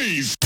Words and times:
noise! 0.00 0.39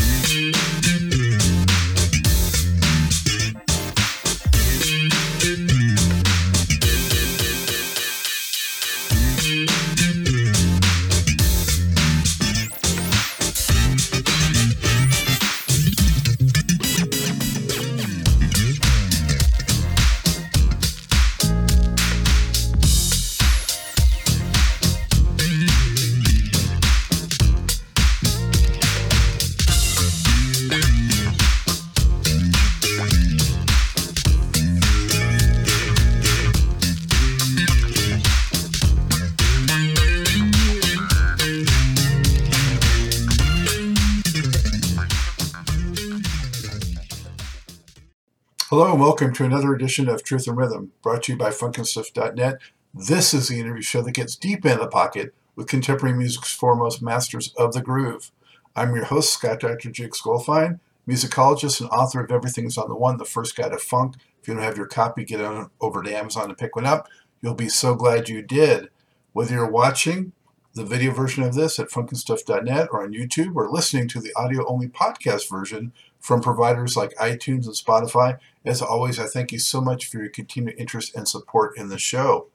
Welcome 49.14 49.32
to 49.32 49.44
another 49.44 49.72
edition 49.72 50.08
of 50.08 50.24
Truth 50.24 50.48
and 50.48 50.56
Rhythm, 50.56 50.90
brought 51.00 51.22
to 51.22 51.32
you 51.32 51.38
by 51.38 51.50
FunkinStuff.net. 51.50 52.58
This 52.92 53.32
is 53.32 53.46
the 53.46 53.60
interview 53.60 53.80
show 53.80 54.02
that 54.02 54.10
gets 54.10 54.34
deep 54.34 54.66
in 54.66 54.80
the 54.80 54.88
pocket 54.88 55.32
with 55.54 55.68
contemporary 55.68 56.16
music's 56.16 56.52
foremost 56.52 57.00
masters 57.00 57.54
of 57.56 57.74
the 57.74 57.80
groove. 57.80 58.32
I'm 58.74 58.92
your 58.92 59.04
host, 59.04 59.32
Scott 59.32 59.60
Dr. 59.60 59.92
Jake 59.92 60.14
Skolfine, 60.14 60.80
musicologist 61.08 61.80
and 61.80 61.88
author 61.90 62.24
of 62.24 62.32
Everything's 62.32 62.76
on 62.76 62.88
the 62.88 62.96
One, 62.96 63.16
the 63.16 63.24
first 63.24 63.54
guide 63.54 63.70
to 63.70 63.78
funk. 63.78 64.16
If 64.42 64.48
you 64.48 64.54
don't 64.54 64.64
have 64.64 64.76
your 64.76 64.88
copy, 64.88 65.24
get 65.24 65.40
on 65.40 65.70
over 65.80 66.02
to 66.02 66.12
Amazon 66.12 66.48
and 66.48 66.58
pick 66.58 66.74
one 66.74 66.84
up. 66.84 67.06
You'll 67.40 67.54
be 67.54 67.68
so 67.68 67.94
glad 67.94 68.28
you 68.28 68.42
did. 68.42 68.88
Whether 69.32 69.54
you're 69.54 69.70
watching 69.70 70.32
the 70.74 70.84
video 70.84 71.12
version 71.12 71.44
of 71.44 71.54
this 71.54 71.78
at 71.78 71.90
funkinstuff.net 71.90 72.88
or 72.90 73.04
on 73.04 73.12
YouTube 73.12 73.54
or 73.54 73.70
listening 73.70 74.08
to 74.08 74.20
the 74.20 74.32
audio 74.34 74.66
only 74.66 74.88
podcast 74.88 75.48
version 75.48 75.92
from 76.24 76.40
providers 76.40 76.96
like 76.96 77.14
iTunes 77.16 77.66
and 77.66 77.74
Spotify, 77.74 78.38
as 78.64 78.80
always, 78.80 79.18
I 79.18 79.26
thank 79.26 79.52
you 79.52 79.58
so 79.58 79.82
much 79.82 80.06
for 80.06 80.16
your 80.16 80.30
continued 80.30 80.76
interest 80.78 81.14
and 81.14 81.28
support 81.28 81.76
in 81.76 81.90
the 81.90 81.98
show. 81.98 82.46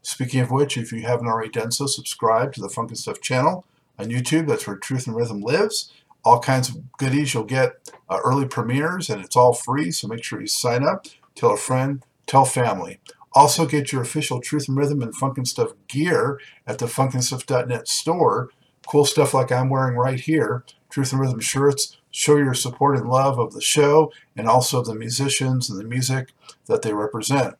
Speaking 0.00 0.40
of 0.40 0.50
which, 0.50 0.78
if 0.78 0.92
you 0.92 1.02
haven't 1.02 1.26
already 1.26 1.50
done 1.50 1.70
so, 1.70 1.84
subscribe 1.84 2.54
to 2.54 2.62
the 2.62 2.70
Funk 2.70 2.88
and 2.88 2.98
Stuff 2.98 3.20
channel 3.20 3.66
on 3.98 4.06
YouTube. 4.06 4.48
That's 4.48 4.66
where 4.66 4.76
Truth 4.76 5.06
and 5.06 5.14
Rhythm 5.14 5.42
lives. 5.42 5.92
All 6.24 6.40
kinds 6.40 6.70
of 6.70 6.90
goodies. 6.96 7.34
You'll 7.34 7.44
get 7.44 7.92
uh, 8.08 8.18
early 8.24 8.46
premieres, 8.46 9.10
and 9.10 9.22
it's 9.22 9.36
all 9.36 9.52
free. 9.52 9.90
So 9.90 10.08
make 10.08 10.24
sure 10.24 10.40
you 10.40 10.46
sign 10.46 10.82
up. 10.82 11.04
Tell 11.34 11.52
a 11.52 11.58
friend. 11.58 12.02
Tell 12.26 12.46
family. 12.46 12.98
Also, 13.34 13.66
get 13.66 13.92
your 13.92 14.00
official 14.00 14.40
Truth 14.40 14.68
and 14.68 14.78
Rhythm 14.78 15.02
and 15.02 15.14
Funk 15.14 15.36
and 15.36 15.46
Stuff 15.46 15.72
gear 15.86 16.40
at 16.66 16.78
the 16.78 16.86
funkandstuff.net 16.86 17.88
store. 17.88 18.48
Cool 18.86 19.04
stuff 19.04 19.34
like 19.34 19.52
I'm 19.52 19.68
wearing 19.68 19.98
right 19.98 20.18
here. 20.18 20.64
Truth 20.88 21.12
and 21.12 21.20
Rhythm 21.20 21.40
shirts, 21.40 21.98
show 22.18 22.36
your 22.36 22.52
support 22.52 22.96
and 22.96 23.08
love 23.08 23.38
of 23.38 23.52
the 23.52 23.60
show 23.60 24.12
and 24.36 24.48
also 24.48 24.82
the 24.82 24.94
musicians 24.94 25.70
and 25.70 25.78
the 25.78 25.84
music 25.84 26.32
that 26.66 26.82
they 26.82 26.92
represent. 26.92 27.54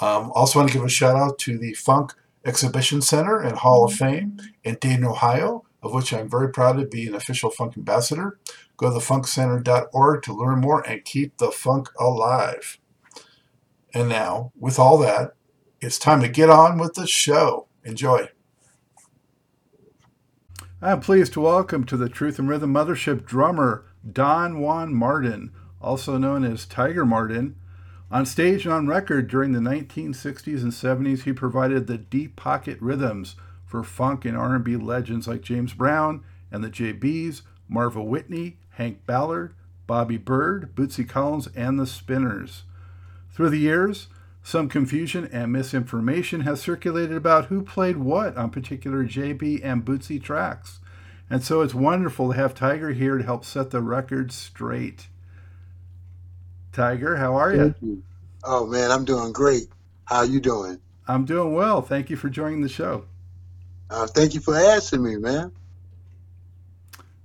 Um, 0.00 0.32
also, 0.34 0.58
want 0.58 0.70
to 0.70 0.76
give 0.76 0.84
a 0.84 0.88
shout 0.88 1.14
out 1.14 1.38
to 1.40 1.56
the 1.56 1.74
Funk 1.74 2.14
Exhibition 2.44 3.00
Center 3.00 3.38
and 3.38 3.58
Hall 3.58 3.84
of 3.84 3.92
Fame 3.92 4.40
in 4.64 4.76
Dayton, 4.80 5.04
Ohio, 5.04 5.64
of 5.84 5.94
which 5.94 6.12
I'm 6.12 6.28
very 6.28 6.50
proud 6.50 6.78
to 6.78 6.86
be 6.86 7.06
an 7.06 7.14
official 7.14 7.48
funk 7.48 7.76
ambassador. 7.76 8.40
Go 8.76 8.90
to 8.92 8.98
thefunkcenter.org 8.98 10.22
to 10.22 10.32
learn 10.32 10.60
more 10.60 10.80
and 10.80 11.04
keep 11.04 11.36
the 11.36 11.52
funk 11.52 11.90
alive. 11.96 12.78
And 13.94 14.08
now, 14.08 14.52
with 14.58 14.80
all 14.80 14.98
that, 14.98 15.34
it's 15.80 15.98
time 15.98 16.22
to 16.22 16.28
get 16.28 16.50
on 16.50 16.76
with 16.76 16.94
the 16.94 17.06
show. 17.06 17.68
Enjoy. 17.84 18.30
I'm 20.82 21.00
pleased 21.00 21.34
to 21.34 21.42
welcome 21.42 21.84
to 21.84 21.96
the 21.98 22.08
Truth 22.08 22.38
and 22.38 22.48
Rhythm 22.48 22.72
Mothership 22.72 23.26
drummer 23.26 23.84
Don 24.10 24.60
Juan 24.60 24.94
Martin, 24.94 25.52
also 25.78 26.16
known 26.16 26.42
as 26.42 26.64
Tiger 26.64 27.04
Martin. 27.04 27.54
On 28.10 28.24
stage 28.24 28.64
and 28.64 28.72
on 28.72 28.86
record 28.86 29.28
during 29.28 29.52
the 29.52 29.60
1960s 29.60 30.62
and 30.62 30.72
70s, 30.72 31.24
he 31.24 31.34
provided 31.34 31.86
the 31.86 31.98
deep 31.98 32.34
pocket 32.34 32.78
rhythms 32.80 33.36
for 33.66 33.84
funk 33.84 34.24
and 34.24 34.38
R&B 34.38 34.76
legends 34.76 35.28
like 35.28 35.42
James 35.42 35.74
Brown 35.74 36.24
and 36.50 36.64
the 36.64 36.70
JBs, 36.70 37.42
Marva 37.68 38.02
Whitney, 38.02 38.56
Hank 38.70 39.04
Ballard, 39.04 39.52
Bobby 39.86 40.16
Byrd, 40.16 40.74
Bootsy 40.74 41.06
Collins, 41.06 41.50
and 41.54 41.78
the 41.78 41.86
Spinners. 41.86 42.62
Through 43.30 43.50
the 43.50 43.58
years, 43.58 44.08
some 44.42 44.68
confusion 44.68 45.28
and 45.32 45.52
misinformation 45.52 46.40
has 46.40 46.60
circulated 46.60 47.16
about 47.16 47.46
who 47.46 47.62
played 47.62 47.98
what 47.98 48.36
on 48.36 48.50
particular 48.50 49.04
JB 49.04 49.64
and 49.64 49.84
Bootsy 49.84 50.22
tracks. 50.22 50.80
And 51.28 51.44
so 51.44 51.60
it's 51.60 51.74
wonderful 51.74 52.32
to 52.32 52.36
have 52.36 52.54
Tiger 52.54 52.90
here 52.90 53.18
to 53.18 53.24
help 53.24 53.44
set 53.44 53.70
the 53.70 53.80
record 53.80 54.32
straight. 54.32 55.08
Tiger, 56.72 57.16
how 57.16 57.36
are 57.36 57.54
you? 57.54 57.74
you? 57.80 58.02
Oh 58.42 58.66
man, 58.66 58.90
I'm 58.90 59.04
doing 59.04 59.32
great. 59.32 59.68
How 60.04 60.18
are 60.18 60.24
you 60.24 60.40
doing? 60.40 60.80
I'm 61.06 61.24
doing 61.24 61.52
well. 61.52 61.82
Thank 61.82 62.10
you 62.10 62.16
for 62.16 62.28
joining 62.28 62.62
the 62.62 62.68
show. 62.68 63.04
Uh, 63.90 64.06
thank 64.06 64.34
you 64.34 64.40
for 64.40 64.56
asking 64.56 65.02
me, 65.02 65.16
man. 65.16 65.52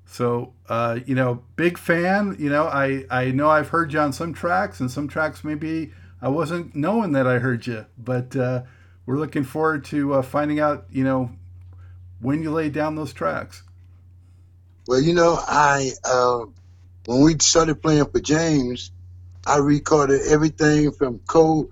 So, 0.06 0.54
uh, 0.70 1.00
you 1.06 1.14
know, 1.14 1.44
big 1.56 1.78
fan. 1.78 2.36
You 2.40 2.50
know, 2.50 2.66
I 2.66 3.06
I 3.10 3.32
know 3.32 3.50
I've 3.50 3.70
heard 3.70 3.94
you 3.94 4.00
on 4.00 4.14
some 4.14 4.34
tracks, 4.34 4.80
and 4.80 4.90
some 4.90 5.08
tracks 5.08 5.44
maybe 5.44 5.92
I 6.26 6.30
wasn't 6.30 6.74
knowing 6.76 7.12
that 7.12 7.28
I 7.28 7.38
heard 7.38 7.68
you, 7.68 7.86
but 8.00 8.36
uh, 8.36 8.64
we're 9.06 9.20
looking 9.20 9.44
forward 9.44 9.86
to 9.86 10.16
uh, 10.16 10.22
finding 10.24 10.60
out, 10.60 10.88
you 10.90 11.04
know, 11.04 11.30
when 12.20 12.42
you 12.42 12.50
laid 12.50 12.74
down 12.74 12.96
those 12.96 13.14
tracks. 13.14 13.62
Well, 14.88 15.00
you 15.00 15.14
know, 15.14 15.38
I 15.40 15.92
uh, 16.04 16.46
when 17.06 17.22
we 17.22 17.38
started 17.38 17.80
playing 17.80 18.06
for 18.06 18.20
James, 18.20 18.90
I 19.46 19.58
recorded 19.58 20.22
everything 20.28 20.94
from 20.94 21.20
Cold. 21.28 21.70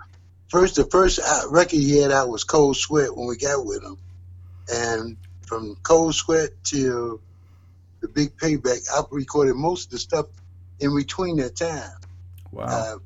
First, 0.50 0.76
the 0.76 0.86
first 0.86 1.20
uh, 1.20 1.50
record 1.50 1.80
he 1.80 2.00
had 2.00 2.12
out 2.12 2.30
was 2.30 2.44
Cold 2.44 2.78
Sweat 2.78 3.18
when 3.18 3.28
we 3.28 3.38
got 3.38 3.66
with 3.66 3.82
him, 3.82 3.98
and 4.72 5.18
from 5.48 5.78
Cold 5.82 6.14
Sweat 6.14 6.52
to 6.66 7.20
the 8.02 8.08
Big 8.08 8.38
Payback, 8.38 8.88
I 8.94 9.02
recorded 9.10 9.56
most 9.56 9.86
of 9.86 9.92
the 9.94 9.98
stuff 9.98 10.28
in 10.80 10.96
between 10.96 11.38
that 11.38 11.56
time. 11.56 11.98
Wow. 12.52 12.66
Uh, 12.66 12.98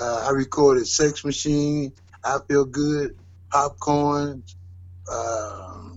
uh, 0.00 0.26
I 0.28 0.30
recorded 0.30 0.86
Sex 0.86 1.24
Machine, 1.24 1.92
I 2.24 2.38
Feel 2.46 2.64
Good, 2.64 3.16
Popcorn, 3.50 4.42
uh, 5.10 5.90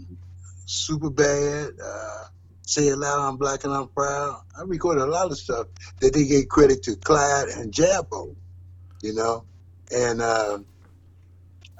Super 0.65 1.09
Bad, 1.09 1.71
uh, 1.83 2.23
Say 2.63 2.87
It 2.87 2.97
Loud, 2.97 3.27
I'm 3.27 3.37
Black 3.37 3.63
and 3.63 3.73
I'm 3.73 3.87
Proud. 3.89 4.41
I 4.57 4.63
recorded 4.63 5.03
a 5.03 5.07
lot 5.07 5.31
of 5.31 5.37
stuff 5.37 5.67
that 5.99 6.13
they 6.13 6.25
gave 6.25 6.47
credit 6.47 6.83
to 6.83 6.95
Clyde 6.95 7.49
and 7.49 7.73
Jabbo, 7.73 8.35
you 9.01 9.13
know? 9.13 9.45
And 9.93 10.21
uh, 10.21 10.59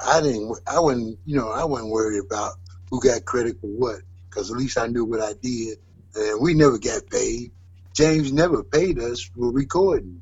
I 0.06 0.22
didn't, 0.22 0.60
I 0.68 0.80
wasn't, 0.80 1.18
you 1.26 1.38
know, 1.38 1.50
I 1.50 1.64
wasn't 1.64 1.92
worried 1.92 2.24
about 2.26 2.56
who 2.90 3.02
got 3.02 3.24
credit 3.26 3.62
for 3.62 3.68
what, 3.68 4.02
because 4.30 4.52
at 4.52 4.58
least 4.58 4.78
I 4.78 4.88
knew 4.88 5.06
what 5.06 5.22
I 5.22 5.34
did. 5.42 5.78
And 6.14 6.42
we 6.42 6.54
never 6.54 6.78
got 6.78 7.10
paid. 7.10 7.52
James 7.94 8.34
never 8.34 8.64
paid 8.64 9.00
us 9.00 9.22
for 9.22 9.52
recording. 9.52 10.22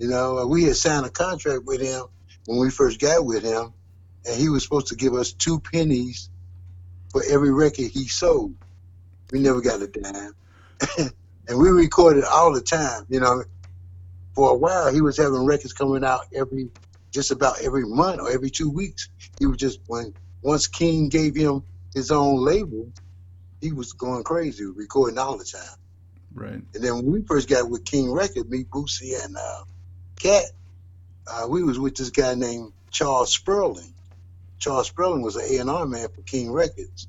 You 0.00 0.08
know, 0.08 0.46
we 0.46 0.64
had 0.64 0.76
signed 0.76 1.04
a 1.04 1.10
contract 1.10 1.64
with 1.66 1.82
him 1.82 2.04
when 2.46 2.58
we 2.58 2.70
first 2.70 2.98
got 2.98 3.22
with 3.22 3.44
him, 3.44 3.74
and 4.26 4.40
he 4.40 4.48
was 4.48 4.62
supposed 4.62 4.86
to 4.86 4.96
give 4.96 5.12
us 5.12 5.34
two 5.34 5.60
pennies 5.60 6.30
for 7.12 7.22
every 7.30 7.52
record 7.52 7.90
he 7.90 8.08
sold. 8.08 8.54
We 9.30 9.40
never 9.40 9.60
got 9.60 9.82
a 9.82 9.86
dime. 9.86 10.32
and 11.48 11.58
we 11.58 11.68
recorded 11.68 12.24
all 12.24 12.54
the 12.54 12.62
time, 12.62 13.04
you 13.10 13.20
know. 13.20 13.44
For 14.34 14.52
a 14.52 14.54
while, 14.54 14.90
he 14.90 15.02
was 15.02 15.18
having 15.18 15.44
records 15.44 15.74
coming 15.74 16.02
out 16.02 16.20
every, 16.34 16.70
just 17.10 17.30
about 17.30 17.60
every 17.60 17.84
month 17.84 18.20
or 18.20 18.30
every 18.30 18.48
two 18.48 18.70
weeks. 18.70 19.10
He 19.38 19.44
was 19.44 19.58
just, 19.58 19.80
when, 19.86 20.14
once 20.40 20.66
King 20.66 21.10
gave 21.10 21.34
him 21.34 21.62
his 21.94 22.10
own 22.10 22.42
label, 22.42 22.90
he 23.60 23.72
was 23.72 23.92
going 23.92 24.24
crazy, 24.24 24.64
recording 24.64 25.18
all 25.18 25.36
the 25.36 25.44
time. 25.44 25.76
Right. 26.32 26.62
And 26.74 26.82
then 26.82 26.94
when 26.94 27.12
we 27.12 27.22
first 27.22 27.50
got 27.50 27.68
with 27.68 27.84
King 27.84 28.10
Record, 28.10 28.48
me, 28.48 28.64
Bootsy, 28.64 29.22
and 29.22 29.36
uh, 29.36 29.64
Cat, 30.20 30.44
uh, 31.26 31.46
we 31.48 31.62
was 31.62 31.78
with 31.78 31.96
this 31.96 32.10
guy 32.10 32.34
named 32.34 32.72
Charles 32.90 33.32
Spurling. 33.32 33.94
Charles 34.58 34.88
Spurling 34.88 35.22
was 35.22 35.36
an 35.36 35.68
A&R 35.68 35.86
man 35.86 36.08
for 36.14 36.20
King 36.22 36.52
Records, 36.52 37.08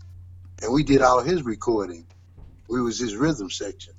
and 0.61 0.71
we 0.73 0.83
did 0.83 1.01
all 1.01 1.21
his 1.21 1.43
recording. 1.43 2.07
We 2.69 2.81
was 2.81 2.97
his 2.97 3.15
rhythm 3.15 3.49
section, 3.49 3.93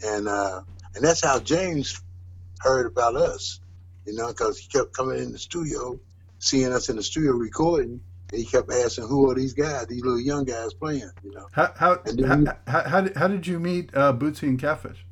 and 0.00 0.28
uh, 0.28 0.62
and 0.94 1.04
that's 1.04 1.24
how 1.24 1.40
James 1.40 2.00
heard 2.60 2.86
about 2.86 3.16
us, 3.16 3.58
you 4.06 4.14
know, 4.14 4.28
because 4.28 4.58
he 4.58 4.68
kept 4.68 4.96
coming 4.96 5.18
in 5.18 5.32
the 5.32 5.38
studio, 5.38 5.98
seeing 6.38 6.72
us 6.72 6.88
in 6.88 6.96
the 6.96 7.02
studio 7.02 7.32
recording, 7.32 8.00
And 8.30 8.38
he 8.38 8.46
kept 8.46 8.70
asking, 8.70 9.08
"Who 9.08 9.28
are 9.28 9.34
these 9.34 9.54
guys? 9.54 9.88
These 9.88 10.04
little 10.04 10.20
young 10.20 10.44
guys 10.44 10.72
playing?" 10.72 11.10
You 11.24 11.32
know. 11.32 11.48
How 11.50 11.72
how 11.74 12.00
how, 12.04 12.36
we, 12.36 12.46
how, 12.68 12.82
how, 12.82 13.00
did, 13.00 13.16
how 13.16 13.26
did 13.26 13.48
you 13.48 13.58
meet 13.58 13.90
uh, 13.92 14.12
Bootsy 14.12 14.44
and 14.44 14.60
Catfish? 14.60 15.05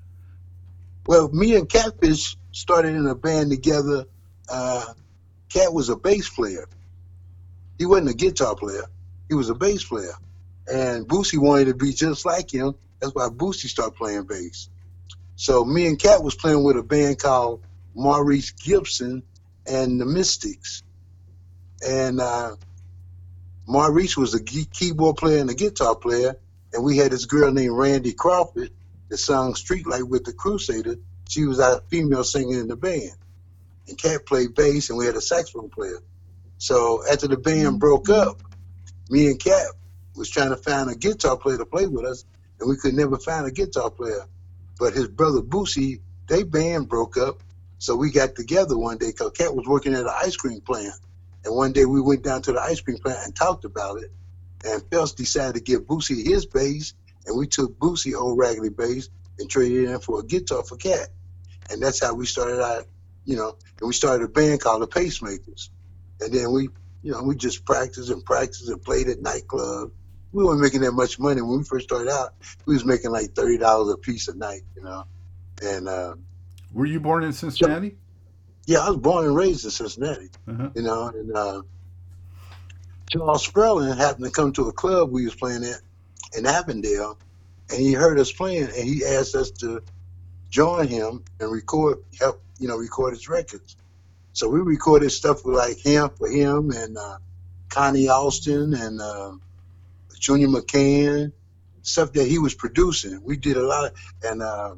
Well, 1.06 1.28
me 1.28 1.54
and 1.54 1.68
Catfish 1.68 2.36
started 2.52 2.94
in 2.94 3.06
a 3.06 3.14
band 3.14 3.50
together. 3.50 4.06
Uh, 4.48 4.84
Cat 5.50 5.72
was 5.72 5.90
a 5.90 5.96
bass 5.96 6.28
player. 6.28 6.66
He 7.78 7.84
wasn't 7.84 8.10
a 8.10 8.14
guitar 8.14 8.54
player. 8.56 8.84
He 9.28 9.34
was 9.34 9.50
a 9.50 9.54
bass 9.54 9.84
player. 9.84 10.14
And 10.66 11.06
Boosie 11.06 11.38
wanted 11.38 11.66
to 11.66 11.74
be 11.74 11.92
just 11.92 12.24
like 12.24 12.50
him. 12.50 12.74
That's 13.00 13.14
why 13.14 13.28
Boosie 13.28 13.68
started 13.68 13.96
playing 13.96 14.24
bass. 14.24 14.70
So 15.36 15.64
me 15.64 15.86
and 15.86 15.98
Cat 15.98 16.22
was 16.22 16.34
playing 16.34 16.64
with 16.64 16.76
a 16.76 16.82
band 16.82 17.18
called 17.18 17.62
Maurice 17.94 18.52
Gibson 18.52 19.22
and 19.66 20.00
the 20.00 20.06
Mystics. 20.06 20.82
And 21.86 22.20
uh, 22.20 22.56
Maurice 23.66 24.16
was 24.16 24.34
a 24.34 24.42
keyboard 24.42 25.16
player 25.16 25.38
and 25.38 25.50
a 25.50 25.54
guitar 25.54 25.96
player. 25.96 26.36
And 26.72 26.82
we 26.82 26.96
had 26.96 27.12
this 27.12 27.26
girl 27.26 27.52
named 27.52 27.76
Randy 27.76 28.14
Crawford 28.14 28.70
that 29.08 29.18
sung 29.18 29.54
Street 29.54 29.86
Life 29.86 30.04
with 30.04 30.24
the 30.24 30.32
Crusader. 30.32 30.96
She 31.28 31.44
was 31.44 31.60
our 31.60 31.80
female 31.88 32.24
singer 32.24 32.60
in 32.60 32.68
the 32.68 32.76
band. 32.76 33.16
And 33.88 33.98
Cat 33.98 34.26
played 34.26 34.54
bass 34.54 34.90
and 34.90 34.98
we 34.98 35.06
had 35.06 35.16
a 35.16 35.20
saxophone 35.20 35.68
player. 35.70 36.00
So 36.58 37.02
after 37.10 37.28
the 37.28 37.36
band 37.36 37.66
mm-hmm. 37.66 37.78
broke 37.78 38.08
up, 38.08 38.42
me 39.10 39.26
and 39.26 39.38
Cat 39.38 39.66
was 40.16 40.30
trying 40.30 40.50
to 40.50 40.56
find 40.56 40.90
a 40.90 40.94
guitar 40.94 41.36
player 41.36 41.58
to 41.58 41.66
play 41.66 41.86
with 41.86 42.04
us, 42.04 42.24
and 42.60 42.68
we 42.68 42.76
could 42.76 42.94
never 42.94 43.18
find 43.18 43.46
a 43.46 43.50
guitar 43.50 43.90
player. 43.90 44.26
But 44.78 44.94
his 44.94 45.08
brother 45.08 45.40
Boosie, 45.40 46.00
they 46.28 46.42
band 46.42 46.88
broke 46.88 47.16
up, 47.16 47.42
so 47.78 47.96
we 47.96 48.10
got 48.10 48.34
together 48.34 48.78
one 48.78 48.98
day 48.98 49.08
because 49.08 49.32
Cat 49.32 49.54
was 49.54 49.66
working 49.66 49.94
at 49.94 50.02
an 50.02 50.10
ice 50.22 50.36
cream 50.36 50.60
plant. 50.60 50.94
And 51.44 51.54
one 51.54 51.72
day 51.72 51.84
we 51.84 52.00
went 52.00 52.22
down 52.22 52.42
to 52.42 52.52
the 52.52 52.60
ice 52.60 52.80
cream 52.80 52.98
plant 52.98 53.18
and 53.24 53.36
talked 53.36 53.64
about 53.64 53.98
it. 53.98 54.10
And 54.64 54.82
Phelps 54.90 55.12
decided 55.12 55.56
to 55.56 55.60
give 55.60 55.82
Boosie 55.82 56.24
his 56.24 56.46
bass, 56.46 56.94
and 57.26 57.36
we 57.36 57.46
took 57.46 57.78
Boosie 57.78 58.14
old 58.14 58.38
raggedy 58.38 58.68
bass 58.68 59.08
and 59.38 59.48
traded 59.50 59.84
it 59.84 59.90
in 59.90 60.00
for 60.00 60.20
a 60.20 60.24
guitar 60.24 60.62
for 60.62 60.76
Cat. 60.76 61.08
And 61.70 61.82
that's 61.82 62.02
how 62.02 62.14
we 62.14 62.26
started 62.26 62.62
out, 62.62 62.86
you 63.24 63.36
know, 63.36 63.56
and 63.80 63.86
we 63.86 63.94
started 63.94 64.24
a 64.24 64.28
band 64.28 64.60
called 64.60 64.82
the 64.82 64.86
Pacemakers. 64.86 65.70
And 66.20 66.32
then 66.32 66.52
we, 66.52 66.68
you 67.02 67.12
know, 67.12 67.22
we 67.22 67.34
just 67.36 67.64
practiced 67.64 68.10
and 68.10 68.24
practiced 68.24 68.68
and 68.68 68.82
played 68.82 69.08
at 69.08 69.18
nightclubs. 69.18 69.90
We 70.32 70.44
weren't 70.44 70.60
making 70.60 70.80
that 70.82 70.92
much 70.92 71.18
money 71.18 71.40
when 71.42 71.58
we 71.58 71.64
first 71.64 71.84
started 71.84 72.10
out. 72.10 72.34
We 72.66 72.74
was 72.74 72.84
making 72.84 73.12
like 73.12 73.34
thirty 73.34 73.56
dollars 73.56 73.92
a 73.94 73.96
piece 73.96 74.28
a 74.28 74.36
night, 74.36 74.62
you 74.76 74.82
know. 74.82 75.04
And 75.62 75.88
uh, 75.88 76.14
were 76.72 76.86
you 76.86 76.98
born 77.00 77.22
in 77.22 77.32
Cincinnati? 77.32 77.96
Yeah, 78.66 78.80
I 78.80 78.88
was 78.88 78.98
born 78.98 79.26
and 79.26 79.36
raised 79.36 79.64
in 79.64 79.70
Cincinnati. 79.70 80.30
Uh-huh. 80.48 80.70
You 80.74 80.82
know, 80.82 81.08
and 81.08 81.36
uh, 81.36 81.62
Charles 83.10 83.46
Spurling 83.46 83.96
happened 83.96 84.24
to 84.24 84.30
come 84.30 84.52
to 84.54 84.68
a 84.68 84.72
club 84.72 85.10
we 85.10 85.24
was 85.24 85.34
playing 85.34 85.64
at 85.64 85.80
in 86.36 86.46
Avondale, 86.46 87.18
and 87.70 87.80
he 87.80 87.92
heard 87.92 88.18
us 88.18 88.32
playing, 88.32 88.64
and 88.64 88.88
he 88.88 89.04
asked 89.04 89.34
us 89.34 89.50
to 89.50 89.82
join 90.50 90.86
him 90.86 91.24
and 91.40 91.50
record, 91.50 91.98
help, 92.18 92.42
you 92.58 92.68
know, 92.68 92.76
record 92.76 93.14
his 93.14 93.28
records. 93.28 93.76
So 94.32 94.48
we 94.48 94.60
recorded 94.60 95.10
stuff 95.10 95.44
with 95.44 95.56
like 95.56 95.78
him 95.78 96.10
for 96.10 96.28
him 96.28 96.70
and 96.70 96.98
uh, 96.98 97.18
Connie 97.68 98.08
Austin 98.08 98.74
and 98.74 99.00
uh, 99.00 99.32
Junior 100.18 100.48
McCann, 100.48 101.32
stuff 101.82 102.12
that 102.12 102.26
he 102.26 102.38
was 102.38 102.54
producing. 102.54 103.22
We 103.22 103.36
did 103.36 103.56
a 103.56 103.62
lot 103.62 103.86
of, 103.86 103.92
and 104.22 104.42
uh, 104.42 104.74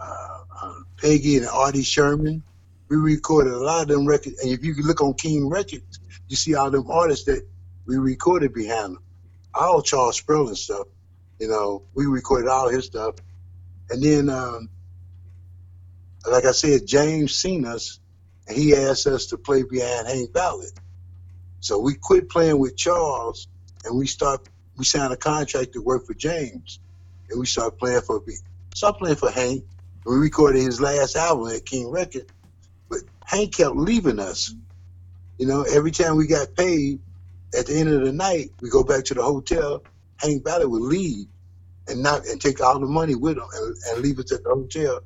uh, 0.00 0.38
uh, 0.62 0.74
Peggy 0.96 1.36
and 1.36 1.46
Artie 1.46 1.82
Sherman. 1.82 2.42
We 2.88 2.96
recorded 2.96 3.52
a 3.52 3.58
lot 3.58 3.82
of 3.82 3.88
them 3.88 4.06
records. 4.06 4.40
And 4.42 4.50
if 4.50 4.64
you 4.64 4.74
look 4.82 5.00
on 5.00 5.14
King 5.14 5.48
Records, 5.48 6.00
you 6.28 6.36
see 6.36 6.54
all 6.54 6.70
them 6.70 6.90
artists 6.90 7.24
that 7.26 7.46
we 7.86 7.96
recorded 7.98 8.52
behind 8.52 8.96
them. 8.96 9.02
All 9.54 9.82
Charles 9.82 10.16
Spurling 10.18 10.54
stuff. 10.54 10.86
You 11.38 11.48
know, 11.48 11.82
we 11.94 12.06
recorded 12.06 12.48
all 12.48 12.68
his 12.68 12.86
stuff. 12.86 13.16
And 13.88 14.02
then, 14.02 14.28
um, 14.28 14.68
like 16.30 16.44
I 16.44 16.52
said, 16.52 16.86
James 16.86 17.34
seen 17.34 17.64
us 17.64 17.98
and 18.50 18.56
he 18.56 18.74
asked 18.74 19.06
us 19.06 19.26
to 19.26 19.38
play 19.38 19.62
behind 19.62 20.08
Hank 20.08 20.32
Ballard. 20.32 20.72
So 21.60 21.78
we 21.78 21.94
quit 21.94 22.28
playing 22.28 22.58
with 22.58 22.76
Charles, 22.76 23.48
and 23.84 23.96
we 23.96 24.06
start 24.06 24.48
we 24.76 24.84
signed 24.84 25.12
a 25.12 25.16
contract 25.16 25.74
to 25.74 25.82
work 25.82 26.06
for 26.06 26.14
James, 26.14 26.80
and 27.28 27.38
we 27.38 27.46
started 27.46 27.78
playing 27.78 28.00
for 28.00 28.22
start 28.74 28.98
playing 28.98 29.16
for 29.16 29.30
Hank. 29.30 29.64
We 30.04 30.16
recorded 30.16 30.62
his 30.62 30.80
last 30.80 31.16
album 31.16 31.54
at 31.54 31.64
King 31.66 31.90
Record, 31.90 32.26
but 32.88 33.00
Hank 33.24 33.54
kept 33.54 33.76
leaving 33.76 34.18
us. 34.18 34.54
You 35.38 35.46
know, 35.46 35.62
every 35.62 35.90
time 35.90 36.16
we 36.16 36.26
got 36.26 36.56
paid, 36.56 37.00
at 37.58 37.66
the 37.66 37.74
end 37.78 37.90
of 37.90 38.02
the 38.04 38.12
night, 38.12 38.50
we 38.60 38.70
go 38.70 38.84
back 38.84 39.04
to 39.06 39.14
the 39.14 39.22
hotel. 39.22 39.82
Hank 40.18 40.44
Ballard 40.44 40.68
would 40.70 40.82
leave 40.82 41.26
and 41.88 42.02
not 42.02 42.26
and 42.26 42.40
take 42.40 42.60
all 42.60 42.78
the 42.78 42.86
money 42.86 43.14
with 43.14 43.38
him 43.38 43.44
and, 43.54 43.76
and 43.88 44.02
leave 44.02 44.18
us 44.18 44.32
at 44.32 44.44
the 44.44 44.50
hotel. 44.50 45.00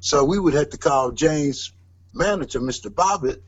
So 0.00 0.24
we 0.24 0.38
would 0.38 0.54
have 0.54 0.70
to 0.70 0.78
call 0.78 1.12
James 1.12 1.72
manager, 2.14 2.60
Mr. 2.60 2.90
Bobbitt, 2.90 3.42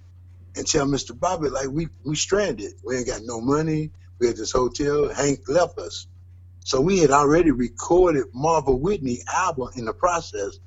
and 0.57 0.67
tell 0.67 0.87
Mr. 0.87 1.13
Bobbitt 1.13 1.53
like 1.53 1.69
we 1.69 1.89
we 2.05 2.17
stranded. 2.17 2.75
We 2.85 2.97
ain't 2.97 3.07
got 3.07 3.23
no 3.25 3.41
money. 3.41 3.91
We 4.19 4.29
had 4.29 4.37
this 4.37 4.53
hotel. 4.53 5.13
Hank 5.13 5.41
left 5.49 5.79
us. 5.79 6.07
So 6.65 6.81
we 6.81 6.99
had 7.01 7.11
already 7.11 7.51
recorded 7.51 8.27
Marva 8.35 8.75
Whitney 8.75 9.21
album 9.33 9.71
in 9.77 9.87
the 9.87 9.95
process. 9.95 10.59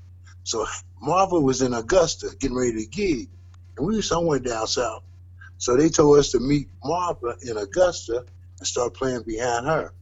So 0.44 0.66
Marva 1.02 1.40
was 1.40 1.62
in 1.62 1.74
Augusta 1.74 2.36
getting 2.40 2.58
ready 2.58 2.86
to 2.86 2.88
gig. 2.88 3.30
And 3.78 3.88
we 3.88 3.96
were 3.98 4.02
somewhere 4.02 4.40
down 4.40 4.68
south. 4.68 5.04
So 5.58 5.76
they 5.78 5.90
told 5.90 6.20
us 6.20 6.32
to 6.32 6.40
meet 6.40 6.70
Marva 6.84 7.36
in 7.42 7.58
Augusta 7.58 8.26
and 8.60 8.68
start 8.68 8.94
playing 8.94 9.24
behind 9.24 9.66
her. 9.66 9.94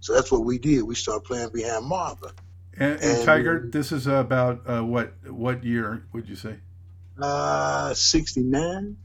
So 0.00 0.14
that's 0.14 0.30
what 0.30 0.44
we 0.44 0.58
did. 0.58 0.82
We 0.82 0.94
started 0.94 1.24
playing 1.24 1.50
behind 1.52 1.86
Marva. 1.86 2.32
And, 2.76 2.94
and, 2.94 3.02
and 3.02 3.24
Tiger, 3.24 3.68
this 3.70 3.92
is 3.92 4.06
about 4.06 4.62
uh, 4.68 4.82
what 4.82 5.14
what 5.30 5.64
year 5.64 6.04
would 6.12 6.28
you 6.28 6.36
say? 6.36 6.58
uh, 7.20 7.94
69, 7.94 8.96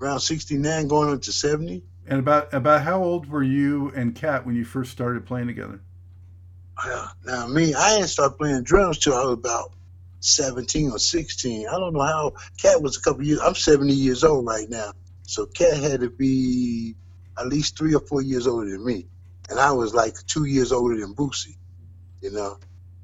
around 0.00 0.20
69, 0.20 0.88
going 0.88 1.10
on 1.10 1.20
to 1.20 1.32
70. 1.32 1.82
And 2.08 2.20
about 2.20 2.54
about 2.54 2.82
how 2.82 3.02
old 3.02 3.28
were 3.28 3.42
you 3.42 3.90
and 3.96 4.14
Cat 4.14 4.46
when 4.46 4.54
you 4.54 4.64
first 4.64 4.92
started 4.92 5.26
playing 5.26 5.48
together? 5.48 5.80
Well, 6.84 7.12
now 7.24 7.46
me, 7.48 7.74
I 7.74 7.96
didn't 7.96 8.08
start 8.08 8.38
playing 8.38 8.62
drums 8.62 8.98
till 8.98 9.14
I 9.14 9.24
was 9.24 9.32
about 9.32 9.72
17 10.20 10.92
or 10.92 10.98
16. 11.00 11.66
I 11.66 11.72
don't 11.72 11.94
know 11.94 12.02
how. 12.02 12.32
Cat 12.58 12.80
was 12.80 12.96
a 12.96 13.00
couple 13.00 13.24
years. 13.24 13.40
I'm 13.40 13.56
70 13.56 13.92
years 13.92 14.22
old 14.22 14.46
right 14.46 14.70
now, 14.70 14.92
so 15.26 15.46
Cat 15.46 15.76
had 15.76 16.00
to 16.00 16.10
be 16.10 16.94
at 17.38 17.48
least 17.48 17.76
three 17.76 17.94
or 17.94 18.00
four 18.00 18.22
years 18.22 18.46
older 18.46 18.70
than 18.70 18.84
me, 18.84 19.06
and 19.50 19.58
I 19.58 19.72
was 19.72 19.92
like 19.92 20.14
two 20.26 20.44
years 20.44 20.72
older 20.72 20.98
than 20.98 21.14
Boosie, 21.14 21.56
you 22.22 22.30
know. 22.30 22.58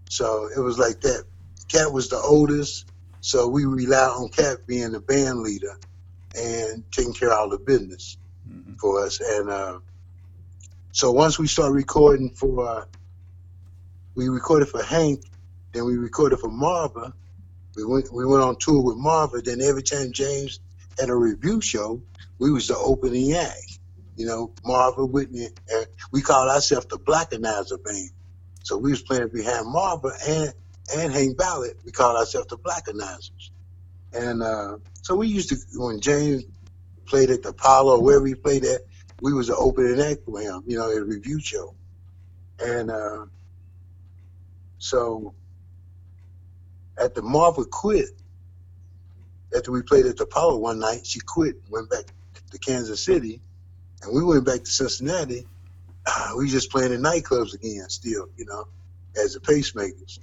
So 0.08 0.48
it 0.54 0.60
was 0.60 0.78
like 0.78 1.00
that. 1.02 1.24
Cat 1.68 1.92
was 1.92 2.08
the 2.08 2.18
oldest, 2.18 2.86
so 3.20 3.48
we 3.48 3.64
relied 3.64 4.10
on 4.10 4.28
Cat 4.28 4.66
being 4.66 4.92
the 4.92 5.00
band 5.00 5.40
leader 5.40 5.78
and 6.36 6.84
taking 6.92 7.12
care 7.12 7.32
of 7.32 7.38
all 7.38 7.48
the 7.50 7.58
business 7.58 8.16
mm-hmm. 8.48 8.74
for 8.74 9.04
us. 9.04 9.20
And 9.20 9.50
uh, 9.50 9.78
so 10.92 11.12
once 11.12 11.38
we 11.38 11.46
start 11.46 11.72
recording 11.72 12.30
for, 12.30 12.68
uh, 12.68 12.84
we 14.14 14.28
recorded 14.28 14.68
for 14.68 14.82
Hank, 14.82 15.24
then 15.72 15.86
we 15.86 15.96
recorded 15.96 16.38
for 16.38 16.50
Marva. 16.50 17.14
We 17.74 17.84
went 17.84 18.12
we 18.12 18.26
went 18.26 18.42
on 18.42 18.56
tour 18.56 18.82
with 18.82 18.96
Marva. 18.96 19.40
Then 19.40 19.60
every 19.62 19.82
time 19.82 20.12
James 20.12 20.60
had 20.98 21.08
a 21.08 21.14
revue 21.14 21.60
show, 21.60 22.02
we 22.38 22.50
was 22.50 22.68
the 22.68 22.76
opening 22.76 23.32
act. 23.34 23.78
You 24.16 24.26
know, 24.26 24.52
Marvin 24.64 25.10
Whitney. 25.10 25.48
And 25.72 25.86
we 26.10 26.20
called 26.20 26.50
ourselves 26.50 26.86
the 26.86 26.98
Blackanizer 26.98 27.82
Band. 27.82 28.10
So 28.62 28.76
we 28.76 28.90
was 28.90 29.02
playing 29.02 29.28
behind 29.28 29.66
Marva 29.66 30.10
and 30.26 30.52
and 30.94 31.12
Hank 31.12 31.36
Ballard, 31.36 31.76
we 31.84 31.92
called 31.92 32.16
ourselves 32.16 32.48
the 32.48 32.58
Blackanizers. 32.58 33.50
And 34.12 34.42
uh, 34.42 34.78
so 35.02 35.16
we 35.16 35.28
used 35.28 35.48
to, 35.50 35.56
when 35.74 36.00
James 36.00 36.44
played 37.06 37.30
at 37.30 37.42
the 37.42 37.50
Apollo 37.50 37.96
or 37.96 38.02
wherever 38.02 38.26
he 38.26 38.34
played 38.34 38.64
at, 38.64 38.82
we 39.20 39.32
was 39.32 39.46
the 39.48 39.56
opening 39.56 40.00
act 40.00 40.24
for 40.24 40.40
him, 40.40 40.62
you 40.66 40.76
know, 40.76 40.90
at 40.90 40.98
a 40.98 41.04
revue 41.04 41.38
show. 41.38 41.74
And 42.58 42.90
uh, 42.90 43.26
so 44.78 45.34
at 46.98 47.14
the 47.14 47.22
Marva 47.22 47.64
quit, 47.64 48.10
after 49.56 49.70
we 49.72 49.82
played 49.82 50.06
at 50.06 50.16
the 50.16 50.24
Apollo 50.24 50.58
one 50.58 50.78
night, 50.78 51.06
she 51.06 51.20
quit, 51.20 51.56
went 51.70 51.90
back 51.90 52.04
to 52.50 52.58
Kansas 52.58 53.04
City, 53.04 53.40
and 54.02 54.14
we 54.14 54.22
went 54.24 54.44
back 54.44 54.64
to 54.64 54.70
Cincinnati. 54.70 55.46
Uh, 56.06 56.32
we 56.36 56.48
just 56.48 56.70
playing 56.70 56.92
in 56.92 57.00
nightclubs 57.00 57.54
again, 57.54 57.88
still, 57.88 58.28
you 58.36 58.44
know, 58.44 58.66
as 59.16 59.34
the 59.34 59.40
pacemakers. 59.40 60.18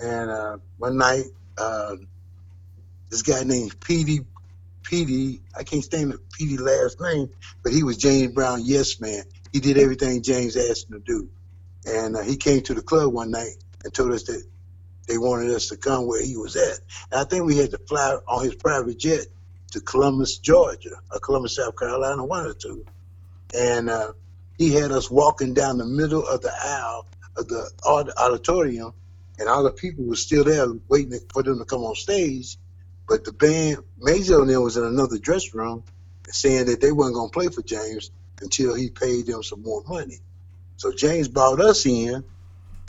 And 0.00 0.30
uh, 0.30 0.56
one 0.78 0.96
night, 0.96 1.26
uh, 1.58 1.96
this 3.10 3.22
guy 3.22 3.44
named 3.44 3.78
Petey, 3.80 4.20
Petey, 4.82 5.42
I 5.56 5.62
can't 5.62 5.84
stand 5.84 6.12
the 6.12 6.18
Petey 6.36 6.56
last 6.56 7.00
name, 7.00 7.30
but 7.62 7.72
he 7.72 7.82
was 7.82 7.96
James 7.96 8.32
Brown 8.32 8.60
Yes 8.64 9.00
Man. 9.00 9.22
He 9.52 9.60
did 9.60 9.78
everything 9.78 10.22
James 10.22 10.56
asked 10.56 10.90
him 10.90 11.00
to 11.00 11.04
do. 11.04 11.28
And 11.86 12.16
uh, 12.16 12.22
he 12.22 12.36
came 12.36 12.62
to 12.62 12.74
the 12.74 12.82
club 12.82 13.12
one 13.12 13.30
night 13.30 13.56
and 13.84 13.92
told 13.92 14.12
us 14.12 14.24
that 14.24 14.42
they 15.10 15.18
wanted 15.18 15.52
us 15.52 15.68
to 15.70 15.78
come 15.78 16.08
where 16.08 16.24
he 16.24 16.38
was 16.38 16.56
at. 16.56 16.80
And 17.12 17.20
I 17.20 17.24
think 17.26 17.44
we 17.46 17.58
had 17.58 17.72
to 17.72 17.80
fly 17.88 18.18
on 18.28 18.44
his 18.46 18.56
private 18.56 19.00
jet 19.00 19.26
to 19.72 19.82
Columbus, 19.82 20.38
Georgia, 20.38 20.96
or 21.12 21.20
Columbus, 21.20 21.56
South 21.56 21.78
Carolina, 21.78 22.24
one 22.24 22.46
or 22.46 22.54
two. 22.54 22.78
and 23.54 23.90
uh, 23.90 24.12
he 24.58 24.72
had 24.72 24.92
us 24.92 25.10
walking 25.10 25.54
down 25.54 25.78
the 25.78 25.86
middle 25.86 26.26
of 26.26 26.42
the 26.42 26.52
aisle 26.62 27.08
of 27.36 27.48
the 27.48 27.70
auditorium, 28.18 28.92
and 29.38 29.48
all 29.48 29.64
the 29.64 29.72
people 29.72 30.04
were 30.06 30.16
still 30.16 30.44
there 30.44 30.68
waiting 30.88 31.18
for 31.32 31.44
them 31.44 31.58
to 31.60 31.66
come 31.66 31.82
on 31.84 31.96
stage. 31.96 32.58
But 33.08 33.24
the 33.24 33.32
band, 33.32 33.78
Maceo 33.98 34.46
them 34.46 34.62
was 34.62 34.78
in 34.78 34.84
another 34.84 35.18
dressing 35.18 35.52
room, 35.60 35.84
saying 36.28 36.66
that 36.66 36.82
they 36.82 36.92
weren't 36.92 37.16
gonna 37.16 37.30
play 37.30 37.48
for 37.48 37.62
James 37.62 38.12
until 38.42 38.74
he 38.74 38.90
paid 38.90 39.26
them 39.26 39.42
some 39.42 39.62
more 39.62 39.82
money. 39.88 40.18
So 40.78 40.92
James 40.92 41.28
brought 41.28 41.60
us 41.60 41.86
in 41.86 42.24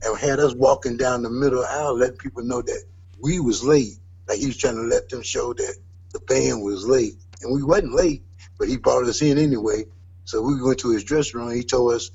and 0.04 0.18
had 0.18 0.40
us 0.40 0.56
walking 0.56 0.98
down 0.98 1.24
the 1.24 1.30
middle 1.30 1.64
aisle, 1.64 1.98
letting 1.98 2.18
people 2.18 2.44
know 2.44 2.62
that 2.62 2.84
we 3.20 3.40
was 3.40 3.64
late. 3.64 3.98
Like 4.28 4.40
he 4.40 4.48
was 4.48 4.58
trying 4.58 4.76
to 4.76 4.82
let 4.82 5.10
them 5.10 5.22
show 5.22 5.54
that 5.54 5.76
the 6.14 6.20
band 6.22 6.64
was 6.64 6.86
late, 6.86 7.16
and 7.42 7.54
we 7.54 7.64
wasn't 7.64 7.94
late, 7.94 8.24
but 8.58 8.68
he 8.68 8.78
brought 8.78 9.06
us 9.06 9.22
in 9.22 9.38
anyway. 9.38 9.86
So 10.26 10.42
we 10.42 10.62
went 10.62 10.80
to 10.80 10.92
his 10.92 11.04
dressing 11.04 11.40
room. 11.40 11.52
He 11.52 11.64
told 11.64 11.94
us, 11.94 12.12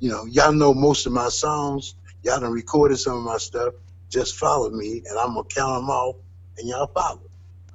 you 0.00 0.10
know, 0.10 0.26
y'all 0.26 0.52
know 0.52 0.74
most 0.74 1.06
of 1.06 1.12
my 1.12 1.28
songs. 1.28 1.94
Y'all 2.22 2.40
done 2.40 2.52
recorded 2.52 2.98
some 2.98 3.16
of 3.16 3.22
my 3.22 3.38
stuff. 3.38 3.74
Just 4.10 4.36
follow 4.36 4.70
me, 4.70 5.02
and 5.08 5.18
I'm 5.18 5.34
gonna 5.34 5.44
count 5.44 5.82
them 5.82 5.90
off, 5.90 6.16
and 6.58 6.68
y'all 6.68 6.86
follow. 6.88 7.22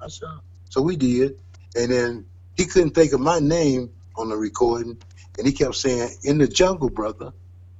I 0.00 0.08
said, 0.08 0.28
so 0.68 0.82
we 0.82 0.96
did, 0.96 1.38
and 1.76 1.90
then 1.90 2.26
he 2.56 2.66
couldn't 2.66 2.90
think 2.90 3.12
of 3.12 3.20
my 3.20 3.38
name 3.38 3.90
on 4.16 4.28
the 4.28 4.36
recording, 4.36 4.96
and 5.38 5.46
he 5.46 5.52
kept 5.52 5.76
saying, 5.76 6.10
"In 6.24 6.38
the 6.38 6.48
jungle, 6.48 6.90
brother, 6.90 7.32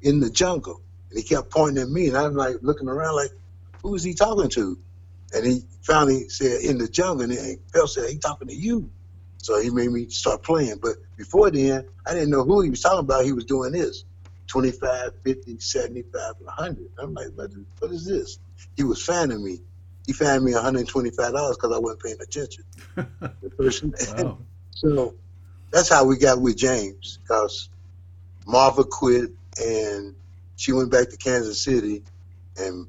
in 0.02 0.20
the 0.20 0.30
jungle," 0.30 0.80
and 1.14 1.22
he 1.22 1.28
kept 1.28 1.50
pointing 1.50 1.82
at 1.82 1.88
me, 1.88 2.08
and 2.08 2.16
I'm 2.16 2.34
like 2.34 2.56
looking 2.62 2.88
around, 2.88 3.14
like, 3.14 3.30
who 3.82 3.94
is 3.94 4.02
he 4.02 4.14
talking 4.14 4.50
to? 4.50 4.78
And 5.32 5.46
he 5.46 5.62
finally 5.82 6.28
said, 6.28 6.62
"In 6.62 6.78
the 6.78 6.88
jungle," 6.88 7.30
and 7.30 7.58
Phil 7.72 7.86
said, 7.86 8.10
"He 8.10 8.18
talking 8.18 8.48
to 8.48 8.54
you." 8.54 8.90
So 9.38 9.60
he 9.60 9.70
made 9.70 9.90
me 9.90 10.08
start 10.08 10.42
playing. 10.42 10.78
But 10.82 10.96
before 11.16 11.50
then, 11.50 11.84
I 12.06 12.14
didn't 12.14 12.30
know 12.30 12.44
who 12.44 12.62
he 12.62 12.70
was 12.70 12.80
talking 12.80 13.00
about. 13.00 13.24
He 13.24 13.32
was 13.32 13.44
doing 13.44 13.72
this 13.72 14.04
25, 14.48 15.12
50, 15.22 15.58
75, 15.58 16.34
100. 16.38 16.86
I'm 16.98 17.14
like, 17.14 17.28
what 17.34 17.50
is, 17.50 17.58
what 17.78 17.90
is 17.92 18.06
this? 18.06 18.38
He 18.76 18.84
was 18.84 19.04
fanning 19.04 19.44
me. 19.44 19.58
He 20.06 20.12
fanned 20.12 20.44
me 20.44 20.52
$125 20.52 20.86
because 20.86 21.72
I 21.72 21.78
wasn't 21.78 22.02
paying 22.02 22.16
attention. 22.20 22.64
the 22.96 23.50
person. 23.56 23.94
Wow. 24.16 24.38
so 24.70 25.14
that's 25.70 25.88
how 25.90 26.04
we 26.04 26.16
got 26.16 26.40
with 26.40 26.56
James 26.56 27.18
because 27.22 27.68
Marva 28.46 28.84
quit 28.84 29.30
and 29.60 30.14
she 30.56 30.72
went 30.72 30.90
back 30.90 31.10
to 31.10 31.16
Kansas 31.16 31.60
City 31.60 32.02
and 32.56 32.86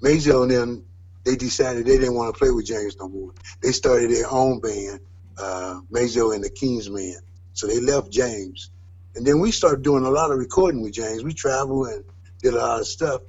Maceo 0.00 0.42
and 0.42 0.50
them, 0.50 0.84
they 1.24 1.36
decided 1.36 1.86
they 1.86 1.98
didn't 1.98 2.14
want 2.14 2.34
to 2.34 2.38
play 2.38 2.50
with 2.50 2.66
James 2.66 2.96
no 2.98 3.08
more. 3.08 3.32
They 3.62 3.72
started 3.72 4.10
their 4.10 4.30
own 4.30 4.60
band, 4.60 5.00
uh, 5.38 5.80
and 5.90 6.44
the 6.44 6.50
Kingsmen. 6.50 7.16
So 7.52 7.66
they 7.66 7.80
left 7.80 8.10
James. 8.10 8.70
And 9.16 9.26
then 9.26 9.40
we 9.40 9.50
started 9.50 9.82
doing 9.82 10.04
a 10.04 10.10
lot 10.10 10.30
of 10.30 10.38
recording 10.38 10.82
with 10.82 10.92
James. 10.92 11.24
We 11.24 11.32
traveled 11.32 11.88
and 11.88 12.04
did 12.42 12.54
a 12.54 12.58
lot 12.58 12.80
of 12.80 12.86
stuff. 12.86 13.22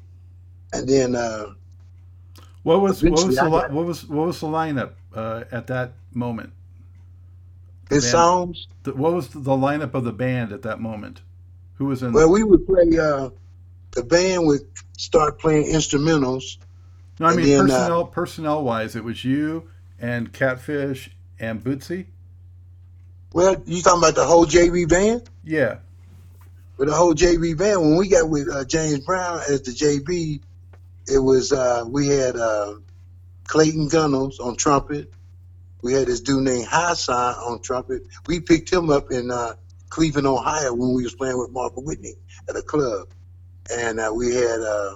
And 0.74 0.88
then 0.88 1.16
uh, 1.16 1.54
What 2.64 2.82
was 2.82 3.02
what 3.02 3.26
was 3.26 3.36
the 3.36 3.50
what 3.50 3.72
was 3.72 4.06
what 4.08 4.28
was 4.28 4.40
the 4.42 4.48
lineup 4.48 4.92
uh, 5.16 5.46
at 5.52 5.68
that 5.68 5.94
moment? 6.14 6.52
It 7.90 8.02
sounds. 8.02 8.68
what 8.84 9.14
was 9.14 9.30
the 9.30 9.40
lineup 9.40 9.94
of 9.94 10.04
the 10.04 10.12
band 10.12 10.52
at 10.52 10.62
that 10.64 10.82
moment? 10.82 11.22
Who 11.78 11.86
was 11.86 12.04
in? 12.04 12.14
well, 12.14 12.32
we 12.32 12.44
would 12.44 12.66
play, 12.66 12.98
uh, 12.98 13.30
the 13.92 14.04
band 14.04 14.48
would 14.48 14.62
start 14.98 15.40
playing 15.40 15.72
instrumentals. 15.74 16.58
no, 17.20 17.28
I 17.28 17.36
mean 17.36 17.48
then, 17.48 17.60
uh, 17.60 17.78
personnel 17.78 18.06
personnel 18.06 18.64
wise, 18.64 18.96
it 18.96 19.04
was 19.04 19.24
you 19.24 19.70
and 20.00 20.32
Catfish 20.32 21.12
and 21.40 21.64
Bootsy. 21.64 22.06
Well, 23.34 23.62
you 23.66 23.82
talking 23.82 24.00
about 24.00 24.16
the 24.16 24.26
whole 24.26 24.46
JB 24.46 24.90
band? 24.90 25.30
Yeah, 25.44 25.78
with 26.78 26.90
the 26.90 26.96
whole 26.96 27.14
JB 27.14 27.58
band. 27.58 27.82
When 27.82 27.98
we 27.98 28.08
got 28.08 28.30
with 28.30 28.48
uh, 28.50 28.66
James 28.66 29.00
Brown 29.00 29.42
as 29.50 29.64
the 29.64 29.72
JB, 29.72 30.42
it 31.08 31.20
was 31.20 31.52
uh, 31.52 31.84
we 31.88 32.08
had 32.08 32.36
uh, 32.36 32.76
Clayton 33.46 33.90
Gunnels 33.90 34.40
on 34.40 34.56
trumpet. 34.56 35.12
We 35.82 35.94
had 35.94 36.08
this 36.08 36.22
dude 36.22 36.44
named 36.44 36.68
Hassan 36.70 37.36
on 37.36 37.62
trumpet. 37.62 38.04
We 38.26 38.40
picked 38.40 38.72
him 38.72 38.90
up 38.90 39.12
in 39.12 39.32
uh, 39.32 39.54
Cleveland, 39.90 40.28
Ohio, 40.28 40.74
when 40.74 40.94
we 40.94 41.04
was 41.04 41.16
playing 41.16 41.38
with 41.38 41.52
Martha 41.52 41.80
Whitney 41.80 42.16
at 42.50 42.56
a 42.56 42.62
club, 42.62 43.10
and 43.72 44.00
uh, 44.00 44.12
we 44.14 44.34
had 44.34 44.62
uh, 44.62 44.96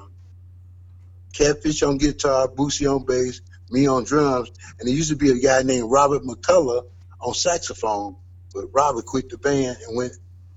Catfish 1.34 1.84
on 1.84 1.98
guitar, 1.98 2.48
Boosie 2.48 2.94
on 2.94 3.06
bass, 3.06 3.42
me 3.70 3.88
on 3.88 4.04
drums, 4.04 4.52
and 4.80 4.88
there 4.88 4.96
used 4.96 5.10
to 5.10 5.16
be 5.16 5.32
a 5.32 5.40
guy 5.40 5.64
named 5.64 5.90
Robert 5.90 6.24
McCollough 6.24 6.86
on 7.22 7.34
saxophone. 7.34 8.16
But 8.54 8.66
Robert 8.74 9.06
quit 9.06 9.30
the 9.30 9.38
band 9.38 9.78
and 9.88 9.96
went 9.96 10.14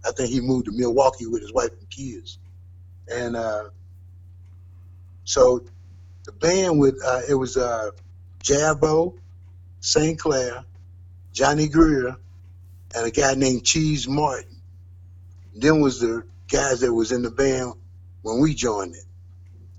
I 0.07 0.13
think 0.13 0.31
he 0.31 0.41
moved 0.41 0.67
to 0.67 0.73
Milwaukee 0.73 1.27
with 1.27 1.41
his 1.41 1.53
wife 1.53 1.71
and 1.79 1.89
kids. 1.89 2.39
And 3.09 3.37
uh, 3.37 3.71
so 5.25 5.65
the 6.25 6.33
band 6.33 6.79
with 6.79 6.99
uh, 7.05 7.23
it 7.29 7.35
was 7.35 7.57
uh, 7.57 7.91
Jabbo, 8.43 9.17
St. 9.81 10.19
Clair, 10.19 10.65
Johnny 11.33 11.69
Greer, 11.69 12.17
and 12.95 13.07
a 13.07 13.11
guy 13.11 13.35
named 13.35 13.65
Cheese 13.65 14.09
Martin. 14.09 14.61
Then 15.55 15.81
was 15.81 16.01
the 16.01 16.25
guys 16.51 16.81
that 16.81 16.93
was 16.93 17.13
in 17.13 17.23
the 17.23 17.31
band 17.31 17.75
when 18.23 18.41
we 18.41 18.55
joined 18.55 18.95
it. 18.95 19.05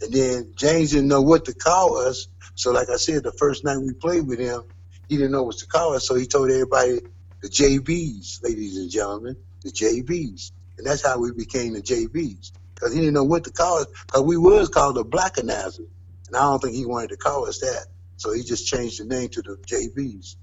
And 0.02 0.14
then 0.14 0.54
James 0.56 0.92
didn't 0.92 1.08
know 1.08 1.22
what 1.22 1.46
to 1.46 1.54
call 1.54 1.98
us. 1.98 2.28
So 2.56 2.72
like 2.72 2.90
I 2.90 2.98
said, 2.98 3.24
the 3.24 3.32
first 3.32 3.64
night 3.64 3.78
we 3.78 3.94
played 3.94 4.28
with 4.28 4.40
him, 4.40 4.64
he 5.10 5.18
didn't 5.18 5.32
know 5.32 5.44
what 5.44 5.58
to 5.58 5.68
call 5.68 5.94
us. 5.94 6.08
So 6.08 6.16
he 6.16 6.26
told 6.26 6.50
everybody 6.50 7.00
the 7.42 7.50
JBs, 7.50 8.44
ladies 8.44 8.78
and 8.78 8.90
gentlemen 8.90 9.36
the 9.66 9.72
JBs. 9.72 10.52
And 10.78 10.86
that's 10.88 11.06
how 11.06 11.20
we 11.20 11.32
became 11.32 11.74
the 11.74 11.82
JBs. 11.82 12.52
Because 12.74 12.94
he 12.94 13.00
didn't 13.00 13.14
know 13.14 13.24
what 13.24 13.46
to 13.46 13.52
call 13.52 13.80
us. 13.80 13.88
Because 14.06 14.22
we 14.22 14.38
was 14.38 14.70
called 14.70 14.96
the 14.96 15.06
Blackanizer. 15.06 15.88
And 16.28 16.36
I 16.36 16.42
don't 16.42 16.62
think 16.62 16.76
he 16.76 16.86
wanted 16.86 17.10
to 17.10 17.18
call 17.18 17.48
us 17.48 17.60
that. 17.60 17.88
So 18.18 18.34
he 18.34 18.44
just 18.44 18.68
changed 18.68 19.00
the 19.00 19.06
name 19.06 19.30
to 19.30 19.42
the 19.42 19.58
JBs. 19.66 20.36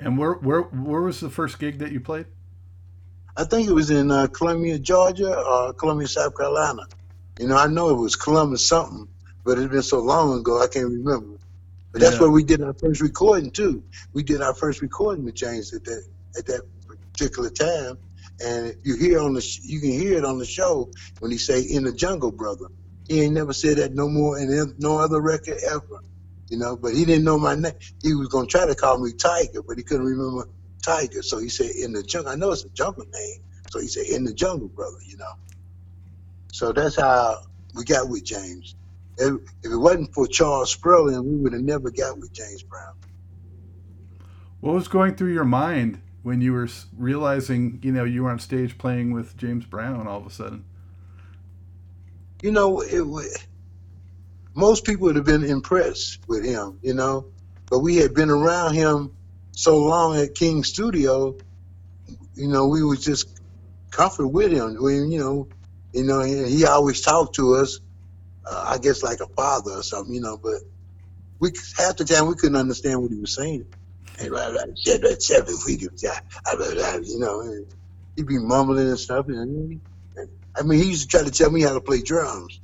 And 0.00 0.18
where 0.18 0.34
where 0.34 0.62
where 0.62 1.02
was 1.02 1.20
the 1.20 1.30
first 1.30 1.58
gig 1.58 1.78
that 1.78 1.92
you 1.92 2.00
played? 2.00 2.26
I 3.36 3.44
think 3.44 3.68
it 3.68 3.72
was 3.72 3.90
in 3.90 4.10
uh, 4.10 4.26
Columbia, 4.28 4.78
Georgia 4.78 5.38
or 5.38 5.72
Columbia, 5.74 6.08
South 6.08 6.36
Carolina. 6.36 6.82
You 7.38 7.48
know, 7.48 7.56
I 7.56 7.68
know 7.68 7.90
it 7.90 7.94
was 7.96 8.16
Columbus 8.16 8.66
something, 8.68 9.08
but 9.44 9.58
it's 9.58 9.70
been 9.72 9.82
so 9.82 10.00
long 10.00 10.38
ago 10.40 10.62
I 10.62 10.66
can't 10.66 10.86
remember. 10.90 11.36
But 11.92 12.00
that's 12.02 12.16
Yeah. 12.16 12.22
where 12.22 12.30
we 12.30 12.44
did 12.44 12.62
our 12.62 12.74
first 12.74 13.00
recording 13.00 13.50
too. 13.50 13.82
We 14.12 14.22
did 14.22 14.42
our 14.42 14.54
first 14.54 14.82
recording 14.82 15.24
with 15.24 15.34
James 15.34 15.72
at 15.72 15.84
that 15.84 16.04
at 16.38 16.46
that 16.46 16.62
particular 17.12 17.50
time, 17.50 17.98
and 18.44 18.74
you 18.82 18.96
hear 18.96 19.20
on 19.20 19.34
the 19.34 19.40
sh- 19.40 19.60
you 19.64 19.80
can 19.80 19.90
hear 19.90 20.18
it 20.18 20.24
on 20.24 20.38
the 20.38 20.44
show 20.46 20.90
when 21.20 21.30
he 21.30 21.38
say 21.38 21.62
"In 21.62 21.84
the 21.84 21.92
Jungle, 21.92 22.32
brother." 22.32 22.66
He 23.08 23.22
ain't 23.22 23.34
never 23.34 23.52
said 23.52 23.78
that 23.78 23.92
no 23.94 24.08
more 24.08 24.38
in 24.38 24.74
no 24.78 24.98
other 24.98 25.20
record 25.20 25.58
ever, 25.68 26.00
you 26.50 26.58
know. 26.58 26.76
But 26.76 26.94
he 26.94 27.04
didn't 27.04 27.24
know 27.24 27.38
my 27.38 27.54
name. 27.54 27.72
He 28.02 28.14
was 28.14 28.28
gonna 28.28 28.46
try 28.46 28.66
to 28.66 28.74
call 28.74 28.98
me 28.98 29.12
Tiger, 29.12 29.62
but 29.62 29.78
he 29.78 29.82
couldn't 29.82 30.06
remember 30.06 30.48
Tiger, 30.82 31.22
so 31.22 31.38
he 31.38 31.48
said 31.48 31.70
"In 31.70 31.92
the 31.92 32.02
Jungle." 32.02 32.32
I 32.32 32.36
know 32.36 32.52
it's 32.52 32.64
a 32.64 32.68
jungle 32.70 33.06
name, 33.12 33.40
so 33.70 33.80
he 33.80 33.86
said 33.86 34.06
"In 34.06 34.24
the 34.24 34.34
Jungle, 34.34 34.68
brother," 34.68 34.98
you 35.06 35.16
know. 35.16 35.32
So 36.52 36.72
that's 36.72 36.96
how 36.96 37.38
we 37.74 37.84
got 37.84 38.08
with 38.08 38.24
James. 38.24 38.74
If, 39.16 39.34
if 39.62 39.72
it 39.72 39.76
wasn't 39.76 40.12
for 40.14 40.26
Charles 40.26 40.72
Spurling, 40.72 41.24
we 41.24 41.36
would 41.36 41.52
have 41.52 41.62
never 41.62 41.90
got 41.90 42.18
with 42.18 42.32
James 42.32 42.62
Brown. 42.62 42.94
What 44.60 44.74
was 44.74 44.88
going 44.88 45.14
through 45.14 45.32
your 45.32 45.44
mind 45.44 46.00
when 46.22 46.40
you 46.40 46.52
were 46.52 46.68
realizing 46.96 47.78
you 47.82 47.92
know 47.92 48.04
you 48.04 48.24
were 48.24 48.30
on 48.30 48.38
stage 48.38 48.76
playing 48.76 49.12
with 49.12 49.36
James 49.36 49.64
Brown 49.64 50.06
all 50.06 50.18
of 50.18 50.26
a 50.26 50.30
sudden? 50.30 50.64
you 52.42 52.50
know, 52.50 52.80
it 52.80 53.06
wa- 53.06 53.22
most 54.54 54.84
people 54.84 55.04
would 55.04 55.16
have 55.16 55.24
been 55.24 55.44
impressed 55.44 56.18
with 56.28 56.44
him, 56.44 56.78
you 56.82 56.94
know, 56.94 57.26
but 57.68 57.80
we 57.80 57.96
had 57.96 58.14
been 58.14 58.30
around 58.30 58.74
him 58.74 59.12
so 59.52 59.78
long 59.78 60.16
at 60.16 60.34
King 60.34 60.64
Studio, 60.64 61.36
you 62.34 62.48
know, 62.48 62.68
we 62.68 62.82
was 62.82 63.04
just 63.04 63.40
comfort 63.90 64.28
with 64.28 64.50
him. 64.52 64.76
We, 64.82 64.94
you 64.94 65.18
know, 65.18 65.48
you 65.92 66.04
know, 66.04 66.22
he, 66.22 66.64
always 66.64 67.00
talked 67.00 67.34
to 67.36 67.56
us, 67.56 67.80
uh, 68.46 68.64
I 68.68 68.78
guess 68.78 69.02
like 69.02 69.20
a 69.20 69.26
father 69.26 69.72
or 69.72 69.82
something, 69.82 70.14
you 70.14 70.20
know, 70.20 70.36
but 70.36 70.62
we 71.38 71.52
half 71.76 71.96
the 71.96 72.04
time 72.04 72.26
we 72.26 72.34
couldn't 72.34 72.56
understand 72.56 73.02
what 73.02 73.10
he 73.10 73.18
was 73.18 73.34
saying. 73.34 73.66
You 77.08 77.18
know, 77.18 77.64
he'd 78.16 78.26
be 78.26 78.38
mumbling 78.38 78.88
and 78.88 78.98
stuff. 78.98 79.28
And, 79.28 79.80
I 80.56 80.62
mean, 80.62 80.78
he 80.78 80.90
used 80.90 81.10
to 81.10 81.16
try 81.18 81.24
to 81.24 81.30
tell 81.30 81.50
me 81.50 81.62
how 81.62 81.74
to 81.74 81.80
play 81.80 82.02
drums, 82.02 82.60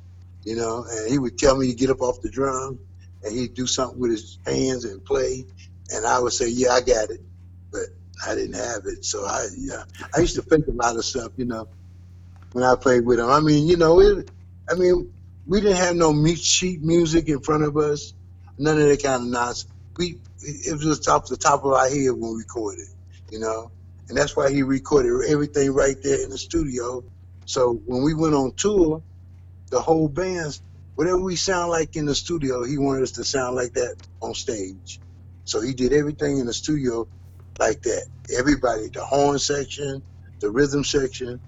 you 0.47 0.55
know, 0.55 0.85
and 0.89 1.11
he 1.11 1.19
would 1.19 1.37
tell 1.37 1.57
me 1.57 1.67
to 1.67 1.75
get 1.75 1.89
up 1.89 2.01
off 2.01 2.21
the 2.21 2.31
drum 2.31 2.79
and 3.23 3.37
he'd 3.37 3.53
do 3.53 3.67
something 3.67 3.99
with 3.99 4.11
his 4.11 4.39
hands 4.45 4.85
and 4.85 5.03
play. 5.03 5.45
And 5.91 6.07
I 6.07 6.19
would 6.21 6.31
say, 6.31 6.47
yeah, 6.47 6.69
I 6.69 6.79
got 6.79 7.09
it. 7.11 7.19
But 7.69 7.81
I 8.25 8.33
didn't 8.35 8.55
have 8.55 8.83
it. 8.85 9.03
So 9.03 9.25
I, 9.25 9.47
yeah, 9.57 9.83
I 10.15 10.21
used 10.21 10.35
to 10.37 10.41
think 10.43 10.67
a 10.67 10.71
lot 10.71 10.95
of 10.95 11.03
stuff, 11.03 11.33
you 11.35 11.43
know, 11.43 11.67
when 12.53 12.63
I 12.63 12.75
played 12.75 13.05
with 13.05 13.19
him. 13.19 13.29
I 13.29 13.41
mean, 13.41 13.67
you 13.67 13.75
know, 13.75 13.99
it, 13.99 14.31
I 14.69 14.75
mean, 14.75 15.11
we 15.45 15.59
didn't 15.59 15.79
have 15.79 15.97
no 15.97 16.13
meat 16.13 16.39
sheet 16.39 16.81
music 16.81 17.27
in 17.27 17.41
front 17.41 17.63
of 17.63 17.75
us, 17.75 18.13
none 18.57 18.79
of 18.79 18.87
that 18.87 19.03
kind 19.03 19.23
of 19.23 19.29
nonsense. 19.29 19.69
We, 19.97 20.21
it 20.41 20.73
was 20.73 20.83
just 20.83 21.09
off 21.09 21.27
the 21.27 21.37
top 21.37 21.65
of 21.65 21.73
our 21.73 21.89
head 21.89 22.11
when 22.11 22.31
we 22.33 22.37
recorded, 22.39 22.87
you 23.31 23.39
know. 23.39 23.71
and 24.09 24.17
that's 24.17 24.37
why 24.37 24.51
he 24.51 24.63
recorded 24.63 25.29
everything 25.29 25.73
right 25.73 25.97
there 26.03 26.23
in 26.23 26.29
the 26.29 26.37
studio. 26.37 27.03
So 27.45 27.81
when 27.85 28.03
we 28.03 28.13
went 28.13 28.33
on 28.35 28.53
tour, 28.55 29.03
the 29.69 29.79
whole 29.79 30.07
band's 30.07 30.61
whatever 30.95 31.19
we 31.19 31.35
sound 31.35 31.69
like 31.69 31.95
in 31.95 32.05
the 32.05 32.15
studio, 32.15 32.63
he 32.63 32.77
wanted 32.77 33.03
us 33.03 33.11
to 33.11 33.23
sound 33.23 33.55
like 33.55 33.73
that 33.73 33.95
on 34.19 34.33
stage. 34.33 34.99
So 35.45 35.61
he 35.61 35.73
did 35.73 35.93
everything 35.93 36.39
in 36.39 36.47
the 36.47 36.53
studio 36.53 37.07
like 37.59 37.83
that. 37.83 38.07
Everybody, 38.35 38.89
the 38.89 39.05
horn 39.05 39.37
section, 39.37 40.01
the 40.39 40.49
rhythm 40.49 40.83
section, 40.83 41.39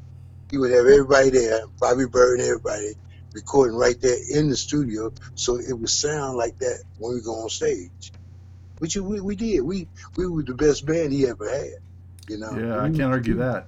he 0.51 0.57
would 0.57 0.71
have 0.71 0.85
everybody 0.85 1.31
there, 1.31 1.61
Bobby 1.79 2.05
Byrd 2.05 2.39
and 2.39 2.47
everybody 2.47 2.93
recording 3.33 3.75
right 3.75 3.99
there 4.01 4.17
in 4.31 4.49
the 4.49 4.55
studio, 4.55 5.11
so 5.35 5.57
it 5.57 5.73
would 5.73 5.89
sound 5.89 6.37
like 6.37 6.57
that 6.59 6.83
when 6.97 7.15
we 7.15 7.21
go 7.21 7.43
on 7.43 7.49
stage. 7.49 8.11
Which 8.79 8.95
we, 8.95 9.19
we 9.19 9.35
did. 9.35 9.61
We 9.61 9.87
we 10.15 10.27
were 10.27 10.43
the 10.43 10.53
best 10.53 10.85
band 10.85 11.11
he 11.11 11.27
ever 11.27 11.49
had. 11.49 11.73
You 12.29 12.37
know. 12.37 12.57
Yeah, 12.57 12.81
I 12.81 12.89
can't 12.89 13.11
argue 13.11 13.35
that. 13.35 13.67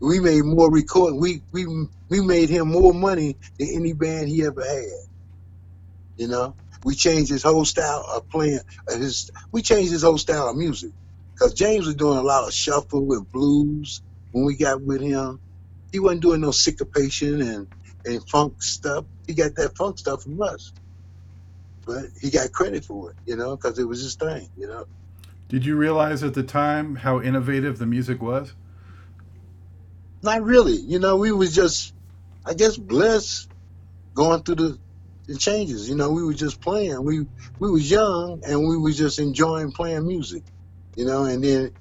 We 0.00 0.20
made 0.20 0.44
more 0.44 0.70
recording. 0.70 1.20
We 1.20 1.42
we 1.52 1.66
we 2.08 2.20
made 2.20 2.50
him 2.50 2.68
more 2.68 2.92
money 2.92 3.36
than 3.58 3.68
any 3.72 3.92
band 3.92 4.28
he 4.28 4.44
ever 4.44 4.64
had. 4.64 5.08
You 6.16 6.28
know, 6.28 6.54
we 6.84 6.94
changed 6.94 7.30
his 7.30 7.42
whole 7.42 7.64
style 7.64 8.04
of 8.14 8.28
playing. 8.28 8.60
Uh, 8.88 8.96
his 8.96 9.30
we 9.52 9.62
changed 9.62 9.92
his 9.92 10.02
whole 10.02 10.18
style 10.18 10.48
of 10.48 10.56
music 10.56 10.90
because 11.32 11.54
James 11.54 11.86
was 11.86 11.94
doing 11.94 12.18
a 12.18 12.22
lot 12.22 12.46
of 12.46 12.52
shuffle 12.52 13.12
and 13.12 13.30
blues 13.32 14.02
when 14.32 14.44
we 14.44 14.56
got 14.56 14.82
with 14.82 15.00
him. 15.00 15.40
He 15.92 15.98
wasn't 15.98 16.22
doing 16.22 16.40
no 16.40 16.50
syncopation 16.50 17.40
and 17.40 17.66
and 18.04 18.28
funk 18.28 18.62
stuff. 18.62 19.04
He 19.26 19.34
got 19.34 19.54
that 19.56 19.76
funk 19.76 19.98
stuff 19.98 20.24
from 20.24 20.40
us, 20.42 20.72
but 21.86 22.06
he 22.20 22.30
got 22.30 22.52
credit 22.52 22.84
for 22.84 23.10
it, 23.10 23.16
you 23.26 23.36
know, 23.36 23.56
because 23.56 23.78
it 23.78 23.84
was 23.84 24.02
his 24.02 24.14
thing, 24.16 24.48
you 24.58 24.66
know. 24.66 24.86
Did 25.48 25.64
you 25.64 25.76
realize 25.76 26.22
at 26.22 26.34
the 26.34 26.42
time 26.42 26.96
how 26.96 27.20
innovative 27.20 27.78
the 27.78 27.86
music 27.86 28.20
was? 28.20 28.54
Not 30.24 30.42
really. 30.42 30.76
You 30.76 30.98
know, 31.00 31.18
we 31.18 31.32
was 31.32 31.54
just, 31.54 31.92
I 32.46 32.54
guess, 32.54 32.78
blessed 32.78 33.50
going 34.14 34.42
through 34.42 34.54
the, 34.54 34.78
the 35.26 35.36
changes. 35.36 35.86
You 35.88 35.96
know, 35.96 36.10
we 36.12 36.24
were 36.24 36.32
just 36.32 36.62
playing. 36.62 37.04
We 37.04 37.26
we 37.58 37.70
was 37.70 37.90
young 37.90 38.40
and 38.46 38.66
we 38.66 38.78
was 38.78 38.96
just 38.96 39.18
enjoying 39.18 39.72
playing 39.72 40.06
music. 40.06 40.42
You 40.96 41.04
know, 41.04 41.24
and 41.24 41.44
then 41.44 41.72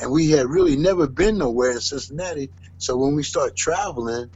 and 0.00 0.10
we 0.10 0.30
had 0.30 0.46
really 0.46 0.76
never 0.76 1.06
been 1.06 1.38
nowhere 1.38 1.70
in 1.70 1.80
Cincinnati. 1.80 2.50
So 2.78 2.96
when 2.96 3.14
we 3.14 3.22
started 3.22 3.54
traveling, 3.56 4.30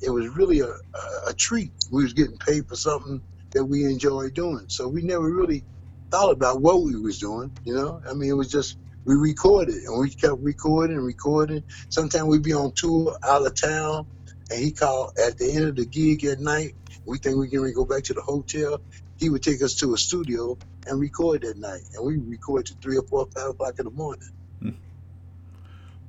it 0.00 0.08
was 0.08 0.28
really 0.28 0.60
a, 0.60 0.68
a, 0.68 1.28
a 1.28 1.34
treat. 1.34 1.72
We 1.90 2.04
was 2.04 2.14
getting 2.14 2.38
paid 2.38 2.66
for 2.66 2.76
something 2.76 3.20
that 3.50 3.64
we 3.66 3.84
enjoyed 3.84 4.32
doing. 4.32 4.64
So 4.68 4.88
we 4.88 5.02
never 5.02 5.30
really 5.30 5.66
thought 6.10 6.30
about 6.30 6.62
what 6.62 6.82
we 6.82 6.96
was 6.96 7.18
doing. 7.18 7.52
You 7.62 7.74
know, 7.74 8.00
I 8.08 8.14
mean, 8.14 8.30
it 8.30 8.34
was 8.34 8.50
just 8.50 8.78
we 9.04 9.14
recorded 9.14 9.74
and 9.74 9.98
we 9.98 10.10
kept 10.10 10.38
recording 10.40 10.96
and 10.96 11.06
recording. 11.06 11.62
Sometimes 11.88 12.24
we'd 12.24 12.42
be 12.42 12.52
on 12.52 12.72
tour 12.72 13.16
out 13.22 13.46
of 13.46 13.54
town, 13.54 14.06
and 14.50 14.58
he 14.58 14.70
called 14.70 15.18
at 15.18 15.38
the 15.38 15.52
end 15.52 15.66
of 15.66 15.76
the 15.76 15.86
gig 15.86 16.24
at 16.24 16.40
night. 16.40 16.74
We 17.06 17.18
think 17.18 17.36
we 17.36 17.48
can 17.48 17.72
go 17.72 17.84
back 17.84 18.04
to 18.04 18.14
the 18.14 18.22
hotel. 18.22 18.80
He 19.18 19.28
would 19.30 19.42
take 19.42 19.62
us 19.62 19.74
to 19.76 19.94
a 19.94 19.98
studio 19.98 20.56
and 20.86 21.00
record 21.00 21.42
that 21.42 21.58
night, 21.58 21.82
and 21.94 22.04
we 22.04 22.18
record 22.18 22.66
to 22.66 22.74
three 22.74 22.96
or 22.96 23.02
four, 23.02 23.28
five 23.34 23.50
o'clock 23.50 23.78
in 23.78 23.84
the 23.86 23.90
morning. 23.90 24.30
Hmm. 24.60 24.70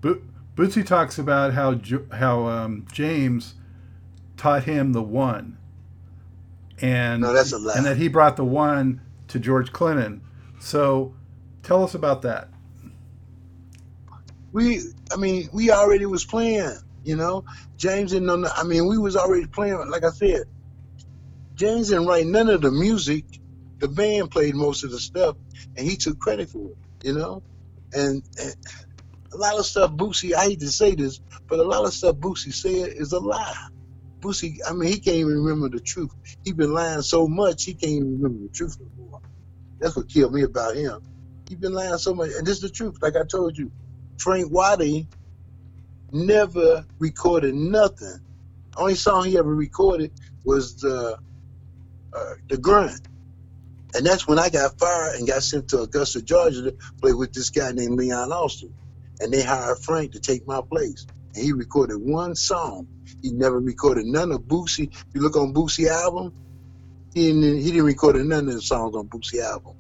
But 0.01 0.19
Bootsy 0.55 0.85
talks 0.85 1.17
about 1.17 1.53
how 1.53 1.79
how 2.11 2.47
um, 2.47 2.85
James 2.91 3.55
taught 4.37 4.63
him 4.63 4.93
the 4.93 5.01
one, 5.01 5.57
and 6.81 7.21
no, 7.21 7.33
that's 7.33 7.51
a 7.51 7.57
lie. 7.57 7.73
and 7.75 7.85
that 7.85 7.97
he 7.97 8.07
brought 8.07 8.37
the 8.37 8.45
one 8.45 9.01
to 9.29 9.39
George 9.39 9.71
Clinton. 9.71 10.21
So, 10.59 11.13
tell 11.63 11.83
us 11.83 11.95
about 11.95 12.21
that. 12.23 12.50
We, 14.53 14.81
I 15.11 15.17
mean, 15.17 15.49
we 15.53 15.71
already 15.71 16.05
was 16.05 16.25
playing. 16.25 16.77
You 17.03 17.15
know, 17.15 17.43
James 17.77 18.11
didn't 18.11 18.27
know. 18.27 18.49
I 18.55 18.63
mean, 18.63 18.87
we 18.87 18.97
was 18.97 19.15
already 19.17 19.47
playing. 19.47 19.89
Like 19.89 20.03
I 20.03 20.11
said, 20.11 20.43
James 21.55 21.89
didn't 21.89 22.07
write 22.07 22.27
none 22.27 22.49
of 22.49 22.61
the 22.61 22.71
music. 22.71 23.25
The 23.79 23.87
band 23.87 24.31
played 24.31 24.55
most 24.55 24.83
of 24.83 24.91
the 24.91 24.99
stuff, 24.99 25.35
and 25.75 25.87
he 25.87 25.97
took 25.97 26.19
credit 26.19 26.49
for 26.49 26.71
it. 26.71 26.77
You 27.07 27.13
know, 27.15 27.43
and, 27.93 28.23
and 28.39 28.55
a 29.33 29.37
lot 29.37 29.59
of 29.59 29.65
stuff 29.65 29.91
Boosie. 29.91 30.33
I 30.33 30.45
hate 30.45 30.59
to 30.61 30.71
say 30.71 30.95
this, 30.95 31.19
but 31.49 31.59
a 31.59 31.63
lot 31.63 31.85
of 31.85 31.93
stuff 31.93 32.17
Boosie 32.17 32.53
said 32.53 32.89
is 32.95 33.13
a 33.13 33.19
lie. 33.19 33.55
Boosie, 34.23 34.57
I 34.69 34.73
mean, 34.73 34.89
he 34.89 34.99
can't 34.99 35.17
even 35.17 35.43
remember 35.43 35.69
the 35.69 35.81
truth. 35.81 36.11
He 36.43 36.53
been 36.53 36.73
lying 36.73 37.01
so 37.01 37.27
much, 37.27 37.63
he 37.63 37.75
can't 37.75 37.93
even 37.93 38.21
remember 38.21 38.43
the 38.43 38.51
truth 38.53 38.75
anymore. 38.81 39.19
That's 39.79 39.95
what 39.95 40.09
killed 40.09 40.33
me 40.33 40.43
about 40.43 40.75
him. 40.75 40.99
He 41.49 41.55
been 41.55 41.73
lying 41.73 41.97
so 41.97 42.13
much, 42.15 42.31
and 42.37 42.45
this 42.47 42.57
is 42.57 42.61
the 42.61 42.69
truth. 42.71 42.95
Like 43.01 43.15
I 43.15 43.23
told 43.29 43.57
you, 43.57 43.71
Frank 44.21 44.51
Waddy 44.51 45.07
never 46.11 46.85
recorded 46.99 47.55
nothing. 47.55 48.19
Only 48.77 48.95
song 48.95 49.25
he 49.25 49.37
ever 49.37 49.53
recorded 49.53 50.11
was 50.45 50.77
the 50.77 51.17
uh, 52.15 52.33
the 52.49 52.57
grunt, 52.57 53.01
and 53.95 54.05
that's 54.05 54.27
when 54.27 54.39
I 54.39 54.49
got 54.49 54.77
fired 54.79 55.15
and 55.15 55.27
got 55.27 55.43
sent 55.43 55.69
to 55.69 55.81
Augusta, 55.81 56.21
Georgia, 56.21 56.63
to 56.63 56.75
play 57.01 57.13
with 57.13 57.33
this 57.33 57.49
guy 57.49 57.71
named 57.71 57.97
Leon 57.97 58.31
Austin, 58.31 58.73
and 59.19 59.33
they 59.33 59.41
hired 59.43 59.79
Frank 59.79 60.11
to 60.13 60.19
take 60.19 60.45
my 60.47 60.61
place, 60.71 61.07
and 61.35 61.43
he 61.43 61.53
recorded 61.53 61.97
one 61.97 62.35
song 62.35 62.87
he 63.21 63.31
never 63.31 63.59
recorded 63.59 64.05
none 64.05 64.31
of 64.31 64.41
Boosie. 64.41 64.89
If 64.93 65.05
you 65.15 65.21
look 65.21 65.37
on 65.37 65.53
Boosie 65.53 65.87
album, 65.87 66.33
he 67.13 67.27
didn't 67.27 67.59
he 67.59 67.71
didn't 67.71 67.85
record 67.85 68.15
none 68.17 68.47
of 68.47 68.53
the 68.53 68.61
songs 68.61 68.95
on 68.95 69.07
Boosie 69.09 69.43
album. 69.43 69.73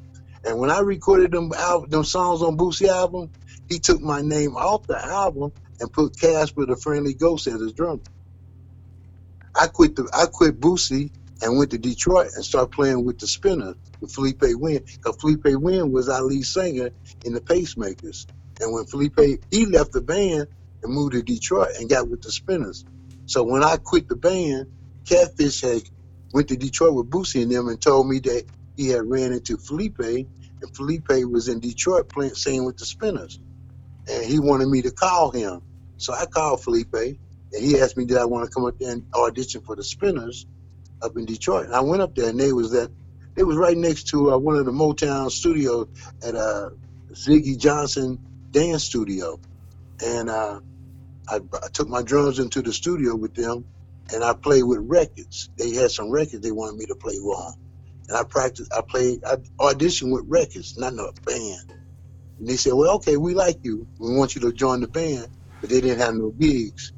And 0.45 0.59
when 0.59 0.71
I 0.71 0.79
recorded 0.79 1.31
them 1.31 1.51
al- 1.57 1.87
them 1.87 2.03
songs 2.03 2.41
on 2.41 2.57
Boosie 2.57 2.87
album, 2.87 3.31
he 3.71 3.79
took 3.79 4.01
my 4.01 4.21
name 4.21 4.57
off 4.57 4.85
the 4.87 5.03
album 5.03 5.51
and 5.79 5.91
put 5.93 6.19
Casper 6.19 6.65
the 6.65 6.75
Friendly 6.75 7.13
Ghost 7.13 7.47
as 7.47 7.61
his 7.61 7.71
drummer. 7.71 8.01
I 9.55 9.67
quit 9.67 9.95
the 9.95 10.09
I 10.13 10.25
quit 10.25 10.59
Boosie 10.59 11.09
and 11.41 11.57
went 11.57 11.71
to 11.71 11.77
Detroit 11.77 12.31
and 12.35 12.43
started 12.43 12.71
playing 12.71 13.05
with 13.05 13.19
the 13.19 13.27
Spinner 13.27 13.75
with 14.01 14.11
Felipe 14.11 14.41
Wynne. 14.41 14.83
Because 14.85 15.15
Felipe 15.21 15.45
Wynne 15.45 15.91
was 15.91 16.09
our 16.09 16.21
lead 16.21 16.45
singer 16.45 16.89
in 17.25 17.33
the 17.33 17.39
Pacemakers. 17.39 18.27
And 18.59 18.73
when 18.73 18.85
Felipe 18.85 19.19
he 19.49 19.65
left 19.65 19.93
the 19.93 20.01
band 20.01 20.47
and 20.83 20.93
moved 20.93 21.13
to 21.13 21.23
Detroit 21.23 21.69
and 21.79 21.89
got 21.89 22.09
with 22.09 22.21
the 22.21 22.31
Spinners. 22.31 22.83
So 23.25 23.43
when 23.43 23.63
I 23.63 23.77
quit 23.77 24.09
the 24.09 24.17
band, 24.17 24.67
Catfish 25.05 25.61
had 25.61 25.83
went 26.33 26.49
to 26.49 26.57
Detroit 26.57 26.93
with 26.93 27.09
Boosie 27.09 27.41
and 27.41 27.51
them 27.51 27.69
and 27.69 27.81
told 27.81 28.09
me 28.09 28.19
that 28.19 28.45
he 28.75 28.89
had 28.89 29.09
ran 29.09 29.31
into 29.31 29.57
Felipe, 29.57 29.99
and 29.99 30.75
Felipe 30.75 31.09
was 31.29 31.47
in 31.47 31.59
Detroit 31.59 32.09
playing, 32.09 32.35
singing 32.35 32.65
with 32.65 32.77
the 32.77 32.85
Spinners, 32.85 33.39
and 34.09 34.25
he 34.25 34.39
wanted 34.39 34.67
me 34.69 34.81
to 34.83 34.91
call 34.91 35.31
him. 35.31 35.61
So 35.97 36.13
I 36.13 36.25
called 36.25 36.63
Felipe, 36.63 36.93
and 36.93 37.17
he 37.63 37.79
asked 37.79 37.97
me 37.97 38.05
did 38.05 38.17
I 38.17 38.25
want 38.25 38.45
to 38.45 38.51
come 38.51 38.65
up 38.65 38.75
there 38.79 38.91
and 38.93 39.05
audition 39.15 39.61
for 39.61 39.75
the 39.75 39.83
Spinners 39.83 40.47
up 41.01 41.13
in 41.17 41.25
Detroit. 41.25 41.67
And 41.67 41.75
I 41.75 41.81
went 41.81 42.01
up 42.01 42.15
there, 42.15 42.29
and 42.29 42.39
they 42.39 42.53
was 42.53 42.71
that 42.71 42.91
they 43.35 43.43
was 43.43 43.57
right 43.57 43.77
next 43.77 44.05
to 44.09 44.31
uh, 44.33 44.37
one 44.37 44.57
of 44.57 44.65
the 44.65 44.71
Motown 44.71 45.31
studios 45.31 45.87
at 46.23 46.35
uh, 46.35 46.69
Ziggy 47.15 47.57
Johnson 47.59 48.19
dance 48.53 48.83
studio, 48.85 49.39
and 50.03 50.29
uh, 50.29 50.59
I, 51.29 51.37
I 51.37 51.67
took 51.73 51.89
my 51.89 52.03
drums 52.03 52.39
into 52.39 52.61
the 52.61 52.73
studio 52.73 53.15
with 53.15 53.33
them 53.35 53.65
and 54.13 54.23
I 54.23 54.33
played 54.33 54.63
with 54.63 54.79
records. 54.81 55.49
They 55.57 55.73
had 55.73 55.91
some 55.91 56.11
records 56.11 56.43
they 56.43 56.51
wanted 56.51 56.77
me 56.77 56.85
to 56.87 56.95
play 56.95 57.15
on. 57.15 57.53
And 58.09 58.17
I 58.17 58.23
practiced, 58.29 58.71
I 58.75 58.81
played, 58.87 59.21
I 59.25 59.37
auditioned 59.59 60.13
with 60.13 60.25
records, 60.27 60.75
not 60.77 60.93
a 60.93 61.13
band. 61.25 61.73
And 62.41 62.49
they 62.49 62.57
said, 62.57 62.73
well, 62.73 62.95
okay, 62.95 63.17
we 63.17 63.35
like 63.35 63.59
you. 63.61 63.87
We 63.99 64.17
want 64.17 64.33
you 64.33 64.41
to 64.41 64.51
join 64.51 64.81
the 64.81 64.87
band. 64.87 65.27
But 65.61 65.69
they 65.69 65.79
didn't 65.79 65.99
have 65.99 66.15
no 66.15 66.31
gigs. 66.31 66.91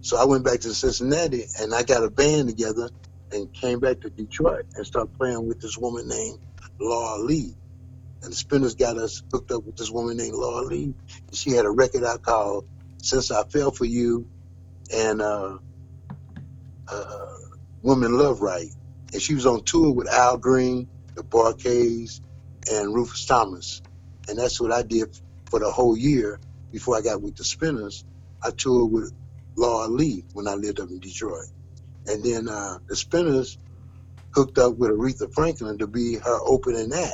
So 0.00 0.16
I 0.16 0.24
went 0.24 0.42
back 0.42 0.60
to 0.60 0.72
Cincinnati 0.72 1.44
and 1.60 1.74
I 1.74 1.82
got 1.82 2.02
a 2.02 2.10
band 2.10 2.48
together 2.48 2.88
and 3.30 3.52
came 3.52 3.78
back 3.80 4.00
to 4.00 4.08
Detroit 4.08 4.64
and 4.74 4.86
started 4.86 5.12
playing 5.18 5.46
with 5.46 5.60
this 5.60 5.76
woman 5.76 6.08
named 6.08 6.38
Laura 6.80 7.22
Lee. 7.22 7.54
And 8.22 8.32
the 8.32 8.36
Spinners 8.36 8.74
got 8.74 8.96
us 8.96 9.22
hooked 9.30 9.50
up 9.50 9.64
with 9.64 9.76
this 9.76 9.90
woman 9.90 10.16
named 10.16 10.32
Laura 10.34 10.64
Lee. 10.64 10.94
She 11.34 11.50
had 11.50 11.66
a 11.66 11.70
record 11.70 12.02
out 12.02 12.22
called 12.22 12.64
since 13.02 13.30
I 13.30 13.44
fell 13.44 13.72
for 13.72 13.84
you, 13.84 14.26
and 14.94 15.20
uh, 15.20 15.58
uh, 16.88 17.26
Woman 17.82 18.16
Love 18.16 18.40
Right. 18.40 18.70
And 19.12 19.20
she 19.20 19.34
was 19.34 19.44
on 19.44 19.62
tour 19.64 19.92
with 19.92 20.08
Al 20.08 20.38
Green, 20.38 20.88
the 21.16 21.22
Bar-Kays, 21.22 22.22
and 22.72 22.94
Rufus 22.94 23.26
Thomas. 23.26 23.82
And 24.30 24.40
that's 24.40 24.62
what 24.62 24.72
I 24.72 24.84
did 24.84 25.08
for 25.50 25.60
the 25.60 25.72
whole 25.72 25.98
year 25.98 26.40
before 26.72 26.98
I 26.98 27.02
got 27.02 27.22
with 27.22 27.36
the 27.36 27.44
Spinners. 27.44 28.06
I 28.44 28.52
toured 28.56 28.92
with 28.92 29.12
Laura 29.58 29.88
Lee 29.88 30.26
when 30.34 30.48
I 30.48 30.54
lived 30.54 30.80
up 30.80 30.90
in 30.90 31.00
Detroit. 31.00 31.48
And 32.06 32.24
then 32.24 32.48
uh, 32.48 32.78
the 32.88 32.96
Spinners 32.96 33.58
hooked 34.34 34.58
up 34.58 34.78
with 34.78 34.92
Aretha 34.92 35.32
Franklin 35.34 35.78
to 35.80 35.88
be 35.88 36.16
her 36.16 36.40
opening 36.46 36.92
act 36.94 37.10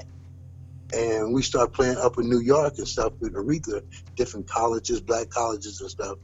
and 0.94 1.34
we 1.34 1.42
started 1.42 1.72
playing 1.72 1.98
up 1.98 2.18
in 2.18 2.30
New 2.30 2.40
York 2.40 2.74
and 2.78 2.88
stuff 2.88 3.14
with 3.20 3.34
Aretha, 3.34 3.82
different 4.16 4.48
colleges, 4.48 5.02
black 5.02 5.30
colleges 5.30 5.80
and 5.80 5.90
stuff. 5.90 6.18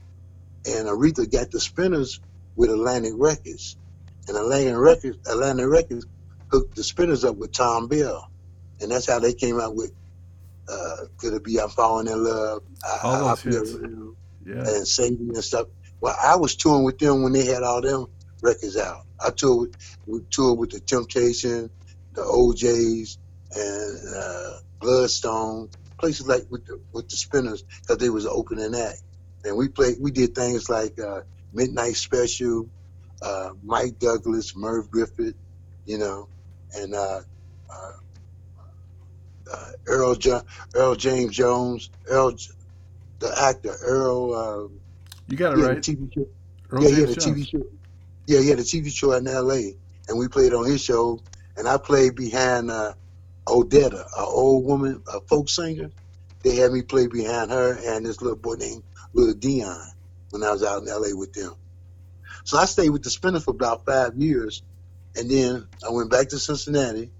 And 0.66 0.88
Aretha 0.88 1.30
got 1.30 1.50
the 1.50 1.60
spinners 1.60 2.20
with 2.56 2.70
Atlantic 2.70 3.14
Records, 3.16 3.76
and 4.28 4.36
Atlantic 4.36 4.76
Records, 4.76 5.18
Atlantic 5.28 5.68
Records 5.68 6.06
hooked 6.50 6.76
the 6.76 6.84
spinners 6.84 7.24
up 7.24 7.36
with 7.36 7.52
Thom 7.52 7.88
Bell, 7.88 8.26
and 8.80 8.90
that's 8.90 9.08
how 9.08 9.20
they 9.20 9.34
came 9.34 9.60
out 9.60 9.76
with 9.76 9.92
uh, 10.72 10.96
could 11.18 11.34
it 11.34 11.44
be 11.44 11.60
I'm 11.60 11.70
falling 11.70 12.08
in 12.08 12.24
love? 12.24 12.62
I, 12.84 12.98
All 13.02 13.18
I, 13.28 13.32
I 13.32 13.34
those 13.34 13.40
feel 13.42 13.52
hits. 13.60 13.74
real, 13.74 14.16
Yeah. 14.46 14.66
and 14.66 14.88
saving 14.88 15.30
and 15.34 15.44
stuff. 15.44 15.68
Well, 16.00 16.16
I 16.22 16.36
was 16.36 16.56
touring 16.56 16.84
with 16.84 16.98
them 16.98 17.22
when 17.24 17.32
they 17.34 17.46
had 17.46 17.64
all 17.64 17.82
them 17.82 18.06
records 18.42 18.78
out. 18.78 19.02
I 19.20 19.30
toured 19.30 19.60
with, 19.70 19.76
we 20.06 20.20
toured 20.30 20.58
with 20.58 20.70
the 20.72 20.80
Temptation, 20.80 21.70
the 22.14 22.22
O'Jays, 22.24 23.18
and 23.52 24.16
uh, 24.16 24.52
Bloodstone, 24.80 25.70
places 26.00 26.26
like 26.28 26.46
with 26.50 26.66
the 26.66 26.80
with 26.92 27.08
the 27.08 27.16
Spinners 27.16 27.64
because 27.82 27.98
they 27.98 28.10
was 28.10 28.26
an 28.26 28.32
opening 28.34 28.74
act. 28.74 29.02
And 29.44 29.56
we 29.56 29.68
played, 29.68 29.96
we 30.00 30.12
did 30.12 30.34
things 30.34 30.68
like 30.70 30.98
uh, 31.00 31.22
Midnight 31.52 31.96
Special, 31.96 32.68
uh, 33.22 33.50
Mike 33.64 33.98
Douglas, 34.00 34.56
Merv 34.56 34.90
Griffith, 34.90 35.36
you 35.86 35.98
know, 35.98 36.28
and 36.74 36.94
uh, 36.94 37.20
uh, 37.70 37.92
Earl 39.86 40.14
jo- 40.14 40.42
Earl 40.74 40.94
James 40.94 41.34
Jones, 41.36 41.90
Earl 42.06 42.32
J- 42.32 42.52
the 43.18 43.34
actor 43.40 43.74
Earl. 43.82 44.34
Uh, 44.34 44.68
You 45.28 45.36
got 45.36 45.58
it 45.58 45.62
right. 45.62 45.78
TV 45.78 46.12
show. 46.12 46.26
Earl 46.70 46.82
yeah, 46.84 46.88
he 46.90 47.00
had 47.00 47.08
James 47.08 47.16
a 47.26 47.30
TV 47.30 47.48
show. 47.48 47.62
Yeah, 48.26 48.40
he 48.40 48.48
had 48.48 48.58
a 48.58 48.62
TV 48.62 48.90
show 48.90 49.12
in 49.12 49.26
L.A. 49.26 49.76
and 50.08 50.18
we 50.18 50.28
played 50.28 50.54
on 50.54 50.66
his 50.66 50.82
show. 50.82 51.20
And 51.56 51.68
I 51.68 51.76
played 51.76 52.14
behind 52.14 52.70
uh, 52.70 52.94
Odetta, 53.46 54.00
an 54.00 54.24
old 54.26 54.64
woman, 54.64 55.02
a 55.12 55.20
folk 55.20 55.48
singer. 55.50 55.90
They 56.42 56.56
had 56.56 56.72
me 56.72 56.82
play 56.82 57.06
behind 57.06 57.50
her 57.50 57.78
and 57.84 58.06
this 58.06 58.20
little 58.22 58.38
boy 58.38 58.54
named 58.54 58.82
Little 59.12 59.34
Dion 59.34 59.86
when 60.30 60.42
I 60.42 60.50
was 60.50 60.62
out 60.62 60.82
in 60.82 60.88
L.A. 60.88 61.14
with 61.14 61.32
them. 61.34 61.54
So 62.44 62.58
I 62.58 62.64
stayed 62.64 62.88
with 62.90 63.02
the 63.04 63.10
Spinner 63.10 63.38
for 63.38 63.50
about 63.52 63.84
five 63.84 64.16
years, 64.16 64.62
and 65.14 65.30
then 65.30 65.68
I 65.86 65.90
went 65.90 66.10
back 66.10 66.30
to 66.30 66.38
Cincinnati, 66.38 67.12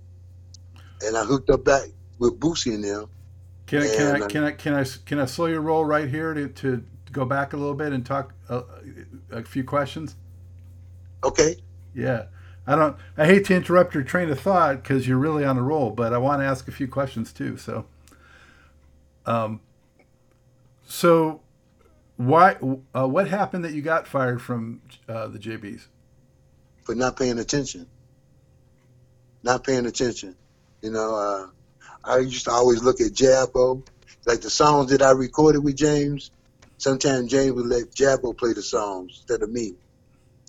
and 1.02 1.16
I 1.16 1.24
hooked 1.24 1.50
up 1.50 1.64
back 1.64 1.82
with 2.22 2.38
Boosie 2.38 2.74
and 2.74 2.84
them. 2.84 3.08
Can 3.66 3.82
I, 3.82 3.94
can 3.94 4.06
I 4.06 4.24
uh, 4.24 4.28
can 4.28 4.44
I 4.44 4.50
can 4.52 4.74
I 4.74 4.84
can 5.06 5.18
I 5.18 5.24
slow 5.26 5.46
your 5.46 5.60
roll 5.60 5.84
right 5.84 6.08
here 6.08 6.34
to, 6.34 6.48
to 6.48 6.84
go 7.10 7.24
back 7.24 7.52
a 7.52 7.56
little 7.56 7.74
bit 7.74 7.92
and 7.92 8.04
talk 8.04 8.32
a, 8.48 8.62
a 9.30 9.42
few 9.42 9.64
questions? 9.64 10.16
Okay, 11.24 11.56
Yeah, 11.94 12.26
I 12.66 12.76
don't. 12.76 12.96
I 13.16 13.26
hate 13.26 13.44
to 13.46 13.54
interrupt 13.54 13.94
your 13.94 14.02
train 14.02 14.30
of 14.30 14.40
thought 14.40 14.82
because 14.82 15.06
you're 15.06 15.18
really 15.18 15.44
on 15.44 15.58
a 15.58 15.62
roll, 15.62 15.90
but 15.90 16.12
I 16.12 16.18
want 16.18 16.40
to 16.40 16.46
ask 16.46 16.68
a 16.68 16.72
few 16.72 16.88
questions 16.88 17.32
too. 17.32 17.56
So, 17.56 17.86
um, 19.26 19.60
so 20.84 21.40
why? 22.16 22.56
Uh, 22.94 23.08
what 23.08 23.28
happened 23.28 23.64
that 23.64 23.72
you 23.72 23.82
got 23.82 24.06
fired 24.06 24.42
from 24.42 24.82
uh, 25.08 25.28
the 25.28 25.38
JBs? 25.38 25.86
for 26.82 26.94
not 26.94 27.16
paying 27.16 27.38
attention. 27.38 27.86
Not 29.42 29.64
paying 29.64 29.86
attention. 29.86 30.36
You 30.82 30.90
know, 30.90 31.14
uh, 31.14 31.46
I 32.04 32.18
used 32.18 32.44
to 32.44 32.50
always 32.50 32.82
look 32.82 33.00
at 33.00 33.12
Jabbo, 33.12 33.84
like 34.26 34.40
the 34.40 34.50
songs 34.50 34.90
that 34.90 35.02
I 35.02 35.12
recorded 35.12 35.62
with 35.62 35.76
James. 35.76 36.30
Sometimes 36.78 37.30
James 37.30 37.52
would 37.52 37.66
let 37.66 37.94
Jabbo 37.94 38.36
play 38.36 38.52
the 38.52 38.62
songs 38.62 39.12
instead 39.18 39.42
of 39.42 39.50
me, 39.50 39.74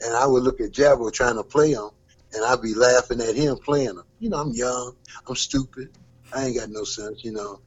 and 0.02 0.16
I 0.16 0.26
would 0.26 0.44
look 0.44 0.60
at 0.60 0.72
Jabbo 0.72 1.14
trying 1.14 1.36
to 1.36 1.44
play 1.44 1.74
them, 1.74 1.90
and 2.34 2.44
I'd 2.44 2.62
be 2.62 2.74
laughing 2.74 3.22
at 3.22 3.36
him 3.36 3.58
playing 3.64 3.96
them. 3.96 4.04
You 4.20 4.30
know, 4.30 4.38
I'm 4.38 4.54
young, 4.54 4.94
I'm 5.28 5.36
stupid, 5.36 5.90
I 6.34 6.46
ain't 6.46 6.58
got 6.58 6.70
no 6.70 6.84
sense, 6.84 7.24
you 7.24 7.34
know, 7.34 7.62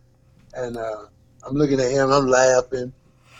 and 0.55 0.77
uh, 0.77 1.05
I'm 1.47 1.55
looking 1.55 1.81
at 1.81 1.93
him, 1.93 2.11
I'm 2.11 2.27
laughing, 2.27 2.93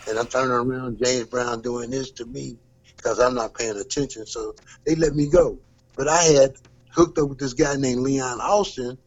and 0.07 0.17
I'm 0.17 0.27
turning 0.27 0.51
around, 0.51 0.99
James 1.03 1.27
Brown 1.27 1.61
doing 1.61 1.89
this 1.89 2.11
to 2.11 2.25
me 2.25 2.57
because 2.95 3.19
I'm 3.19 3.35
not 3.35 3.53
paying 3.53 3.77
attention. 3.77 4.25
So 4.25 4.55
they 4.85 4.95
let 4.95 5.13
me 5.13 5.29
go. 5.29 5.59
But 5.97 6.07
I 6.07 6.23
had 6.23 6.53
hooked 6.93 7.17
up 7.17 7.29
with 7.29 7.39
this 7.39 7.53
guy 7.53 7.75
named 7.75 8.01
Leon 8.01 8.39
Austin 8.39 8.97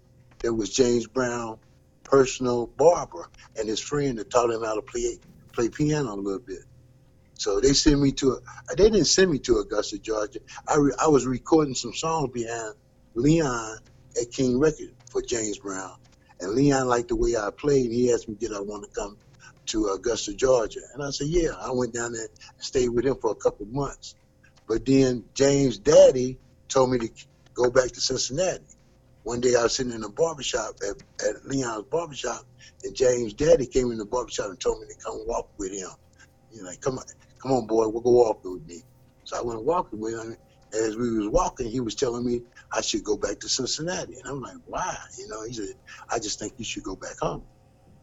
that 0.42 0.54
was 0.54 0.70
James 0.70 1.06
Brown 1.06 1.58
personal 2.04 2.66
barber 2.66 3.30
and 3.56 3.68
his 3.68 3.80
friend 3.80 4.18
that 4.18 4.30
taught 4.30 4.50
him 4.50 4.64
how 4.64 4.74
to 4.74 4.82
play 4.82 5.18
play 5.52 5.68
piano 5.68 6.12
a 6.12 6.16
little 6.16 6.40
bit. 6.40 6.64
So 7.34 7.58
they 7.60 7.72
sent 7.72 8.00
me 8.00 8.12
to 8.12 8.32
a, 8.32 8.74
they 8.76 8.90
didn't 8.90 9.06
send 9.06 9.30
me 9.30 9.38
to 9.40 9.58
Augusta, 9.58 9.98
Georgia. 9.98 10.40
I 10.68 10.76
re, 10.76 10.92
I 11.00 11.08
was 11.08 11.26
recording 11.26 11.74
some 11.74 11.94
songs 11.94 12.30
behind 12.32 12.74
Leon 13.14 13.78
at 14.20 14.30
King 14.30 14.58
Record 14.58 14.94
for 15.10 15.22
James 15.22 15.58
Brown. 15.58 15.96
And 16.40 16.52
Leon 16.52 16.86
liked 16.86 17.08
the 17.08 17.16
way 17.16 17.36
I 17.36 17.50
played. 17.50 17.90
He 17.90 18.12
asked 18.12 18.28
me, 18.28 18.34
did 18.34 18.52
I 18.52 18.60
want 18.60 18.84
to 18.84 18.90
come 18.90 19.16
to 19.66 19.88
Augusta, 19.88 20.34
Georgia? 20.34 20.80
And 20.94 21.02
I 21.02 21.10
said, 21.10 21.28
yeah. 21.28 21.50
I 21.60 21.70
went 21.70 21.94
down 21.94 22.12
there 22.12 22.22
and 22.22 22.64
stayed 22.64 22.88
with 22.88 23.04
him 23.04 23.16
for 23.20 23.30
a 23.30 23.36
couple 23.36 23.66
months. 23.66 24.16
But 24.66 24.86
then 24.86 25.24
James' 25.34 25.78
daddy 25.78 26.38
told 26.68 26.90
me 26.90 26.98
to 26.98 27.10
go 27.54 27.70
back 27.70 27.88
to 27.88 28.00
Cincinnati. 28.00 28.64
One 29.30 29.40
day 29.40 29.54
I 29.54 29.62
was 29.62 29.76
sitting 29.76 29.92
in 29.92 30.02
a 30.02 30.08
barbershop 30.08 30.74
at, 30.82 30.96
at 31.24 31.44
Leon's 31.46 31.84
barbershop, 31.88 32.42
and 32.82 32.96
James' 32.96 33.32
daddy 33.32 33.64
came 33.64 33.92
in 33.92 33.98
the 33.98 34.04
barbershop 34.04 34.46
and 34.46 34.60
told 34.60 34.80
me 34.80 34.88
to 34.88 35.04
come 35.06 35.22
walk 35.24 35.50
with 35.56 35.70
him. 35.70 35.88
You 36.50 36.64
know, 36.64 36.68
like, 36.68 36.80
come 36.80 36.98
on, 36.98 37.04
come 37.40 37.52
on, 37.52 37.68
boy, 37.68 37.86
we'll 37.86 38.02
go 38.02 38.10
walking 38.10 38.54
with 38.54 38.66
me. 38.66 38.82
So 39.22 39.38
I 39.38 39.42
went 39.42 39.64
walking 39.64 40.00
with 40.00 40.14
him. 40.14 40.36
And 40.72 40.84
as 40.84 40.96
we 40.96 41.16
was 41.16 41.28
walking, 41.28 41.70
he 41.70 41.78
was 41.78 41.94
telling 41.94 42.26
me 42.26 42.40
I 42.72 42.80
should 42.80 43.04
go 43.04 43.16
back 43.16 43.38
to 43.38 43.48
Cincinnati. 43.48 44.14
And 44.14 44.26
I'm 44.26 44.40
like, 44.40 44.56
why? 44.64 44.96
You 45.16 45.28
know, 45.28 45.44
he 45.44 45.52
said, 45.52 45.76
I 46.10 46.18
just 46.18 46.40
think 46.40 46.54
you 46.56 46.64
should 46.64 46.82
go 46.82 46.96
back 46.96 47.20
home. 47.20 47.44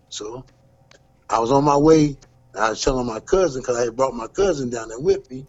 So 0.08 0.46
I 1.30 1.40
was 1.40 1.52
on 1.52 1.66
my 1.66 1.76
way. 1.76 2.16
I 2.56 2.70
was 2.70 2.82
telling 2.82 3.06
my 3.06 3.20
cousin, 3.20 3.62
because 3.62 3.76
I 3.76 3.84
had 3.84 3.98
brought 3.98 4.14
my 4.14 4.28
cousin 4.28 4.70
down 4.70 4.88
there 4.88 5.00
with 5.02 5.30
me. 5.30 5.46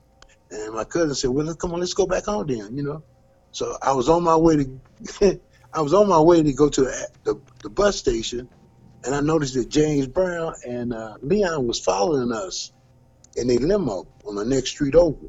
And 0.51 0.75
my 0.75 0.83
cousin 0.83 1.15
said, 1.15 1.31
well, 1.31 1.55
come 1.55 1.73
on, 1.73 1.79
let's 1.79 1.95
go 1.95 2.09
back 2.09 2.25
home 2.25 2.49
then, 2.49 2.77
you 2.77 2.83
know. 2.83 3.05
So 3.53 3.79
I 3.81 3.93
was 3.93 4.09
on 4.09 4.25
my 4.25 4.37
way 4.37 4.57
to, 4.57 5.41
I 5.73 5.81
was 5.83 5.93
on 5.93 6.09
my 6.09 6.21
way 6.21 6.43
to 6.43 6.53
go 6.53 6.69
to 6.69 6.83
the, 7.25 7.41
the, 7.63 7.69
bus 7.69 7.97
station, 7.97 8.49
and 9.05 9.15
I 9.15 9.21
noticed 9.21 9.55
that 9.55 9.69
James 9.69 10.07
Brown 10.07 10.55
and 10.67 10.95
uh, 10.95 11.17
Leon 11.21 11.67
was 11.67 11.79
following 11.79 12.33
us 12.33 12.73
in 13.37 13.51
a 13.51 13.59
limo 13.59 14.07
on 14.27 14.35
the 14.35 14.45
next 14.45 14.71
street 14.71 14.95
over. 14.95 15.27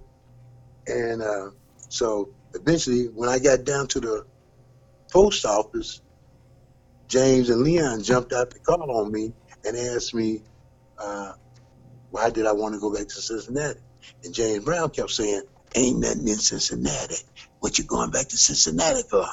And 0.87 1.21
uh, 1.21 1.49
so 1.89 2.29
eventually, 2.55 3.05
when 3.05 3.29
I 3.29 3.39
got 3.39 3.65
down 3.65 3.87
to 3.89 3.99
the 3.99 4.25
post 5.11 5.45
office, 5.45 6.01
James 7.09 7.49
and 7.49 7.61
Leon 7.61 8.03
jumped 8.03 8.33
out 8.33 8.51
the 8.51 8.59
car 8.59 8.79
on 8.79 9.11
me 9.11 9.33
and 9.65 9.75
asked 9.75 10.13
me, 10.13 10.41
uh, 10.97 11.33
why 12.11 12.29
did 12.29 12.45
I 12.45 12.53
want 12.53 12.75
to 12.75 12.79
go 12.79 12.93
back 12.93 13.07
to 13.07 13.21
Cincinnati? 13.21 13.79
And 14.23 14.33
James 14.33 14.63
Brown 14.63 14.89
kept 14.89 15.11
saying, 15.11 15.43
ain't 15.75 15.99
nothing 15.99 16.27
in 16.27 16.35
Cincinnati. 16.35 17.17
What 17.59 17.77
you 17.77 17.83
going 17.83 18.11
back 18.11 18.29
to 18.29 18.37
Cincinnati 18.37 19.03
for? 19.09 19.25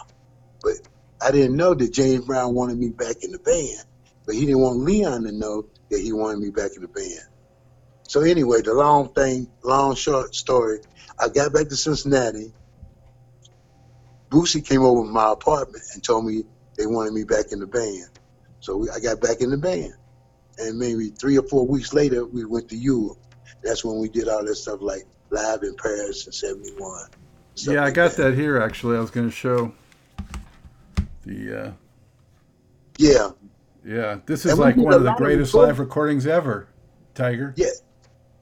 But 0.62 0.74
I 1.20 1.30
didn't 1.30 1.56
know 1.56 1.74
that 1.74 1.92
James 1.92 2.24
Brown 2.24 2.54
wanted 2.54 2.78
me 2.78 2.90
back 2.90 3.16
in 3.22 3.32
the 3.32 3.38
band. 3.38 3.84
But 4.26 4.34
he 4.34 4.44
didn't 4.44 4.60
want 4.60 4.80
Leon 4.80 5.22
to 5.22 5.32
know 5.32 5.66
that 5.90 6.00
he 6.00 6.12
wanted 6.12 6.40
me 6.40 6.50
back 6.50 6.72
in 6.74 6.82
the 6.82 6.88
band. 6.88 7.28
So 8.02 8.20
anyway, 8.20 8.60
the 8.60 8.74
long 8.74 9.12
thing, 9.14 9.48
long 9.62 9.94
short 9.94 10.34
story, 10.34 10.80
I 11.18 11.28
got 11.28 11.52
back 11.52 11.68
to 11.68 11.76
Cincinnati. 11.76 12.52
Boosie 14.30 14.66
came 14.66 14.82
over 14.82 15.06
to 15.06 15.10
my 15.12 15.32
apartment 15.32 15.84
and 15.94 16.02
told 16.02 16.26
me 16.26 16.42
they 16.76 16.86
wanted 16.86 17.14
me 17.14 17.24
back 17.24 17.52
in 17.52 17.60
the 17.60 17.66
band. 17.66 18.10
So 18.60 18.76
we, 18.76 18.90
I 18.90 18.98
got 18.98 19.20
back 19.20 19.40
in 19.40 19.50
the 19.50 19.56
band. 19.56 19.94
And 20.58 20.78
maybe 20.78 21.10
three 21.10 21.38
or 21.38 21.46
four 21.46 21.66
weeks 21.66 21.92
later, 21.92 22.24
we 22.26 22.44
went 22.44 22.68
to 22.70 22.76
Europe. 22.76 23.18
That's 23.62 23.84
when 23.84 23.98
we 23.98 24.08
did 24.08 24.28
all 24.28 24.44
that 24.44 24.56
stuff 24.56 24.80
like 24.80 25.04
live 25.30 25.62
in 25.62 25.76
Paris 25.76 26.26
in 26.26 26.32
71. 26.32 27.08
stuff 27.54 27.74
yeah, 27.74 27.80
I 27.80 27.84
like 27.86 27.94
got 27.94 28.12
that 28.12 28.34
here 28.34 28.60
actually. 28.60 28.96
I 28.96 29.00
was 29.00 29.10
going 29.10 29.28
to 29.28 29.34
show 29.34 29.72
the. 31.26 31.66
Uh, 31.66 31.72
Yeah, 32.98 33.30
yeah, 33.84 34.18
this 34.26 34.46
is 34.46 34.52
And 34.52 34.60
like 34.60 34.76
one 34.76 34.94
of 34.94 35.02
the 35.02 35.12
greatest 35.14 35.52
recording. 35.52 35.68
live 35.70 35.78
recordings 35.80 36.26
ever, 36.26 36.68
Tiger. 37.14 37.52
yeah. 37.56 37.66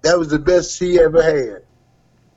That 0.02 0.18
was 0.18 0.28
the 0.28 0.38
best 0.38 0.78
he 0.78 1.00
ever 1.00 1.22
had. 1.22 1.62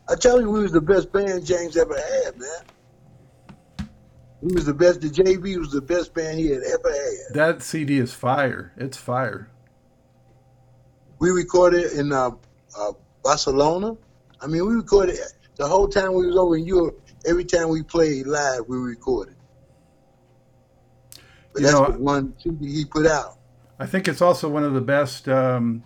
I 0.09 0.15
tell 0.15 0.39
you, 0.39 0.49
we 0.49 0.61
was 0.61 0.71
the 0.71 0.79
best 0.81 1.11
band 1.11 1.45
James 1.45 1.75
ever 1.75 1.95
had, 1.95 2.37
man. 2.39 3.89
We 4.41 4.53
was 4.53 4.65
the 4.65 4.73
best. 4.73 5.01
The 5.01 5.09
JB 5.09 5.57
was 5.57 5.71
the 5.71 5.81
best 5.81 6.13
band 6.13 6.39
he 6.39 6.47
had 6.47 6.63
ever 6.63 6.89
had. 6.91 7.33
That 7.33 7.61
CD 7.61 7.97
is 7.97 8.13
fire. 8.13 8.71
It's 8.77 8.95
fire. 8.95 9.49
We 11.19 11.29
recorded 11.31 11.91
in 11.93 12.13
uh, 12.13 12.31
uh, 12.77 12.91
Barcelona. 13.23 13.97
I 14.39 14.47
mean, 14.47 14.65
we 14.65 14.75
recorded 14.75 15.17
the 15.57 15.67
whole 15.67 15.87
time 15.89 16.13
we 16.13 16.25
was 16.27 16.37
over 16.37 16.55
in 16.55 16.65
Europe. 16.65 17.01
Every 17.25 17.43
time 17.43 17.67
we 17.69 17.81
played 17.83 18.27
live, 18.27 18.61
we 18.67 18.77
recorded. 18.77 19.35
But 21.57 21.61
You 21.61 21.71
that's 21.71 21.79
know, 21.79 21.91
the 21.91 22.03
one 22.03 22.33
CD 22.37 22.71
he 22.71 22.85
put 22.85 23.07
out. 23.07 23.39
I 23.79 23.87
think 23.87 24.07
it's 24.07 24.21
also 24.21 24.47
one 24.47 24.63
of 24.63 24.73
the 24.75 24.81
best 24.81 25.27
um, 25.27 25.83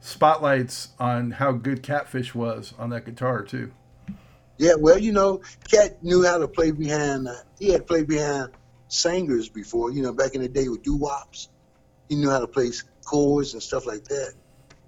spotlights 0.00 0.88
on 0.98 1.32
how 1.32 1.52
good 1.52 1.82
Catfish 1.82 2.34
was 2.34 2.72
on 2.78 2.88
that 2.90 3.04
guitar 3.04 3.42
too. 3.42 3.70
Yeah, 4.56 4.74
well, 4.78 4.98
you 4.98 5.12
know, 5.12 5.42
Cat 5.70 6.02
knew 6.02 6.24
how 6.24 6.38
to 6.38 6.48
play 6.48 6.70
behind. 6.70 7.28
Uh, 7.28 7.34
he 7.58 7.68
had 7.70 7.86
played 7.86 8.06
behind 8.06 8.52
singers 8.88 9.50
before. 9.50 9.90
You 9.90 10.02
know, 10.02 10.12
back 10.14 10.34
in 10.34 10.40
the 10.40 10.48
day 10.48 10.68
with 10.68 10.82
doo 10.82 10.96
wops, 10.96 11.50
he 12.08 12.14
knew 12.14 12.30
how 12.30 12.40
to 12.40 12.46
play 12.46 12.70
chords 13.04 13.52
and 13.52 13.62
stuff 13.62 13.84
like 13.84 14.04
that. 14.04 14.32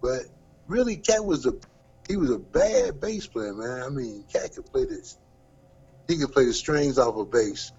But 0.00 0.22
really, 0.66 0.96
Cat 0.96 1.22
was 1.22 1.44
a 1.44 1.52
he 2.09 2.16
was 2.16 2.31
a 2.31 2.38
bad 2.38 3.02
bass 3.02 3.26
player, 3.26 3.52
man. 3.52 3.83
I 3.83 3.90
mean, 3.90 4.24
Cat 4.33 4.55
could 4.55 4.64
play 4.64 4.87
this. 4.87 5.18
He 6.09 6.16
could 6.16 6.33
play 6.33 6.46
the 6.46 6.55
strings 6.55 6.98
off 6.98 7.16
of 7.16 7.31
bass, 7.31 7.70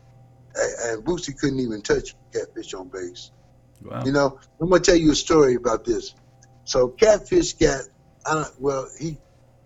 and, 0.54 0.97
and 0.97 1.04
Boosie 1.04 1.36
couldn't 1.36 1.60
even 1.60 1.82
touch 1.82 2.13
Catfish 2.39 2.73
on 2.73 2.89
bass. 2.89 3.32
Wow. 3.82 4.04
You 4.06 4.12
know, 4.12 4.39
I'm 4.60 4.69
gonna 4.69 4.82
tell 4.82 4.95
you 4.95 5.12
a 5.12 5.15
story 5.15 5.56
about 5.56 5.86
this. 5.86 6.13
So 6.65 6.89
Catfish 6.89 7.54
got, 7.54 7.82
I 8.26 8.34
don't, 8.36 8.62
well, 8.62 8.89
he, 9.00 9.17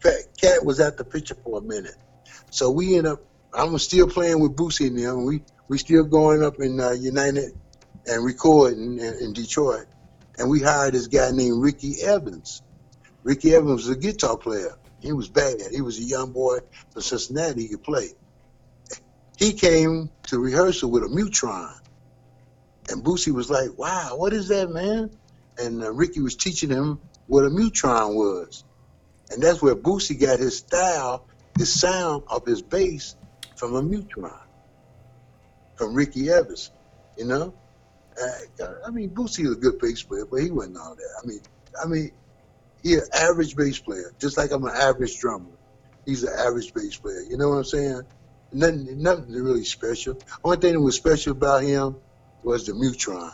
Cat 0.01 0.65
was 0.65 0.79
at 0.79 0.97
the 0.97 1.03
picture 1.03 1.35
for 1.35 1.59
a 1.59 1.61
minute. 1.61 1.95
So 2.49 2.71
we 2.71 2.97
end 2.97 3.07
up, 3.07 3.21
I'm 3.53 3.77
still 3.77 4.07
playing 4.07 4.39
with 4.39 4.55
Boosie 4.55 4.87
and 4.87 4.97
them. 4.97 5.25
We 5.25 5.43
we 5.67 5.77
still 5.77 6.03
going 6.03 6.43
up 6.43 6.59
in 6.59 6.79
uh, 6.79 6.91
United 6.91 7.53
and 8.05 8.25
recording 8.25 8.99
in, 8.99 9.13
in 9.21 9.33
Detroit. 9.33 9.85
And 10.37 10.49
we 10.49 10.61
hired 10.61 10.93
this 10.93 11.07
guy 11.07 11.31
named 11.31 11.61
Ricky 11.61 12.01
Evans. 12.01 12.61
Ricky 13.23 13.53
Evans 13.53 13.87
was 13.87 13.89
a 13.89 13.99
guitar 13.99 14.37
player. 14.37 14.77
He 14.99 15.13
was 15.13 15.29
bad. 15.29 15.55
He 15.71 15.81
was 15.81 15.99
a 15.99 16.03
young 16.03 16.31
boy 16.31 16.59
from 16.91 17.01
Cincinnati. 17.01 17.63
He 17.63 17.67
could 17.69 17.83
play. 17.83 18.09
He 19.37 19.53
came 19.53 20.09
to 20.27 20.39
rehearsal 20.39 20.91
with 20.91 21.03
a 21.03 21.09
Mu-Tron. 21.09 21.73
And 22.91 23.03
Boosie 23.03 23.33
was 23.33 23.49
like, 23.49 23.77
wow, 23.77 24.17
what 24.17 24.33
is 24.33 24.49
that, 24.49 24.69
man? 24.69 25.09
And 25.57 25.81
uh, 25.81 25.91
Ricky 25.93 26.19
was 26.19 26.35
teaching 26.35 26.69
him 26.69 26.99
what 27.27 27.45
a 27.45 27.49
Mu-Tron 27.49 28.15
was. 28.15 28.65
And 29.29 29.41
that's 29.41 29.61
where 29.61 29.75
Boosie 29.75 30.19
got 30.19 30.39
his 30.39 30.57
style, 30.57 31.25
his 31.57 31.79
sound 31.79 32.23
of 32.27 32.45
his 32.45 32.61
bass 32.61 33.15
from 33.55 33.75
a 33.75 33.81
Mu-Tron, 33.81 34.33
from 35.75 35.93
Ricky 35.93 36.29
Evans, 36.29 36.71
you 37.17 37.25
know? 37.25 37.53
Uh, 38.21 38.65
I 38.85 38.91
mean, 38.91 39.11
Boosie 39.11 39.43
was 39.43 39.57
a 39.57 39.59
good 39.59 39.79
bass 39.79 40.03
player, 40.03 40.25
but 40.25 40.41
he 40.41 40.51
wasn't 40.51 40.77
all 40.77 40.95
that. 40.95 41.21
I 41.23 41.25
mean, 41.25 41.39
I 41.81 41.87
mean, 41.87 42.11
he 42.83 42.95
an 42.95 43.01
average 43.13 43.55
bass 43.55 43.79
player, 43.79 44.11
just 44.19 44.37
like 44.37 44.51
I'm 44.51 44.65
an 44.65 44.75
average 44.75 45.17
drummer. 45.19 45.45
He's 46.05 46.23
an 46.23 46.33
average 46.37 46.73
bass 46.73 46.97
player. 46.97 47.21
You 47.29 47.37
know 47.37 47.49
what 47.49 47.57
I'm 47.57 47.63
saying? 47.63 48.01
Nothing, 48.51 49.01
nothing 49.01 49.31
really 49.31 49.63
special. 49.63 50.17
Only 50.43 50.57
thing 50.57 50.73
that 50.73 50.81
was 50.81 50.95
special 50.95 51.31
about 51.31 51.63
him 51.63 51.95
was 52.43 52.65
the 52.65 52.73
Mu-Tron. 52.73 53.31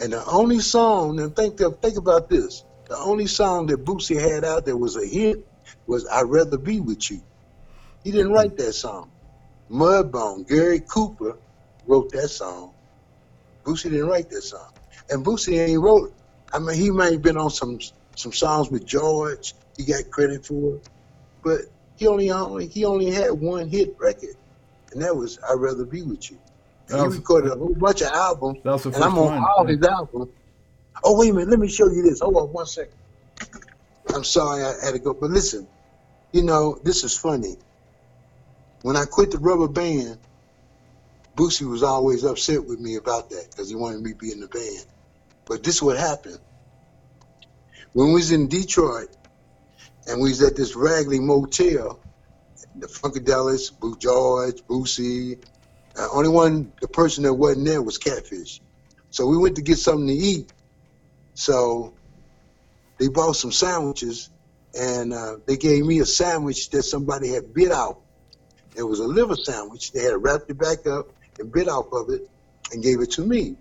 And 0.00 0.12
the 0.12 0.24
only 0.26 0.60
song, 0.60 1.20
and 1.20 1.34
think 1.34 1.58
think 1.58 1.96
about 1.96 2.28
this, 2.28 2.64
the 2.88 2.96
only 2.96 3.26
song 3.26 3.66
that 3.66 3.84
Boosie 3.84 4.20
had 4.20 4.44
out 4.44 4.64
there 4.64 4.76
was 4.76 4.96
a 4.96 5.06
hit 5.06 5.46
was 5.86 6.06
"I'd 6.08 6.22
Rather 6.22 6.58
Be 6.58 6.80
with 6.80 7.10
You." 7.10 7.22
He 8.02 8.10
didn't 8.10 8.26
mm-hmm. 8.26 8.34
write 8.34 8.56
that 8.56 8.72
song. 8.72 9.10
Mudbone, 9.70 10.48
Gary 10.48 10.80
Cooper 10.80 11.36
wrote 11.86 12.10
that 12.12 12.28
song. 12.28 12.72
Boosie 13.64 13.90
didn't 13.90 14.08
write 14.08 14.30
that 14.30 14.42
song, 14.42 14.72
and 15.10 15.24
Boosie 15.24 15.58
ain't 15.58 15.80
wrote. 15.80 16.08
It. 16.08 16.14
I 16.52 16.58
mean, 16.58 16.76
he 16.76 16.90
might 16.90 17.12
have 17.12 17.22
been 17.22 17.36
on 17.36 17.50
some 17.50 17.78
some 18.16 18.32
songs 18.32 18.70
with 18.70 18.84
George. 18.84 19.54
He 19.76 19.84
got 19.84 20.10
credit 20.10 20.44
for, 20.44 20.76
it, 20.76 20.88
but 21.42 21.60
he 21.96 22.06
only 22.06 22.30
only 22.30 22.66
he 22.66 22.84
only 22.84 23.10
had 23.10 23.30
one 23.32 23.68
hit 23.68 23.96
record, 23.98 24.36
and 24.92 25.02
that 25.02 25.16
was 25.16 25.38
"I'd 25.48 25.54
Rather 25.54 25.84
Be 25.84 26.02
with 26.02 26.30
You." 26.30 26.38
And 26.90 27.00
he 27.12 27.18
recorded 27.18 27.52
a 27.52 27.56
whole 27.56 27.74
bunch 27.74 28.02
of 28.02 28.08
albums, 28.08 28.58
and 28.64 28.96
I'm 28.96 29.18
on 29.18 29.26
one. 29.26 29.44
all 29.44 29.64
his 29.66 29.82
albums. 29.82 30.30
Oh 31.02 31.18
wait 31.18 31.30
a 31.30 31.34
minute, 31.34 31.48
let 31.48 31.58
me 31.58 31.68
show 31.68 31.88
you 31.88 32.02
this. 32.02 32.20
Hold 32.20 32.36
on 32.36 32.52
one 32.52 32.66
second. 32.66 32.94
I'm 34.14 34.24
sorry 34.24 34.62
I 34.62 34.74
had 34.84 34.92
to 34.92 34.98
go, 34.98 35.14
but 35.14 35.30
listen, 35.30 35.66
you 36.32 36.42
know 36.42 36.78
this 36.84 37.04
is 37.04 37.16
funny. 37.16 37.56
When 38.82 38.96
I 38.96 39.04
quit 39.06 39.30
the 39.30 39.38
rubber 39.38 39.68
band, 39.68 40.18
Boosie 41.36 41.68
was 41.68 41.82
always 41.82 42.22
upset 42.22 42.64
with 42.64 42.80
me 42.80 42.96
about 42.96 43.30
that 43.30 43.46
because 43.50 43.68
he 43.68 43.74
wanted 43.76 44.02
me 44.02 44.10
to 44.12 44.16
be 44.16 44.30
in 44.30 44.40
the 44.40 44.46
band. 44.46 44.86
But 45.46 45.62
this 45.64 45.76
is 45.76 45.82
what 45.82 45.96
happened. 45.96 46.38
When 47.92 48.08
we 48.08 48.14
was 48.14 48.30
in 48.30 48.48
Detroit 48.48 49.08
and 50.06 50.20
we 50.20 50.28
was 50.28 50.42
at 50.42 50.56
this 50.56 50.76
Ragley 50.76 51.20
Motel, 51.20 51.98
the 52.76 52.86
Funkadelics, 52.86 53.78
Boo 53.78 53.96
George, 53.96 54.62
Boosie, 54.62 55.42
uh, 55.98 56.08
only 56.12 56.28
one, 56.28 56.72
the 56.80 56.88
person 56.88 57.24
that 57.24 57.34
wasn't 57.34 57.66
there 57.66 57.82
was 57.82 57.98
Catfish. 57.98 58.60
So 59.10 59.26
we 59.26 59.36
went 59.36 59.56
to 59.56 59.62
get 59.62 59.78
something 59.78 60.08
to 60.08 60.12
eat. 60.12 60.52
So 61.34 61.94
they 62.98 63.08
bought 63.08 63.36
some 63.36 63.52
sandwiches 63.52 64.30
and 64.78 65.12
uh, 65.12 65.36
they 65.46 65.56
gave 65.56 65.84
me 65.84 66.00
a 66.00 66.06
sandwich 66.06 66.70
that 66.70 66.82
somebody 66.82 67.28
had 67.28 67.54
bit 67.54 67.70
out. 67.70 68.00
It 68.76 68.82
was 68.82 68.98
a 68.98 69.04
liver 69.04 69.36
sandwich. 69.36 69.92
They 69.92 70.02
had 70.02 70.22
wrapped 70.22 70.50
it 70.50 70.58
back 70.58 70.86
up 70.86 71.06
and 71.38 71.52
bit 71.52 71.68
off 71.68 71.92
of 71.92 72.10
it 72.10 72.28
and 72.72 72.82
gave 72.82 73.00
it 73.00 73.12
to 73.12 73.22
me. 73.22 73.56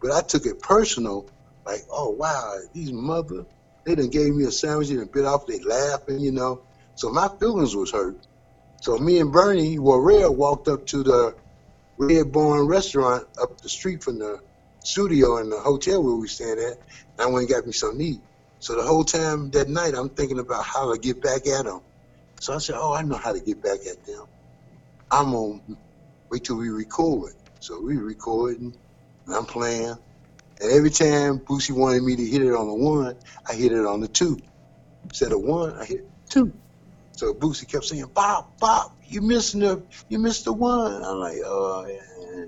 But 0.00 0.12
I 0.12 0.20
took 0.20 0.46
it 0.46 0.60
personal, 0.60 1.28
like, 1.66 1.82
oh 1.90 2.10
wow, 2.10 2.58
these 2.72 2.92
mother, 2.92 3.44
they 3.84 3.94
done 3.96 4.08
gave 4.10 4.34
me 4.34 4.44
a 4.44 4.52
sandwich 4.52 4.90
and 4.90 5.10
bit 5.10 5.24
off. 5.24 5.46
They 5.46 5.60
laughing, 5.60 6.20
you 6.20 6.32
know. 6.32 6.62
So 6.94 7.10
my 7.10 7.28
feelings 7.40 7.74
was 7.74 7.90
hurt. 7.90 8.16
So 8.80 8.98
me 8.98 9.18
and 9.20 9.32
Bernie 9.32 9.78
Worrell 9.78 10.34
walked 10.34 10.68
up 10.68 10.86
to 10.86 11.02
the 11.02 11.34
Red 11.98 12.32
Barn 12.32 12.66
restaurant 12.66 13.24
up 13.40 13.60
the 13.60 13.68
street 13.68 14.02
from 14.02 14.18
the 14.18 14.38
studio 14.84 15.38
and 15.38 15.52
the 15.52 15.60
hotel 15.60 16.02
where 16.02 16.16
we 16.16 16.28
staying 16.28 16.58
at. 16.58 16.78
I 17.18 17.26
went 17.26 17.46
and 17.46 17.48
got 17.48 17.66
me 17.66 17.72
something 17.72 17.98
to 17.98 18.04
eat. 18.04 18.22
So 18.58 18.76
the 18.76 18.82
whole 18.82 19.04
time 19.04 19.50
that 19.52 19.68
night, 19.68 19.94
I'm 19.94 20.10
thinking 20.10 20.38
about 20.38 20.64
how 20.64 20.92
to 20.92 20.98
get 20.98 21.22
back 21.22 21.46
at 21.46 21.64
them. 21.64 21.80
So 22.40 22.54
I 22.54 22.58
said, 22.58 22.76
oh, 22.78 22.94
I 22.94 23.02
know 23.02 23.16
how 23.16 23.32
to 23.32 23.40
get 23.40 23.62
back 23.62 23.80
at 23.90 24.04
them. 24.04 24.24
I'm 25.10 25.32
to 25.32 25.76
wait 26.30 26.44
till 26.44 26.56
we 26.56 26.70
record. 26.70 27.32
So 27.60 27.80
we 27.80 27.96
recording, 27.96 28.74
and 29.26 29.36
I'm 29.36 29.46
playing. 29.46 29.96
And 30.60 30.72
every 30.72 30.90
time 30.90 31.40
Boosie 31.40 31.76
wanted 31.76 32.02
me 32.02 32.16
to 32.16 32.24
hit 32.24 32.42
it 32.42 32.54
on 32.54 32.68
the 32.68 32.74
one, 32.74 33.16
I 33.48 33.54
hit 33.54 33.72
it 33.72 33.86
on 33.86 34.00
the 34.00 34.08
two. 34.08 34.38
Instead 35.04 35.32
of 35.32 35.40
one, 35.42 35.76
I 35.78 35.84
hit 35.84 36.00
two. 36.30 36.52
So 37.12 37.34
Boosie 37.34 37.70
kept 37.70 37.84
saying, 37.84 38.06
"Bob, 38.14 38.46
Bob, 38.60 38.92
you 39.12 39.22
missing 39.22 39.60
the, 39.60 39.86
you 40.08 40.18
missed 40.18 40.46
the 40.46 40.52
one." 40.54 41.04
I'm 41.04 41.18
like, 41.18 41.38
"Oh." 41.44 41.86
Yeah. 41.88 42.46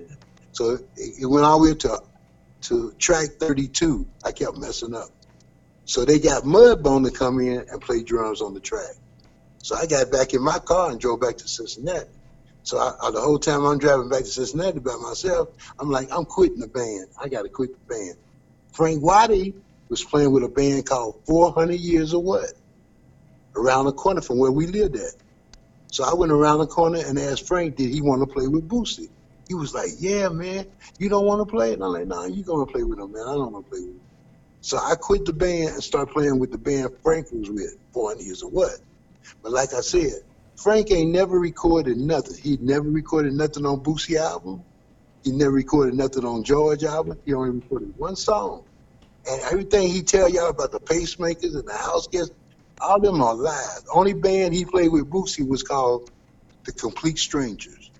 So 0.53 0.71
it, 0.71 0.81
it 1.21 1.25
went 1.27 1.45
all 1.45 1.61
the 1.61 1.69
way 1.71 1.75
to 1.75 1.99
to 2.63 2.93
track 2.99 3.29
32. 3.39 4.07
I 4.25 4.31
kept 4.31 4.57
messing 4.57 4.95
up. 4.95 5.09
So 5.85 6.05
they 6.05 6.19
got 6.19 6.43
Mudbone 6.43 7.05
to 7.05 7.11
come 7.11 7.39
in 7.39 7.65
and 7.69 7.81
play 7.81 8.03
drums 8.03 8.41
on 8.41 8.53
the 8.53 8.61
track. 8.61 8.95
So 9.63 9.75
I 9.75 9.87
got 9.87 10.11
back 10.11 10.33
in 10.33 10.43
my 10.43 10.59
car 10.59 10.91
and 10.91 10.99
drove 10.99 11.21
back 11.21 11.37
to 11.37 11.47
Cincinnati. 11.47 12.05
So 12.63 12.77
I, 12.79 13.11
the 13.11 13.21
whole 13.21 13.39
time 13.39 13.65
I'm 13.65 13.79
driving 13.79 14.09
back 14.09 14.21
to 14.21 14.25
Cincinnati 14.25 14.79
by 14.79 14.95
myself, 15.01 15.49
I'm 15.79 15.89
like, 15.91 16.09
I'm 16.11 16.25
quitting 16.25 16.59
the 16.59 16.67
band. 16.69 17.07
I 17.21 17.29
got 17.29 17.43
to 17.43 17.49
quit 17.49 17.71
the 17.73 17.95
band. 17.95 18.15
Frank 18.73 19.03
Waddy 19.03 19.55
was 19.89 20.03
playing 20.03 20.31
with 20.31 20.43
a 20.43 20.49
band 20.49 20.87
called 20.87 21.15
400 21.27 21.75
Years 21.79 22.13
of 22.13 22.23
What? 22.23 22.51
Around 23.57 23.85
the 23.85 23.93
corner 23.93 24.21
from 24.21 24.39
where 24.39 24.51
we 24.51 24.67
lived 24.67 24.95
at. 24.97 25.13
So 25.95 26.03
I 26.03 26.13
went 26.13 26.33
around 26.33 26.59
the 26.59 26.67
corner 26.67 26.99
and 26.99 27.17
asked 27.17 27.47
Frank, 27.47 27.77
did 27.77 27.89
he 27.89 28.01
want 28.01 28.21
to 28.21 28.27
play 28.27 28.49
with 28.49 28.67
Boosie? 28.67 29.07
He 29.47 29.53
was 29.53 29.73
like, 29.73 29.91
yeah, 29.97 30.27
man, 30.27 30.65
you 30.99 31.07
don't 31.07 31.25
want 31.25 31.39
to 31.39 31.49
play? 31.49 31.71
And 31.71 31.81
I'm 31.81 31.93
like, 31.93 32.05
nah, 32.05 32.25
you 32.25 32.43
going 32.43 32.67
to 32.67 32.73
play 32.73 32.83
with 32.83 32.99
him, 32.99 33.13
man. 33.13 33.23
I 33.25 33.31
don't 33.31 33.53
want 33.53 33.65
to 33.65 33.69
play 33.69 33.79
with 33.79 33.95
him. 33.95 34.01
So 34.59 34.77
I 34.77 34.95
quit 34.99 35.23
the 35.23 35.31
band 35.31 35.69
and 35.69 35.81
started 35.81 36.11
playing 36.11 36.37
with 36.37 36.51
the 36.51 36.57
band 36.57 36.89
Frank 37.01 37.27
was 37.31 37.49
with, 37.49 37.73
400 37.93 38.23
Years 38.25 38.43
of 38.43 38.49
What? 38.51 38.73
But 39.41 39.53
like 39.53 39.73
I 39.73 39.79
said, 39.79 40.11
Frank 40.57 40.91
ain't 40.91 41.11
never 41.11 41.39
recorded 41.39 41.95
nothing. 41.95 42.35
He 42.43 42.57
never 42.61 42.89
recorded 42.89 43.31
nothing 43.31 43.65
on 43.65 43.81
Boosie 43.81 44.17
album. 44.17 44.65
He 45.23 45.31
never 45.31 45.53
recorded 45.53 45.93
nothing 45.95 46.25
on 46.25 46.43
George 46.43 46.83
album. 46.83 47.17
He 47.25 47.33
only 47.33 47.51
recorded 47.51 47.93
one 47.95 48.17
song. 48.17 48.65
And 49.29 49.41
everything 49.43 49.89
he 49.89 50.03
tell 50.03 50.29
y'all 50.29 50.49
about 50.49 50.73
the 50.73 50.81
pacemakers 50.81 51.55
and 51.55 51.65
the 51.65 51.77
house 51.77 52.07
guests, 52.11 52.35
all 52.81 52.99
them 52.99 53.21
are 53.21 53.35
lies. 53.35 53.83
Only 53.93 54.13
band 54.13 54.53
he 54.53 54.65
played 54.65 54.91
with 54.91 55.09
Boosie 55.09 55.47
was 55.47 55.63
called 55.63 56.11
The 56.65 56.71
Complete 56.71 57.17
Strangers. 57.17 57.91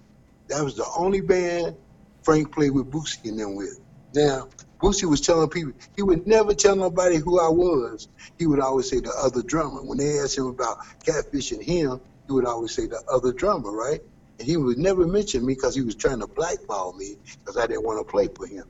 That 0.48 0.64
was 0.64 0.76
the 0.76 0.86
only 0.98 1.22
band 1.22 1.76
Frank 2.24 2.54
played 2.54 2.72
with 2.72 2.92
Boosie 2.92 3.30
and 3.30 3.40
them 3.40 3.56
with. 3.56 3.80
Now, 4.14 4.48
Boosie 4.82 5.10
was 5.10 5.22
telling 5.22 5.50
people, 5.50 5.74
he 5.96 6.04
would 6.04 6.28
never 6.28 6.54
tell 6.54 6.76
nobody 6.76 7.18
who 7.18 7.40
I 7.40 7.50
was. 7.50 8.08
He 8.38 8.46
would 8.46 8.60
always 8.60 8.90
say 8.90 9.00
the 9.00 9.14
other 9.18 9.42
drummer. 9.42 9.82
When 9.84 9.98
they 9.98 10.20
asked 10.20 10.38
him 10.38 10.48
about 10.48 10.78
Catfish 11.04 11.52
and 11.52 11.64
him, 11.64 12.00
he 12.28 12.34
would 12.34 12.46
always 12.46 12.74
say 12.76 12.88
the 12.88 13.02
other 13.12 13.32
drummer, 13.32 13.72
right? 13.72 14.02
And 14.40 14.48
he 14.48 14.58
would 14.58 14.78
never 14.78 15.08
mention 15.08 15.46
me 15.46 15.56
because 15.56 15.76
he 15.76 15.82
was 15.82 15.96
trying 15.96 16.20
to 16.20 16.28
blackball 16.28 16.94
me 16.94 17.18
because 17.40 17.58
I 17.58 17.68
didn't 17.68 17.86
want 17.86 18.06
to 18.06 18.12
play 18.12 18.28
for 18.36 18.46
him. 18.46 18.66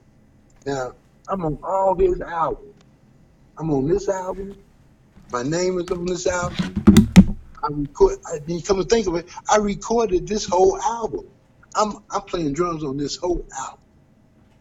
Now, 0.65 0.93
I'm 1.27 1.43
on 1.43 1.57
all 1.63 1.95
his 1.95 2.21
albums. 2.21 2.75
I'm 3.57 3.71
on 3.71 3.87
this 3.87 4.07
album. 4.09 4.55
My 5.35 5.43
name 5.43 5.77
is 5.79 5.91
on 5.91 6.05
this 6.05 6.27
album. 6.27 6.95
I 7.61 7.67
record. 7.69 8.19
I 8.25 8.39
didn't 8.39 8.65
come 8.65 8.77
to 8.77 8.85
think 8.85 9.05
of 9.05 9.15
it. 9.15 9.27
I 9.51 9.57
recorded 9.57 10.25
this 10.29 10.45
whole 10.45 10.79
album. 10.81 11.27
I'm 11.75 11.97
I'm 12.09 12.21
playing 12.21 12.53
drums 12.53 12.85
on 12.85 12.95
this 12.95 13.17
whole 13.17 13.45
album, 13.59 13.81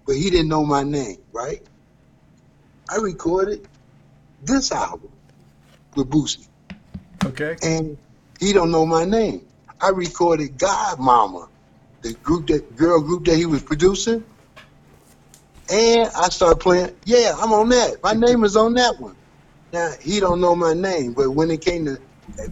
but 0.05 0.17
he 0.17 0.31
didn't 0.31 0.49
know 0.49 0.65
my 0.65 0.83
name, 0.83 1.19
right? 1.31 1.63
I 2.91 2.97
recorded 2.97 3.69
this 4.43 4.73
album 4.73 5.13
with 5.95 6.11
Boosie. 6.11 6.49
Okay. 7.25 7.55
And 7.63 7.97
he 8.41 8.53
don't 8.53 8.73
know 8.73 8.85
my 8.85 9.05
name. 9.05 9.47
I 9.81 9.91
recorded 9.91 10.59
Godmoma, 10.59 11.47
the 12.03 12.15
group 12.15 12.49
that 12.49 12.75
girl 12.75 13.01
group 13.01 13.27
that 13.27 13.37
he 13.37 13.47
was 13.47 13.63
producing. 13.63 14.25
And 15.73 16.11
I 16.17 16.31
started 16.31 16.59
playing, 16.59 16.97
yeah, 17.05 17.33
I'm 17.39 17.53
on 17.53 17.69
that. 17.69 18.03
My 18.03 18.15
name 18.15 18.43
is 18.43 18.57
on 18.57 18.75
that 18.75 18.99
one. 18.99 19.15
Now 19.75 19.91
he 20.01 20.21
don't 20.21 20.41
know 20.41 20.55
my 20.55 20.73
name, 20.73 21.15
but 21.15 21.31
when 21.31 21.51
it 21.51 21.61
came 21.61 21.85
to 21.87 21.99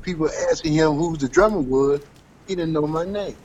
people 0.03 0.29
asking 0.51 0.73
him 0.73 0.95
who 0.95 1.17
the 1.17 1.29
drummer 1.29 1.61
was, 1.61 2.01
he 2.49 2.57
didn't 2.57 2.73
know 2.73 2.89
my 2.89 3.05
name. 3.05 3.37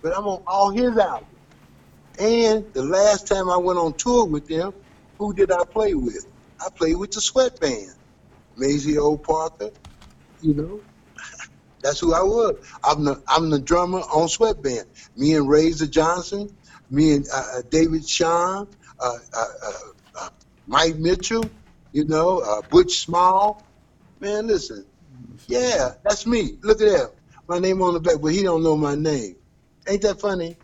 But 0.00 0.16
I'm 0.16 0.24
on 0.24 0.44
all 0.46 0.70
his 0.70 0.96
albums. 0.96 1.40
And 2.20 2.64
the 2.74 2.84
last 2.84 3.26
time 3.26 3.50
I 3.50 3.56
went 3.56 3.80
on 3.80 3.94
tour 3.98 4.26
with 4.26 4.46
them, 4.46 4.70
who 5.18 5.34
did 5.34 5.50
I 5.50 5.64
play 5.72 5.94
with? 5.94 6.24
I 6.60 6.68
played 6.78 6.94
with 6.94 7.10
the 7.10 7.20
Sweat 7.20 7.58
Band, 7.58 7.90
Maceo 8.56 9.16
Parker. 9.16 9.70
You 10.38 10.54
know, 10.54 10.82
that's 11.82 11.98
who 11.98 12.14
I 12.14 12.22
was. 12.22 12.54
I'm 12.84 13.04
the 13.04 13.20
I'm 13.26 13.50
the 13.50 13.60
drummer 13.60 13.98
on 14.14 14.28
Sweat 14.28 14.62
Band. 14.62 14.84
Me 15.16 15.34
and 15.34 15.48
Razor 15.48 15.88
Johnson, 15.88 16.56
me 16.88 17.14
and 17.16 17.26
uh, 17.34 17.44
uh 17.56 17.62
David 17.68 18.08
Sean, 18.08 18.68
uh, 19.00 19.18
uh, 19.36 19.44
uh, 20.20 20.28
Mike 20.68 20.98
Mitchell. 20.98 21.50
You 21.94 22.04
know, 22.04 22.40
uh, 22.40 22.60
Butch 22.70 22.98
Small. 22.98 23.64
Man, 24.18 24.48
listen. 24.48 24.84
Yeah, 25.46 25.92
that's 26.02 26.26
me. 26.26 26.58
Look 26.60 26.80
at 26.80 26.88
that. 26.88 27.12
My 27.46 27.60
name 27.60 27.80
on 27.82 27.94
the 27.94 28.00
back, 28.00 28.16
but 28.20 28.32
he 28.32 28.42
don't 28.42 28.64
know 28.64 28.76
my 28.76 28.96
name. 28.96 29.36
Ain't 29.88 30.02
that 30.02 30.20
funny? 30.20 30.56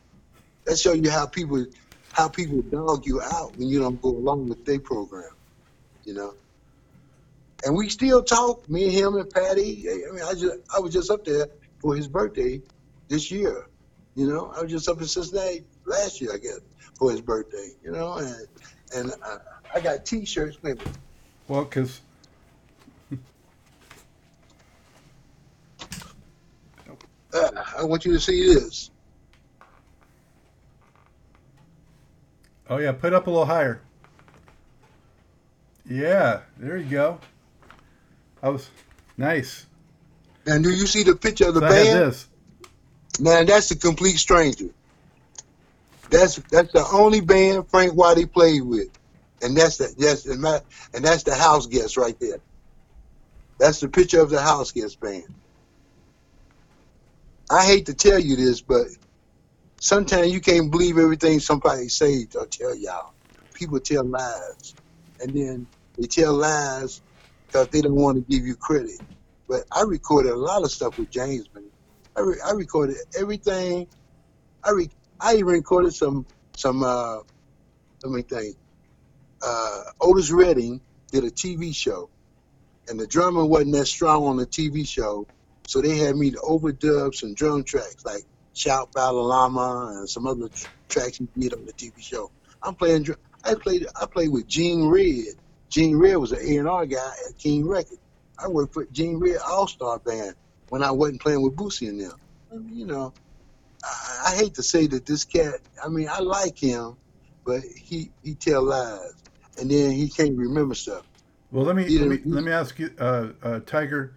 That 0.65 0.77
show 0.77 0.93
you 0.93 1.09
how 1.09 1.27
people 1.27 1.65
how 2.11 2.29
people 2.29 2.63
dog 2.63 3.07
you 3.07 3.23
out 3.23 3.57
when 3.57 3.69
you 3.69 3.79
don't 3.79 4.03
go 4.03 4.09
along 4.09 4.49
with 4.49 4.65
their 4.65 4.81
program. 4.81 5.31
You 6.05 6.15
know. 6.15 6.35
And 7.65 7.77
we 7.77 7.89
still 7.91 8.25
talk, 8.25 8.69
me 8.69 8.85
and 8.85 8.93
him 8.93 9.15
and 9.15 9.31
Patty. 9.31 9.87
I 9.89 10.13
mean, 10.13 10.25
I 10.25 10.33
just 10.33 10.59
I 10.77 10.81
was 10.81 10.93
just 10.93 11.13
up 11.13 11.25
there 11.25 11.47
for 11.79 11.95
his 11.95 12.09
birthday 12.09 12.61
this 13.07 13.31
year. 13.31 13.69
You 14.17 14.27
know, 14.27 14.53
I 14.57 14.63
was 14.63 14.73
just 14.73 14.89
up 14.89 15.01
in 15.01 15.07
Cincinnati 15.07 15.63
last 15.87 16.21
year, 16.21 16.33
I 16.35 16.39
guess, 16.39 16.59
for 16.99 17.13
his 17.13 17.21
birthday. 17.21 17.71
You 17.85 17.93
know, 17.93 18.15
and 18.15 18.47
and 18.97 19.13
I, 19.25 19.37
I 19.77 19.81
got 19.81 20.05
T-shirts, 20.05 20.59
maybe. 20.65 20.81
Well, 21.51 21.65
because 21.65 22.01
uh, 27.35 27.51
I 27.77 27.83
want 27.83 28.05
you 28.05 28.13
to 28.13 28.21
see 28.21 28.55
this. 28.55 28.93
Oh 32.69 32.77
yeah, 32.77 32.93
put 32.93 33.13
up 33.13 33.27
a 33.27 33.31
little 33.31 33.47
higher. 33.47 33.83
Yeah, 35.89 36.43
there 36.57 36.77
you 36.77 36.89
go. 36.89 37.19
I 38.45 38.51
was 38.51 38.71
nice. 39.17 39.67
And 40.47 40.63
do 40.63 40.71
you 40.71 40.87
see 40.87 41.03
the 41.03 41.17
picture 41.17 41.49
of 41.49 41.55
the 41.55 41.63
so 41.63 41.69
band? 41.69 41.99
this. 41.99 42.29
Man, 43.19 43.47
that's 43.47 43.73
a 43.73 43.77
complete 43.77 44.19
stranger. 44.19 44.69
That's 46.11 46.37
that's 46.37 46.73
the 46.73 46.87
only 46.93 47.21
band 47.21 47.69
Frank 47.69 47.95
Whitey 47.95 48.33
played 48.33 48.63
with, 48.63 48.97
and 49.43 49.57
that's 49.57 49.79
the 49.79 49.95
that's 49.99 50.25
the, 50.25 50.65
and 50.95 51.05
that's 51.05 51.25
the 51.25 51.35
house 51.37 51.67
guest 51.69 51.97
right 51.97 52.17
there. 52.21 52.41
That's 53.61 53.81
the 53.81 53.89
picture 53.91 54.21
of 54.23 54.31
the 54.31 54.43
house 54.43 54.73
guest 54.73 55.01
band. 55.01 55.25
I 57.51 57.65
hate 57.67 57.87
to 57.87 57.95
tell 57.95 58.19
you 58.19 58.37
this, 58.37 58.63
but 58.63 58.87
sometimes 59.81 60.33
you 60.33 60.41
can't 60.41 60.71
believe 60.73 60.99
everything 60.99 61.41
somebody 61.41 61.89
says 61.89 62.29
or 62.37 62.47
tell 62.47 62.77
y'all. 62.77 63.15
People 63.55 63.81
tell 63.81 64.07
lies, 64.09 64.77
and 65.21 65.35
then 65.37 65.69
they 65.99 66.09
tell 66.09 66.35
lies 66.35 67.03
because 67.53 67.69
they 67.71 67.83
don't 67.83 67.97
want 67.97 68.19
to 68.19 68.25
give 68.37 68.47
you 68.47 68.57
credit. 68.57 69.01
But 69.49 69.65
I 69.75 69.83
recorded 69.83 70.33
a 70.33 70.37
lot 70.37 70.65
of 70.65 70.73
stuff 70.73 70.95
with 70.99 71.11
James, 71.11 71.49
man. 71.55 71.71
I, 72.17 72.23
re- 72.23 72.43
I 72.47 72.53
recorded 72.53 72.97
everything. 73.19 73.89
I 74.65 74.73
re- 74.73 74.91
I 75.21 75.35
even 75.35 75.47
recorded 75.47 75.95
some 75.95 76.27
some. 76.55 76.83
Uh, 76.85 77.19
let 78.05 78.13
me 78.13 78.23
think. 78.23 78.57
Uh, 79.43 79.83
Otis 80.01 80.31
Redding 80.31 80.81
did 81.11 81.25
a 81.25 81.31
TV 81.31 81.75
show, 81.75 82.11
and 82.89 82.99
the 82.99 83.07
drummer 83.07 83.45
wasn't 83.45 83.73
that 83.73 83.87
strong 83.87 84.25
on 84.25 84.37
the 84.37 84.47
TV 84.47 84.87
show, 84.87 85.27
so 85.67 85.81
they 85.81 85.97
had 85.97 86.17
me 86.17 86.31
to 86.31 86.39
overdub 86.39 87.15
some 87.15 87.35
drum 87.35 87.65
tracks 87.65 88.05
like 88.05 88.25
Shout 88.55 88.93
Bamalama 88.93 89.99
and 89.99 90.09
some 90.09 90.27
other 90.27 90.49
tr- 90.49 90.69
tracks 90.89 91.19
he 91.19 91.29
did 91.39 91.55
on 91.55 91.65
the 91.65 91.73
TV 91.73 91.93
show. 92.01 92.31
I'm 92.63 92.75
playing. 92.75 93.07
I 93.45 93.55
played. 93.55 93.87
I 94.01 94.07
played 94.07 94.31
with 94.31 94.47
Gene 94.47 94.87
Redd. 94.87 95.35
Gene 95.69 95.97
Redd 95.97 96.17
was 96.17 96.33
an 96.33 96.41
A&R 96.43 96.87
guy 96.87 97.13
at 97.29 97.39
King 97.39 97.67
Records. 97.67 98.01
I 98.39 98.49
worked 98.49 98.75
for 98.75 98.85
Gene 98.87 99.19
Redd 99.19 99.39
All 99.47 99.67
Star 99.67 99.99
Band 99.99 100.35
when 100.69 100.83
I 100.83 100.91
wasn't 100.91 101.21
playing 101.21 101.43
with 101.43 101.55
Boosie 101.55 101.89
and 101.89 102.01
them. 102.01 102.13
I 102.53 102.57
mean, 102.57 102.77
you 102.77 102.87
know, 102.87 103.13
I, 103.85 104.33
I 104.33 104.37
hate 104.37 104.55
to 104.55 104.63
say 104.63 104.87
that 104.89 105.07
this 105.07 105.25
cat. 105.25 105.61
I 105.83 105.89
mean, 105.89 106.09
I 106.11 106.21
like 106.21 106.59
him, 106.59 106.97
but 107.45 107.63
he 107.63 108.11
he 108.23 108.35
tell 108.35 108.65
lies, 108.65 109.15
and 109.61 109.71
then 109.71 109.93
he 109.93 110.09
can't 110.09 110.37
remember 110.37 110.75
stuff. 110.75 111.07
Well, 111.51 111.65
let 111.65 111.77
me 111.77 111.99
let 111.99 112.09
me, 112.09 112.19
let 112.25 112.45
me 112.45 112.53
ask 112.53 112.79
you, 112.79 112.91
uh, 112.99 113.29
uh, 113.43 113.61
Tiger 113.61 114.15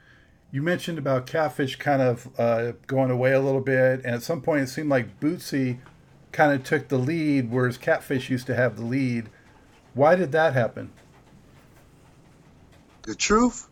you 0.54 0.62
mentioned 0.62 1.00
about 1.00 1.26
Catfish 1.26 1.78
kind 1.78 2.00
of 2.00 2.30
uh, 2.38 2.74
going 2.86 3.10
away 3.10 3.34
a 3.34 3.42
little 3.42 3.60
bit, 3.60 4.06
and 4.06 4.14
at 4.14 4.22
some 4.22 4.40
point 4.40 4.62
it 4.62 4.68
seemed 4.68 4.88
like 4.88 5.20
Bootsy 5.20 5.80
kind 6.32 6.54
of 6.54 6.64
took 6.64 6.90
the 6.90 6.98
lead, 7.00 7.50
whereas 7.50 7.76
Catfish 7.76 8.30
used 8.30 8.46
to 8.46 8.56
have 8.56 8.78
the 8.78 8.86
lead. 8.86 9.30
Why 9.96 10.16
did 10.16 10.32
that 10.34 10.54
happen? 10.54 10.92
The 13.02 13.16
truth, 13.16 13.68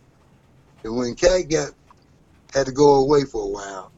and 0.84 0.95
when 0.95 1.13
Cat 1.13 1.47
got 1.51 1.69
had 2.51 2.65
to 2.65 2.71
go 2.71 2.95
away 2.95 3.25
for 3.25 3.43
a 3.43 3.47
while, 3.47 3.91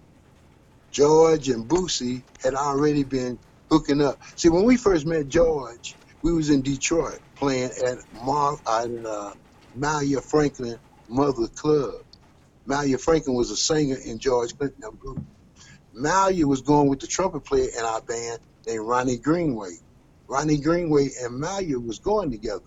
George 0.91 1.47
and 1.47 1.65
Boosie 1.65 2.21
had 2.43 2.53
already 2.53 3.05
been 3.05 3.39
hooking 3.71 4.01
up. 4.01 4.19
See, 4.35 4.49
when 4.49 4.65
we 4.65 4.75
first 4.75 5.05
met 5.05 5.29
George, 5.29 5.95
we 6.21 6.33
was 6.33 6.49
in 6.49 6.61
Detroit 6.61 7.21
playing 7.43 7.71
at 7.85 7.97
Mar 8.13 8.57
uh, 9.05 9.33
Mallia 9.77 10.23
Franklin 10.23 10.77
Mother 11.09 11.47
Club. 11.49 11.91
Mallia 12.69 12.97
Franklin 12.97 13.35
was 13.35 13.51
a 13.51 13.57
singer 13.57 13.97
in 14.05 14.17
George 14.17 14.57
Clinton 14.57 14.95
group. 14.97 15.19
Mallia 15.93 16.45
was 16.45 16.61
going 16.61 16.87
with 16.87 17.01
the 17.01 17.07
trumpet 17.07 17.41
player 17.45 17.67
in 17.77 17.83
our 17.83 18.01
band 18.01 18.39
named 18.65 18.87
Ronnie 18.87 19.17
Greenway. 19.17 19.71
Ronnie 20.29 20.61
Greenway 20.61 21.09
and 21.21 21.43
Mallia 21.43 21.85
was 21.85 21.99
going 21.99 22.31
together. 22.31 22.61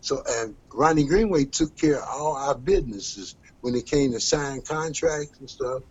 So 0.00 0.22
and 0.26 0.56
Ronnie 0.72 1.06
Greenway 1.06 1.44
took 1.44 1.76
care 1.76 1.98
of 1.98 2.08
all 2.10 2.36
our 2.36 2.56
businesses 2.56 3.36
when 3.60 3.74
it 3.74 3.86
came 3.86 4.12
to 4.12 4.20
sign 4.20 4.62
contracts 4.66 5.38
and 5.38 5.50
stuff. 5.50 5.82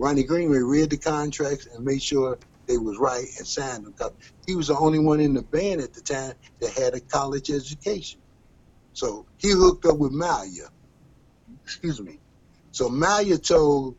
Ronnie 0.00 0.24
Greenway 0.24 0.58
read 0.58 0.90
the 0.90 0.98
contracts 0.98 1.68
and 1.72 1.84
made 1.84 2.02
sure 2.02 2.36
they 2.68 2.78
was 2.78 2.98
right 2.98 3.26
and 3.38 3.46
signed. 3.46 3.86
Cause 3.98 4.12
he 4.46 4.56
was 4.56 4.68
the 4.68 4.78
only 4.78 4.98
one 4.98 5.20
in 5.20 5.34
the 5.34 5.42
band 5.42 5.80
at 5.80 5.94
the 5.94 6.02
time 6.02 6.34
that 6.60 6.72
had 6.72 6.94
a 6.94 7.00
college 7.00 7.50
education. 7.50 8.20
So 8.92 9.26
he 9.38 9.50
hooked 9.52 9.86
up 9.86 9.98
with 9.98 10.12
Mallia. 10.12 10.68
Excuse 11.64 12.00
me. 12.00 12.20
So 12.72 12.88
Mallia 12.90 13.44
told 13.46 13.96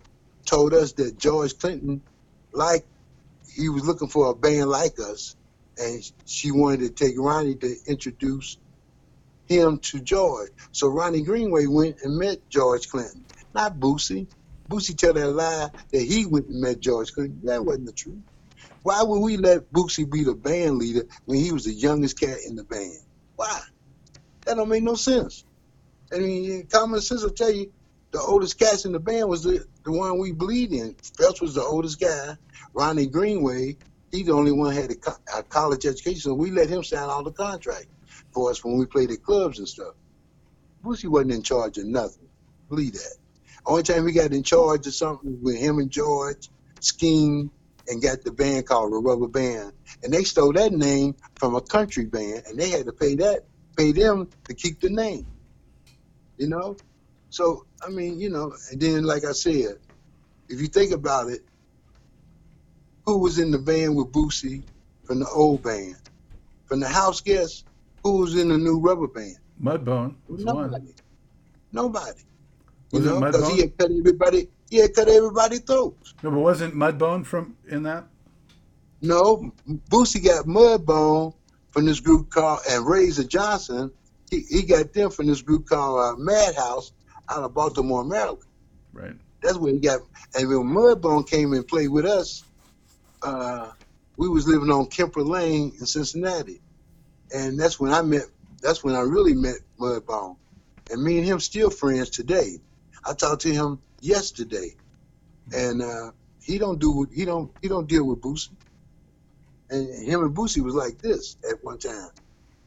told 0.47 0.73
us 0.73 0.93
that 0.93 1.19
George 1.19 1.57
Clinton, 1.59 2.03
like 2.53 2.85
he 3.55 3.69
was 3.69 3.85
looking 3.85 4.09
for 4.09 4.31
a 4.31 4.35
band 4.35 4.69
like 4.69 4.99
us, 4.99 5.35
and 5.77 6.03
she 6.25 6.51
wanted 6.51 6.81
to 6.81 6.89
take 7.05 7.15
Ronnie 7.19 7.55
to 7.57 7.75
introduce 7.87 8.57
him 9.47 9.79
to 9.79 10.01
George. 10.01 10.51
So 10.71 10.89
Ronnie 10.89 11.23
Greenway 11.23 11.67
went 11.67 11.97
and 12.03 12.17
met 12.17 12.39
George 12.49 12.87
Clinton, 12.89 13.25
not 13.53 13.79
Boosie. 13.79 14.27
Boosie 14.71 14.97
tell 14.97 15.13
that 15.13 15.29
lie 15.31 15.69
that 15.93 16.01
he 16.01 16.25
went 16.25 16.47
and 16.49 16.61
met 16.61 16.81
George 16.81 17.11
Clinton. 17.13 17.41
That 17.45 17.65
wasn't 17.65 17.87
the 17.87 17.93
truth. 17.93 18.23
Why 18.87 19.03
would 19.03 19.19
we 19.19 19.35
let 19.35 19.69
Boosie 19.73 20.09
be 20.09 20.23
the 20.23 20.33
band 20.33 20.77
leader 20.77 21.03
when 21.25 21.39
he 21.39 21.51
was 21.51 21.65
the 21.65 21.73
youngest 21.73 22.17
cat 22.17 22.37
in 22.47 22.55
the 22.55 22.63
band? 22.63 23.01
Why? 23.35 23.59
That 24.45 24.55
don't 24.55 24.69
make 24.69 24.81
no 24.81 24.95
sense. 24.95 25.43
I 26.09 26.19
mean, 26.19 26.67
common 26.67 27.01
sense 27.01 27.21
will 27.21 27.31
tell 27.31 27.51
you 27.51 27.69
the 28.11 28.21
oldest 28.21 28.57
cats 28.57 28.85
in 28.85 28.93
the 28.93 28.99
band 29.01 29.27
was 29.27 29.43
the, 29.43 29.65
the 29.83 29.91
one 29.91 30.17
we 30.19 30.31
bleed 30.31 30.71
in. 30.71 30.95
Phelps 31.17 31.41
was 31.41 31.55
the 31.55 31.63
oldest 31.63 31.99
guy. 31.99 32.37
Ronnie 32.73 33.07
Greenway, 33.07 33.75
he 34.13 34.23
the 34.23 34.31
only 34.31 34.53
one 34.53 34.73
had 34.73 34.91
a, 34.91 35.39
a, 35.39 35.43
college 35.43 35.85
education, 35.85 36.21
so 36.21 36.33
we 36.33 36.51
let 36.51 36.69
him 36.69 36.81
sign 36.81 37.09
all 37.09 37.25
the 37.25 37.33
contract 37.33 37.87
for 38.31 38.49
us 38.51 38.63
when 38.63 38.77
we 38.77 38.85
played 38.85 39.11
at 39.11 39.21
clubs 39.21 39.59
and 39.59 39.67
stuff. 39.67 39.95
Boosie 40.81 41.09
wasn't 41.09 41.33
in 41.33 41.43
charge 41.43 41.77
of 41.77 41.87
nothing. 41.87 42.29
Believe 42.69 42.93
that. 42.93 43.17
Only 43.65 43.83
time 43.83 44.05
we 44.05 44.13
got 44.13 44.31
in 44.31 44.43
charge 44.43 44.87
of 44.87 44.93
something 44.93 45.43
with 45.43 45.57
him 45.57 45.79
and 45.79 45.91
George 45.91 46.47
schemed 46.79 47.49
and 47.87 48.01
got 48.01 48.23
the 48.23 48.31
band 48.31 48.65
called 48.65 48.91
the 48.91 48.97
Rubber 48.97 49.27
Band, 49.27 49.73
and 50.03 50.13
they 50.13 50.23
stole 50.23 50.53
that 50.53 50.71
name 50.71 51.15
from 51.35 51.55
a 51.55 51.61
country 51.61 52.05
band, 52.05 52.43
and 52.47 52.59
they 52.59 52.69
had 52.69 52.85
to 52.85 52.91
pay 52.91 53.15
that, 53.15 53.45
pay 53.77 53.91
them 53.91 54.29
to 54.45 54.53
keep 54.53 54.81
the 54.81 54.89
name. 54.89 55.25
You 56.37 56.49
know, 56.49 56.77
so 57.29 57.65
I 57.85 57.89
mean, 57.89 58.19
you 58.19 58.29
know, 58.29 58.53
and 58.71 58.79
then 58.79 59.03
like 59.03 59.25
I 59.25 59.31
said, 59.31 59.77
if 60.49 60.61
you 60.61 60.67
think 60.67 60.91
about 60.91 61.29
it, 61.29 61.41
who 63.05 63.19
was 63.19 63.39
in 63.39 63.51
the 63.51 63.59
band 63.59 63.95
with 63.95 64.11
Boosie 64.11 64.63
from 65.05 65.19
the 65.19 65.27
old 65.27 65.63
band? 65.63 65.95
From 66.65 66.81
the 66.81 66.87
house 66.87 67.21
guests, 67.21 67.63
who 68.03 68.19
was 68.19 68.37
in 68.37 68.49
the 68.49 68.57
new 68.57 68.79
rubber 68.79 69.07
band? 69.07 69.37
Mudbone. 69.61 70.15
Nobody. 70.27 70.69
One. 70.69 70.93
Nobody. 71.71 72.21
Was 72.91 73.05
you 73.05 73.09
know, 73.09 73.19
because 73.19 73.49
he 73.49 73.61
had 73.61 73.77
cut 73.77 73.91
everybody. 73.91 74.49
Had 74.71 74.93
cut 74.93 75.07
everybody 75.07 75.59
throats. 75.59 76.13
No, 76.23 76.31
but 76.31 76.39
wasn't 76.39 76.75
Mudbone 76.75 77.25
from 77.25 77.55
in 77.67 77.83
that? 77.83 78.05
No, 79.01 79.51
Boosie 79.89 80.23
got 80.23 80.45
Mudbone 80.45 81.33
from 81.69 81.85
this 81.85 81.99
group 81.99 82.29
called 82.29 82.59
and 82.69 82.85
Razor 82.85 83.23
Johnson. 83.23 83.91
He, 84.29 84.41
he 84.49 84.63
got 84.63 84.93
them 84.93 85.09
from 85.09 85.27
this 85.27 85.41
group 85.41 85.67
called 85.67 85.99
uh, 85.99 86.17
Madhouse 86.17 86.91
out 87.29 87.43
of 87.43 87.53
Baltimore, 87.53 88.03
Maryland. 88.03 88.43
Right. 88.91 89.13
That's 89.41 89.57
where 89.57 89.71
he 89.71 89.79
got. 89.79 90.01
And 90.35 90.49
when 90.49 90.63
Mudbone 90.63 91.29
came 91.29 91.53
and 91.53 91.67
played 91.67 91.89
with 91.89 92.05
us, 92.05 92.43
uh, 93.21 93.71
we 94.17 94.27
was 94.27 94.47
living 94.47 94.71
on 94.71 94.87
Kemper 94.87 95.21
Lane 95.21 95.73
in 95.79 95.85
Cincinnati, 95.85 96.59
and 97.33 97.59
that's 97.59 97.79
when 97.79 97.93
I 97.93 98.01
met 98.01 98.23
that's 98.61 98.83
when 98.83 98.95
I 98.95 99.01
really 99.01 99.33
met 99.33 99.57
Mudbone. 99.79 100.35
And 100.89 101.03
me 101.03 101.17
and 101.17 101.27
him 101.27 101.39
still 101.39 101.69
friends 101.69 102.09
today. 102.09 102.57
I 103.05 103.13
talked 103.13 103.43
to 103.43 103.53
him 103.53 103.79
yesterday, 104.01 104.75
and 105.53 105.81
uh, 105.81 106.11
he 106.41 106.57
don't 106.57 106.79
do 106.79 107.07
he 107.13 107.25
don't 107.25 107.51
he 107.61 107.67
don't 107.67 107.87
deal 107.87 108.05
with 108.05 108.21
Boosie. 108.21 108.55
And 109.69 110.07
him 110.07 110.21
and 110.21 110.35
Boosie 110.35 110.63
was 110.63 110.75
like 110.75 111.01
this 111.01 111.35
at 111.49 111.63
one 111.63 111.77
time, 111.77 112.09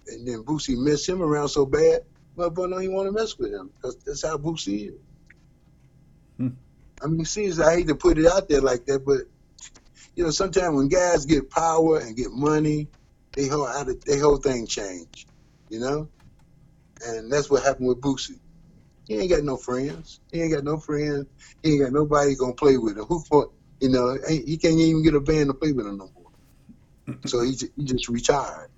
and 0.07 0.27
then 0.27 0.43
Boosie 0.43 0.77
messed 0.77 1.09
him 1.09 1.23
around 1.23 1.49
so 1.49 1.65
bad, 1.65 2.03
Mudbone 2.37 2.71
don't 2.71 2.83
even 2.83 2.95
want 2.95 3.09
to 3.09 3.13
mess 3.13 3.39
with 3.39 3.53
him 3.53 3.71
because 3.77 3.97
that's 4.05 4.23
how 4.23 4.37
Boosie 4.37 4.89
is. 4.89 5.01
Hmm. 6.37 6.49
I 7.03 7.07
mean, 7.07 7.25
see, 7.25 7.51
I 7.63 7.77
hate 7.77 7.89
to 7.89 7.95
put 7.95 8.19
it 8.19 8.27
out 8.27 8.49
there 8.49 8.61
like 8.61 8.87
that, 8.87 9.05
but 9.05 9.23
you 10.15 10.25
know, 10.25 10.31
sometimes 10.31 10.77
when 10.77 10.89
guys 10.89 11.27
get 11.27 11.51
power 11.51 11.99
and 11.99 12.17
get 12.17 12.31
money, 12.31 12.89
they 13.35 13.47
whole 13.47 13.69
they 14.07 14.19
whole 14.19 14.37
thing 14.37 14.67
change, 14.67 15.27
you 15.69 15.81
know. 15.81 16.09
And 17.07 17.33
that's 17.33 17.51
what 17.51 17.63
happened 17.63 17.89
with 17.89 18.01
Boosie. 18.01 18.39
He 19.11 19.19
ain't 19.19 19.31
got 19.31 19.43
no 19.43 19.57
friends. 19.57 20.21
He 20.31 20.41
ain't 20.41 20.55
got 20.55 20.63
no 20.63 20.79
friends. 20.79 21.27
He 21.65 21.73
ain't 21.73 21.83
got 21.83 21.93
nobody 21.93 22.37
gonna 22.37 22.53
play 22.53 22.77
with 22.79 22.97
him. 22.97 23.07
Who 23.07 23.19
for? 23.29 23.51
You 23.81 23.89
know, 23.89 24.17
he 24.29 24.57
can't 24.57 24.79
even 24.79 25.03
get 25.03 25.17
a 25.17 25.21
band 25.21 25.49
to 25.49 25.55
play 25.55 25.73
with 25.73 25.85
him 25.85 25.99
no 25.99 26.09
more. 26.15 27.19
so 27.27 27.41
he 27.41 27.57
he 27.77 27.85
just 27.87 28.09
retired. 28.09 28.71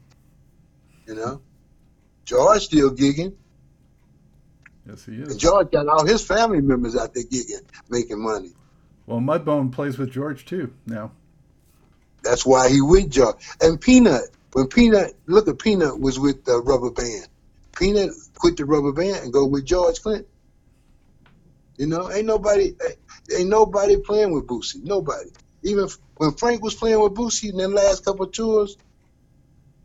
You 1.06 1.16
know, 1.16 1.42
George 2.24 2.62
still 2.62 2.96
gigging. 2.96 3.34
Yes, 4.88 5.04
he 5.04 5.16
is. 5.16 5.32
And 5.32 5.38
George 5.38 5.70
got 5.70 5.86
all 5.86 6.06
his 6.06 6.24
family 6.24 6.62
members 6.62 6.96
out 6.96 7.12
there 7.12 7.24
gigging, 7.24 7.66
making 7.90 8.22
money. 8.22 8.52
Well, 9.04 9.18
Mudbone 9.18 9.70
plays 9.70 9.98
with 9.98 10.12
George 10.12 10.46
too 10.46 10.72
now. 10.86 11.12
That's 12.22 12.46
why 12.46 12.70
he 12.70 12.80
with 12.80 13.10
George. 13.10 13.36
And 13.60 13.78
Peanut, 13.78 14.30
when 14.54 14.68
Peanut, 14.68 15.12
look 15.26 15.46
at 15.46 15.58
Peanut 15.58 16.00
was 16.00 16.18
with 16.18 16.46
the 16.46 16.58
rubber 16.58 16.90
band. 16.90 17.28
Peanut 17.76 18.10
quit 18.34 18.56
the 18.56 18.64
rubber 18.64 18.92
band 18.92 19.24
and 19.24 19.32
go 19.32 19.46
with 19.46 19.64
George 19.64 20.00
Clinton. 20.00 20.26
You 21.78 21.86
know, 21.86 22.10
ain't 22.10 22.26
nobody, 22.26 22.74
ain't 23.34 23.48
nobody 23.48 23.96
playing 23.96 24.32
with 24.32 24.46
Boosie. 24.46 24.82
Nobody. 24.82 25.30
Even 25.64 25.88
when 26.16 26.32
Frank 26.32 26.62
was 26.62 26.74
playing 26.74 27.00
with 27.00 27.14
Boosie 27.14 27.50
in 27.50 27.56
the 27.56 27.68
last 27.68 28.04
couple 28.04 28.26
of 28.26 28.32
tours, 28.32 28.76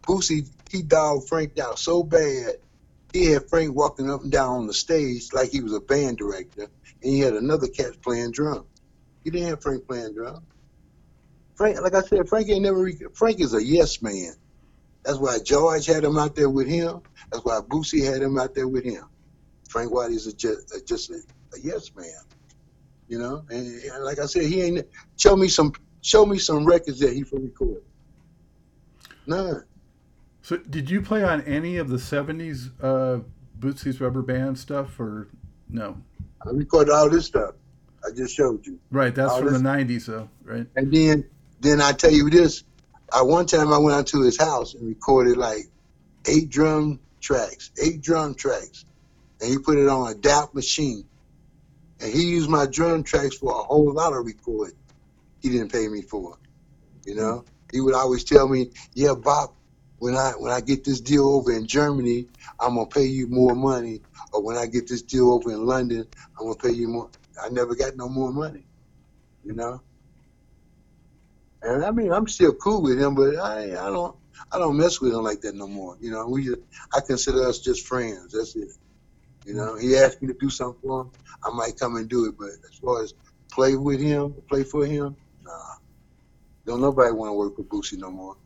Boosie 0.07 0.49
he 0.69 0.81
dogged 0.83 1.27
Frank 1.27 1.57
out 1.59 1.79
so 1.79 2.03
bad. 2.03 2.55
He 3.13 3.25
had 3.27 3.49
Frank 3.49 3.73
walking 3.73 4.09
up 4.09 4.21
and 4.21 4.31
down 4.31 4.55
on 4.55 4.67
the 4.67 4.73
stage 4.73 5.29
like 5.33 5.49
he 5.49 5.61
was 5.61 5.73
a 5.73 5.79
band 5.79 6.17
director, 6.17 6.67
and 7.01 7.13
he 7.13 7.19
had 7.19 7.33
another 7.33 7.67
cat 7.67 8.01
playing 8.03 8.31
drums. 8.31 8.67
He 9.23 9.31
didn't 9.31 9.49
have 9.49 9.61
Frank 9.61 9.87
playing 9.87 10.13
drums. 10.13 10.45
Frank, 11.55 11.81
like 11.81 11.95
I 11.95 12.01
said, 12.01 12.29
Frank 12.29 12.49
ain't 12.49 12.61
never. 12.61 12.89
Frank 13.15 13.39
is 13.39 13.53
a 13.53 13.63
yes 13.63 14.01
man. 14.01 14.33
That's 15.03 15.19
why 15.19 15.39
George 15.39 15.85
had 15.85 16.03
him 16.03 16.17
out 16.17 16.35
there 16.35 16.49
with 16.49 16.67
him. 16.67 17.01
That's 17.31 17.43
why 17.45 17.59
Boosie 17.59 18.03
had 18.03 18.21
him 18.21 18.37
out 18.37 18.53
there 18.53 18.67
with 18.67 18.83
him. 18.83 19.05
Frank 19.69 19.93
White 19.93 20.11
is 20.11 20.27
a 20.27 20.33
just, 20.33 20.73
a, 20.75 20.83
just 20.83 21.09
a, 21.09 21.15
a, 21.15 21.59
yes 21.61 21.91
man. 21.95 22.07
You 23.07 23.19
know, 23.19 23.43
and, 23.49 23.67
and, 23.83 24.03
like 24.03 24.19
I 24.19 24.25
said, 24.25 24.43
he 24.43 24.61
ain't 24.61 24.85
show 25.17 25.35
me 25.35 25.47
some 25.47 25.71
show 26.01 26.25
me 26.25 26.37
some 26.37 26.65
records 26.65 26.99
that 26.99 27.13
he 27.13 27.23
for 27.23 27.39
record. 27.39 27.81
None. 29.25 29.63
So, 30.41 30.57
did 30.57 30.89
you 30.89 31.01
play 31.01 31.23
on 31.23 31.41
any 31.41 31.77
of 31.77 31.89
the 31.89 31.97
'70s 31.97 32.71
uh, 32.81 33.19
Bootsy's 33.59 34.01
Rubber 34.01 34.21
Band 34.21 34.57
stuff, 34.57 34.99
or 34.99 35.27
no? 35.69 35.97
I 36.45 36.51
recorded 36.51 36.91
all 36.91 37.09
this 37.09 37.25
stuff. 37.25 37.55
I 38.05 38.11
just 38.11 38.35
showed 38.35 38.65
you. 38.65 38.79
Right, 38.91 39.13
that's 39.13 39.31
all 39.31 39.39
from 39.39 39.53
the 39.53 39.59
'90s, 39.59 40.05
though, 40.05 40.29
right? 40.43 40.67
And 40.75 40.93
then, 40.93 41.25
then 41.59 41.81
I 41.81 41.91
tell 41.91 42.11
you 42.11 42.29
this: 42.29 42.63
I 43.13 43.21
one 43.23 43.47
time 43.47 43.73
I 43.73 43.77
went 43.79 43.97
out 43.97 44.07
to 44.07 44.21
his 44.21 44.39
house 44.39 44.73
and 44.75 44.87
recorded 44.87 45.37
like 45.37 45.63
eight 46.27 46.49
drum 46.49 47.01
tracks, 47.21 47.71
eight 47.81 48.01
drum 48.01 48.35
tracks, 48.35 48.85
and 49.41 49.49
he 49.51 49.59
put 49.59 49.77
it 49.77 49.87
on 49.89 50.11
a 50.11 50.15
DAT 50.15 50.53
machine. 50.55 51.05
And 52.01 52.13
he 52.13 52.23
used 52.31 52.49
my 52.49 52.67
drum 52.67 53.03
tracks 53.03 53.37
for 53.37 53.51
a 53.51 53.63
whole 53.63 53.93
lot 53.93 54.13
of 54.13 54.25
recording. 54.25 54.77
He 55.41 55.49
didn't 55.49 55.71
pay 55.71 55.87
me 55.87 56.01
for, 56.03 56.37
you 57.05 57.15
know. 57.15 57.45
He 57.71 57.81
would 57.81 57.95
always 57.95 58.23
tell 58.23 58.47
me, 58.47 58.71
"Yeah, 58.93 59.15
Bob, 59.15 59.51
when 59.99 60.15
I 60.15 60.31
when 60.31 60.51
I 60.51 60.61
get 60.61 60.83
this 60.85 61.01
deal 61.01 61.27
over 61.27 61.51
in 61.53 61.67
Germany, 61.67 62.29
I'm 62.59 62.75
gonna 62.75 62.87
pay 62.87 63.05
you 63.05 63.27
more 63.27 63.55
money, 63.55 64.03
or 64.33 64.43
when 64.43 64.57
I 64.57 64.67
get 64.67 64.87
this 64.87 65.03
deal 65.03 65.31
over 65.31 65.51
in 65.51 65.65
London, 65.65 66.07
I'm 66.39 66.47
gonna 66.47 66.57
pay 66.57 66.71
you 66.73 66.87
more." 66.89 67.11
I 67.43 67.49
never 67.49 67.75
got 67.75 67.97
no 67.97 68.09
more 68.09 68.33
money, 68.33 68.67
you 69.43 69.53
know. 69.53 69.81
And 71.67 71.83
I 71.83 71.91
mean, 71.91 72.13
I'm 72.13 72.27
still 72.27 72.53
cool 72.53 72.81
with 72.81 72.97
him, 72.97 73.13
but 73.13 73.35
I 73.35 73.71
I 73.71 73.89
don't 73.89 74.15
I 74.51 74.57
don't 74.57 74.77
mess 74.77 75.01
with 75.01 75.13
him 75.13 75.23
like 75.23 75.41
that 75.41 75.53
no 75.53 75.67
more. 75.67 75.97
You 75.99 76.11
know, 76.11 76.25
we 76.27 76.45
just, 76.45 76.59
I 76.95 77.01
consider 77.05 77.45
us 77.45 77.59
just 77.59 77.85
friends. 77.85 78.31
That's 78.31 78.55
it. 78.55 78.69
You 79.45 79.53
know, 79.53 79.75
he 79.75 79.97
asked 79.97 80.21
me 80.21 80.29
to 80.29 80.33
do 80.33 80.49
something 80.49 80.79
for 80.81 81.01
him, 81.01 81.11
I 81.43 81.49
might 81.51 81.77
come 81.77 81.97
and 81.97 82.07
do 82.07 82.25
it. 82.25 82.35
But 82.37 82.51
as 82.69 82.77
far 82.81 83.03
as 83.03 83.13
play 83.51 83.75
with 83.75 83.99
him, 83.99 84.33
play 84.47 84.63
for 84.63 84.85
him, 84.85 85.17
nah. 85.43 85.75
Don't 86.65 86.79
nobody 86.79 87.11
want 87.11 87.29
to 87.29 87.33
work 87.33 87.57
with 87.57 87.67
Boosie 87.67 87.97
no 87.97 88.11
more. 88.11 88.37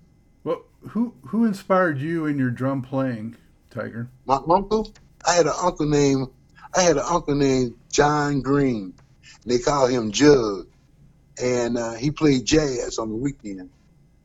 Well, 0.43 0.63
who 0.89 1.13
who 1.21 1.45
inspired 1.45 1.99
you 1.99 2.25
in 2.25 2.39
your 2.39 2.49
drum 2.49 2.81
playing, 2.81 3.35
Tiger? 3.69 4.09
My 4.25 4.39
uncle. 4.49 4.91
I 5.27 5.35
had 5.35 5.45
an 5.45 5.53
uncle 5.61 5.85
named 5.85 6.29
I 6.75 6.81
had 6.81 6.97
an 6.97 7.03
uncle 7.07 7.35
named 7.35 7.75
John 7.91 8.41
Green. 8.41 8.95
They 9.45 9.59
call 9.59 9.85
him 9.85 10.11
Jug 10.11 10.70
and 11.41 11.77
uh, 11.77 11.93
he 11.93 12.11
played 12.11 12.45
jazz 12.45 12.99
on 12.99 13.09
the 13.09 13.15
weekend. 13.15 13.69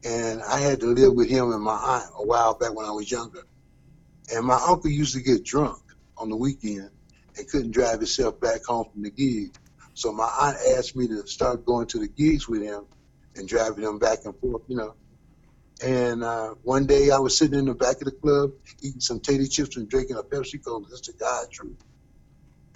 And 0.05 0.43
I 0.43 0.61
had 0.61 0.81
to 0.81 0.87
live 0.87 1.15
with 1.15 1.29
him 1.29 1.51
and 1.51 1.63
my 1.63 1.75
aunt 1.75 2.11
a 2.19 2.27
while 2.27 2.55
back 2.55 2.75
when 2.75 2.87
I 2.87 2.93
was 2.93 3.11
younger. 3.11 3.43
And 4.33 4.47
my 4.47 4.61
uncle 4.69 4.91
used 4.91 5.15
to 5.15 5.23
get 5.23 5.45
drunk 5.45 5.79
on 6.19 6.29
the 6.29 6.37
weekend 6.37 6.91
and 7.37 7.49
couldn't 7.49 7.73
drive 7.73 7.99
himself 7.99 8.39
back 8.41 8.65
home 8.65 8.87
from 8.93 9.03
the 9.03 9.11
gig. 9.11 9.55
So 9.95 10.13
my 10.13 10.31
aunt 10.41 10.59
asked 10.77 10.95
me 10.95 11.09
to 11.09 11.27
start 11.27 11.65
going 11.65 11.87
to 11.89 11.99
the 11.99 12.09
gigs 12.09 12.49
with 12.49 12.63
him 12.63 12.85
and 13.35 13.49
driving 13.49 13.85
him 13.85 13.99
back 13.99 14.19
and 14.25 14.39
forth, 14.39 14.63
you 14.69 14.77
know. 14.77 14.95
And 15.83 16.23
uh, 16.23 16.55
one 16.63 16.87
day 16.87 17.11
I 17.11 17.19
was 17.19 17.37
sitting 17.37 17.59
in 17.59 17.67
the 17.67 17.75
back 17.75 17.97
of 17.97 18.05
the 18.05 18.13
club 18.13 18.51
eating 18.83 19.01
some 19.01 19.21
tater 19.21 19.47
chips 19.47 19.77
and 19.77 19.89
drinking 19.89 20.17
a 20.17 20.23
Pepsi 20.23 20.63
Cola. 20.65 20.87
That's 20.89 21.07
the 21.07 21.15
God 21.19 21.47
truth. 21.51 21.77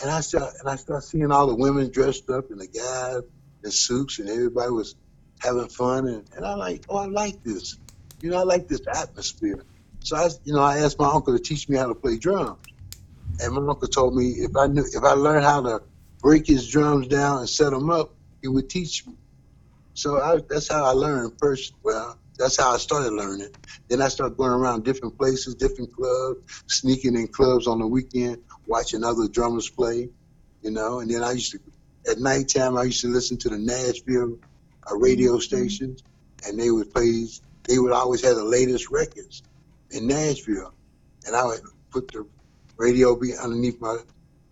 And 0.03 0.11
I 0.11 0.21
start 0.21 0.55
and 0.61 0.69
I 0.69 0.77
start 0.77 1.05
seeing 1.05 1.31
all 1.31 1.47
the 1.47 1.55
women 1.55 1.91
dressed 1.91 2.29
up 2.31 2.51
and 2.51 2.61
the 2.61 2.67
guys 2.67 3.23
and 3.63 3.73
suits, 3.73 4.19
and 4.19 4.29
everybody 4.29 4.71
was 4.71 4.95
having 5.39 5.69
fun. 5.69 6.07
And, 6.09 6.25
and 6.37 6.45
I 6.45 6.55
like, 6.55 6.85
oh, 6.89 6.97
I 6.97 7.07
like 7.07 7.43
this. 7.43 7.79
You 8.21 8.31
know, 8.31 8.39
I 8.39 8.43
like 8.43 8.69
this 8.69 8.83
atmosphere. 8.87 9.65
So 10.01 10.17
I, 10.17 10.29
you 10.45 10.53
know, 10.53 10.61
I 10.61 10.79
asked 10.79 10.99
my 10.99 11.11
uncle 11.11 11.37
to 11.37 11.43
teach 11.43 11.69
me 11.69 11.77
how 11.77 11.87
to 11.87 11.95
play 11.95 12.17
drums, 12.17 12.59
and 13.41 13.53
my 13.55 13.61
uncle 13.61 13.89
told 13.89 14.15
me 14.15 14.29
if 14.29 14.57
I 14.57 14.67
knew, 14.67 14.85
if 14.85 15.03
I 15.03 15.13
learned 15.13 15.45
how 15.45 15.63
to 15.63 15.83
break 16.21 16.47
his 16.47 16.69
drums 16.69 17.07
down 17.07 17.39
and 17.39 17.49
set 17.49 17.71
them 17.71 17.91
up, 17.91 18.15
he 18.43 18.49
would 18.49 18.69
teach 18.69 19.07
me. 19.07 19.15
So 19.95 20.21
I, 20.21 20.41
that's 20.49 20.69
how 20.69 20.85
I 20.85 20.93
learned 20.93 21.33
first. 21.39 21.75
Well, 21.83 22.17
that's 22.39 22.57
how 22.59 22.73
I 22.73 22.79
started 22.79 23.13
learning. 23.13 23.51
Then 23.89 24.01
I 24.01 24.09
started 24.09 24.37
going 24.39 24.53
around 24.53 24.85
different 24.85 25.19
places, 25.19 25.55
different 25.55 25.93
clubs, 25.95 26.41
sneaking 26.69 27.15
in 27.15 27.29
clubs 27.29 27.67
on 27.67 27.79
the 27.79 27.87
weekend, 27.87 28.39
watching 28.67 29.05
other 29.05 29.29
drummers 29.29 29.69
play, 29.69 30.09
you 30.63 30.71
know. 30.71 31.01
And 31.01 31.11
then 31.11 31.23
I 31.23 31.33
used 31.33 31.53
to 31.53 31.61
at 32.09 32.19
nighttime, 32.19 32.77
I 32.77 32.85
used 32.85 33.01
to 33.03 33.09
listen 33.09 33.37
to 33.39 33.49
the 33.49 33.59
Nashville 33.59 34.39
uh, 34.91 34.97
radio 34.97 35.33
mm-hmm. 35.33 35.41
stations, 35.41 36.03
and 36.47 36.59
they 36.59 36.71
would 36.71 36.93
play. 36.93 37.27
They 37.65 37.79
would 37.79 37.93
always 37.93 38.23
have 38.23 38.37
the 38.37 38.45
latest 38.45 38.91
records 38.91 39.43
in 39.91 40.07
Nashville, 40.07 40.73
and 41.27 41.37
I 41.37 41.45
would 41.45 41.61
put 41.91 42.09
the 42.09 42.27
radio 42.77 43.15
be 43.15 43.37
underneath 43.37 43.81
my 43.81 43.99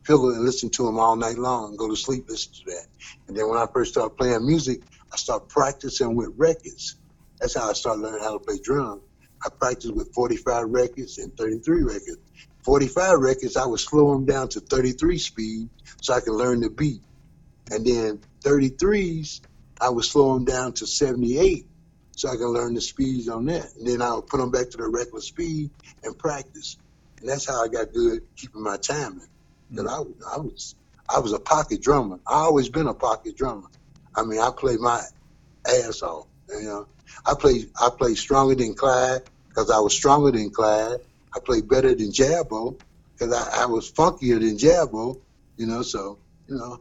pillow 0.05 0.31
and 0.31 0.45
listen 0.45 0.71
to 0.71 0.85
them 0.85 0.99
all 0.99 1.17
night 1.17 1.39
long 1.39 1.71
and 1.71 1.79
go 1.79 1.89
to 1.89 1.97
sleep 1.97 2.29
listening 2.29 2.65
to 2.65 2.71
that. 2.73 2.87
And 3.27 3.37
then 3.37 3.49
when 3.49 3.59
I 3.59 3.67
first 3.73 3.93
started 3.93 4.17
playing 4.17 4.47
music, 4.47 4.83
I 5.13 5.17
started 5.17 5.49
practicing 5.49 6.15
with 6.15 6.33
records. 6.37 6.97
That's 7.41 7.57
how 7.57 7.71
I 7.71 7.73
started 7.73 8.03
learning 8.03 8.21
how 8.23 8.33
to 8.33 8.39
play 8.39 8.59
drums. 8.63 9.03
I 9.45 9.51
practiced 9.51 9.95
with 9.95 10.13
45 10.13 10.69
records 10.69 11.19
and 11.19 11.37
33 11.37 11.83
records. 11.83 12.19
45 12.65 13.21
records, 13.21 13.57
I 13.57 13.67
would 13.67 13.81
slow 13.81 14.13
them 14.13 14.27
down 14.27 14.49
to 14.51 14.61
33 14.61 15.19
speed 15.19 15.69
so 16.03 16.15
I 16.15 16.21
could 16.21 16.35
learn 16.35 16.61
the 16.61 16.71
beat. 16.71 17.03
And 17.71 17.87
then 17.87 18.21
33s, 18.43 19.41
I 19.81 19.91
would 19.91 20.05
slow 20.05 20.35
them 20.35 20.45
down 20.45 20.73
to 20.75 20.87
78 20.87 21.67
so 22.17 22.29
I 22.29 22.37
can 22.37 22.47
learn 22.47 22.75
the 22.75 22.81
speeds 22.81 23.29
on 23.29 23.47
that. 23.47 23.67
And 23.77 23.87
then 23.87 24.03
I 24.03 24.15
would 24.15 24.27
put 24.27 24.39
them 24.39 24.51
back 24.51 24.71
to 24.71 24.77
the 24.77 24.89
regular 24.89 25.21
speed 25.21 25.71
and 26.03 26.19
practice. 26.19 26.77
And 27.21 27.29
that's 27.29 27.49
how 27.49 27.65
I 27.65 27.69
got 27.69 27.93
good 27.93 28.23
keeping 28.37 28.63
my 28.63 28.77
timing. 28.77 29.29
Because 29.71 29.87
mm-hmm. 29.91 30.25
I, 30.29 30.35
I 30.35 30.39
was 30.39 30.75
I 31.09 31.21
was 31.21 31.33
a 31.33 31.39
pocket 31.39 31.81
drummer. 31.81 32.19
I 32.27 32.35
always 32.35 32.69
been 32.69 32.87
a 32.87 32.95
pocket 32.95 33.37
drummer. 33.37 33.69
I 34.15 34.25
mean, 34.25 34.41
I 34.41 34.51
played 34.51 34.81
my 34.81 35.01
ass 35.67 36.03
off. 36.03 36.27
You 36.49 36.63
know, 36.63 36.87
I 37.25 37.35
played 37.35 37.71
I 37.81 37.91
played 37.97 38.19
stronger 38.19 38.55
than 38.55 38.75
Clyde 38.75 39.23
because 39.49 39.71
I 39.71 39.79
was 39.79 39.95
stronger 39.95 40.31
than 40.31 40.51
Clyde. 40.51 41.01
I 41.35 41.41
played 41.41 41.69
better 41.69 41.95
than 41.95 42.11
Jabbo 42.11 42.79
because 43.13 43.33
I, 43.33 43.63
I 43.63 43.67
was 43.67 43.91
funkier 43.91 44.41
than 44.41 44.57
Jabbo. 44.57 45.21
You 45.57 45.67
know, 45.67 45.83
so 45.83 46.19
you 46.47 46.57
know, 46.57 46.81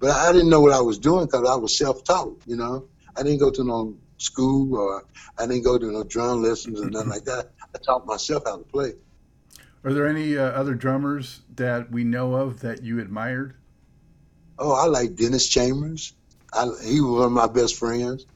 but 0.00 0.10
I 0.10 0.32
didn't 0.32 0.48
know 0.48 0.60
what 0.60 0.72
I 0.72 0.80
was 0.80 0.98
doing 0.98 1.26
because 1.26 1.48
I 1.48 1.54
was 1.56 1.76
self-taught. 1.76 2.42
You 2.46 2.56
know, 2.56 2.88
I 3.16 3.22
didn't 3.22 3.38
go 3.38 3.50
to 3.50 3.64
no 3.64 3.96
school 4.18 4.76
or 4.76 5.04
I 5.38 5.46
didn't 5.46 5.64
go 5.64 5.78
to 5.78 5.92
no 5.92 6.04
drum 6.04 6.42
lessons 6.42 6.80
or 6.80 6.90
nothing 6.90 7.10
like 7.10 7.24
that. 7.24 7.50
I 7.74 7.78
taught 7.78 8.06
myself 8.06 8.44
how 8.46 8.58
to 8.58 8.64
play. 8.64 8.94
Are 9.84 9.92
there 9.92 10.06
any 10.06 10.36
uh, 10.36 10.42
other 10.42 10.74
drummers 10.74 11.40
that 11.56 11.90
we 11.90 12.04
know 12.04 12.34
of 12.34 12.60
that 12.60 12.82
you 12.82 13.00
admired? 13.00 13.54
Oh, 14.58 14.72
I 14.72 14.86
like 14.86 15.16
Dennis 15.16 15.48
Chambers. 15.48 16.12
I, 16.52 16.66
he 16.84 17.00
was 17.00 17.12
one 17.12 17.26
of 17.26 17.32
my 17.32 17.46
best 17.46 17.76
friends. 17.76 18.26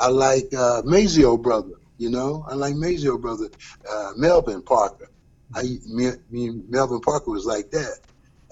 I 0.00 0.08
like 0.08 0.52
uh, 0.54 0.82
Maceo 0.84 1.36
brother. 1.36 1.74
You 1.98 2.10
know, 2.10 2.44
I 2.48 2.54
like 2.54 2.74
Maceo 2.74 3.16
brother, 3.16 3.48
uh, 3.88 4.12
Melvin 4.16 4.62
Parker. 4.62 5.08
I 5.54 5.62
me, 5.86 6.10
me 6.30 6.50
Melvin 6.68 7.00
Parker 7.00 7.30
was 7.30 7.44
like 7.44 7.70
that, 7.70 8.00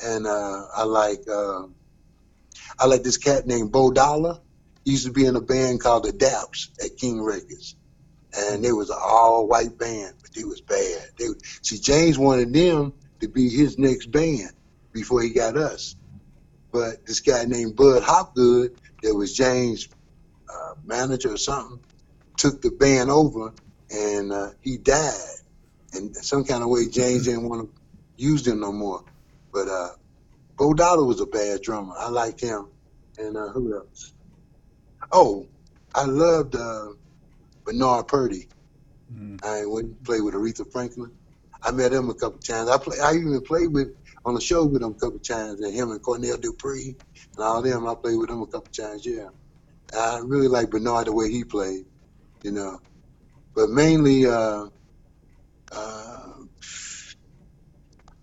and 0.05 0.27
uh, 0.27 0.67
I 0.77 0.85
like 0.85 1.27
uh, 1.29 1.63
I 2.79 2.87
like 2.87 3.03
this 3.03 3.17
cat 3.17 3.47
named 3.47 3.73
Beau 3.73 3.91
Dollar. 3.91 4.41
He 4.85 4.93
used 4.93 5.07
to 5.07 5.13
be 5.13 5.27
in 5.27 5.37
a 5.37 5.41
band 5.41 5.81
called 5.81 6.05
the 6.05 6.13
Dapps 6.13 6.69
at 6.85 6.97
King 6.97 7.23
Records, 7.23 7.77
and 8.37 8.65
it 8.65 8.73
was 8.73 8.91
an 8.91 8.99
all 9.01 9.47
white 9.47 9.77
band, 9.79 10.15
but 10.23 10.33
they 10.35 10.45
was 10.45 10.61
bad. 10.61 11.11
They 11.19 11.27
see 11.63 11.79
James 11.79 12.19
wanted 12.19 12.53
them 12.53 12.93
to 13.21 13.29
be 13.29 13.49
his 13.49 13.79
next 13.79 14.11
band 14.11 14.53
before 14.93 15.23
he 15.23 15.31
got 15.31 15.57
us, 15.57 15.97
but 16.73 17.07
this 17.07 17.21
guy 17.21 17.45
named 17.45 17.77
Bud 17.77 18.03
Hobgood, 18.03 18.77
that 19.03 19.15
was 19.15 19.35
James' 19.35 19.89
uh, 20.49 20.75
manager 20.85 21.33
or 21.33 21.37
something, 21.37 21.81
took 22.37 22.63
the 22.63 22.71
band 22.71 23.11
over, 23.11 23.53
and 23.91 24.33
uh, 24.33 24.51
he 24.61 24.79
died. 24.79 25.15
And 25.93 26.15
some 26.17 26.45
kind 26.45 26.63
of 26.63 26.69
way, 26.69 26.89
James 26.89 27.25
didn't 27.25 27.49
want 27.49 27.69
to 27.69 27.81
use 28.17 28.45
them 28.45 28.61
no 28.61 28.73
more. 28.73 29.05
But 29.53 29.69
uh, 29.69 29.89
Beau 30.61 30.75
Dollar 30.75 31.05
was 31.05 31.23
a 31.23 31.27
bad 31.27 31.63
drummer. 31.63 31.95
I 31.99 32.11
liked 32.11 32.43
him. 32.43 32.69
And 33.17 33.35
uh, 33.35 33.49
who 33.49 33.75
else? 33.75 34.13
Oh, 35.11 35.47
I 35.95 36.05
loved 36.05 36.55
uh, 36.55 36.89
Bernard 37.65 38.09
Purdie. 38.09 38.47
Mm. 39.11 39.43
I 39.43 39.65
went 39.65 39.87
and 39.87 40.05
played 40.05 40.21
with 40.21 40.35
Aretha 40.35 40.71
Franklin. 40.71 41.13
I 41.63 41.71
met 41.71 41.95
him 41.95 42.11
a 42.11 42.15
couple 42.15 42.41
times. 42.41 42.69
I 42.69 42.77
play. 42.77 42.99
I 43.03 43.15
even 43.15 43.41
played 43.41 43.73
with 43.73 43.89
on 44.27 44.35
the 44.35 44.41
show 44.41 44.67
with 44.67 44.83
him 44.83 44.91
a 44.91 44.95
couple 44.95 45.19
times. 45.19 45.63
And 45.63 45.75
him 45.75 45.93
and 45.93 46.03
Cornell 46.03 46.37
Dupree 46.37 46.95
and 47.37 47.45
all 47.45 47.63
them. 47.63 47.87
I 47.87 47.95
played 47.95 48.19
with 48.19 48.29
him 48.29 48.43
a 48.43 48.47
couple 48.47 48.71
times. 48.71 49.07
Yeah, 49.07 49.31
I 49.99 50.21
really 50.23 50.49
like 50.49 50.69
Bernard 50.69 51.07
the 51.07 51.15
way 51.15 51.31
he 51.31 51.43
played. 51.43 51.87
You 52.43 52.53
know, 52.53 52.81
but 53.55 53.71
mainly 53.71 54.27
uh, 54.27 54.67
uh, 55.73 56.10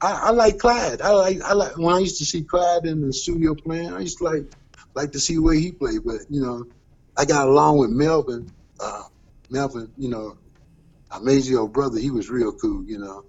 I, 0.02 0.28
I, 0.28 0.30
like 0.32 0.60
Clyde. 0.60 1.02
I 1.02 1.12
like 1.12 1.42
I 1.42 1.54
like 1.54 1.78
when 1.78 1.96
I 1.96 2.00
used 2.00 2.20
to 2.20 2.26
see 2.26 2.44
Clyde 2.44 2.86
in 2.86 3.02
the 3.02 3.14
studio 3.14 3.56
playing. 3.56 3.94
I 3.94 4.02
used 4.02 4.20
to 4.20 4.26
like 4.26 4.46
like 4.94 5.12
to 5.14 5.20
see 5.20 5.38
way 5.40 5.60
he 5.60 5.72
played. 5.72 6.04
But 6.06 6.22
you 6.30 6.42
know, 6.42 6.66
I 7.18 7.26
got 7.26 7.48
along 7.48 7.80
with 7.80 7.90
Melvin. 7.90 8.52
Uh, 8.80 9.04
Melvin, 9.50 9.92
you 9.98 10.10
know, 10.10 10.38
Amazio 11.12 11.68
brother. 11.68 12.00
He 12.00 12.12
was 12.12 12.30
real 12.30 12.52
cool. 12.52 12.84
You 12.86 13.00
know, 13.00 13.26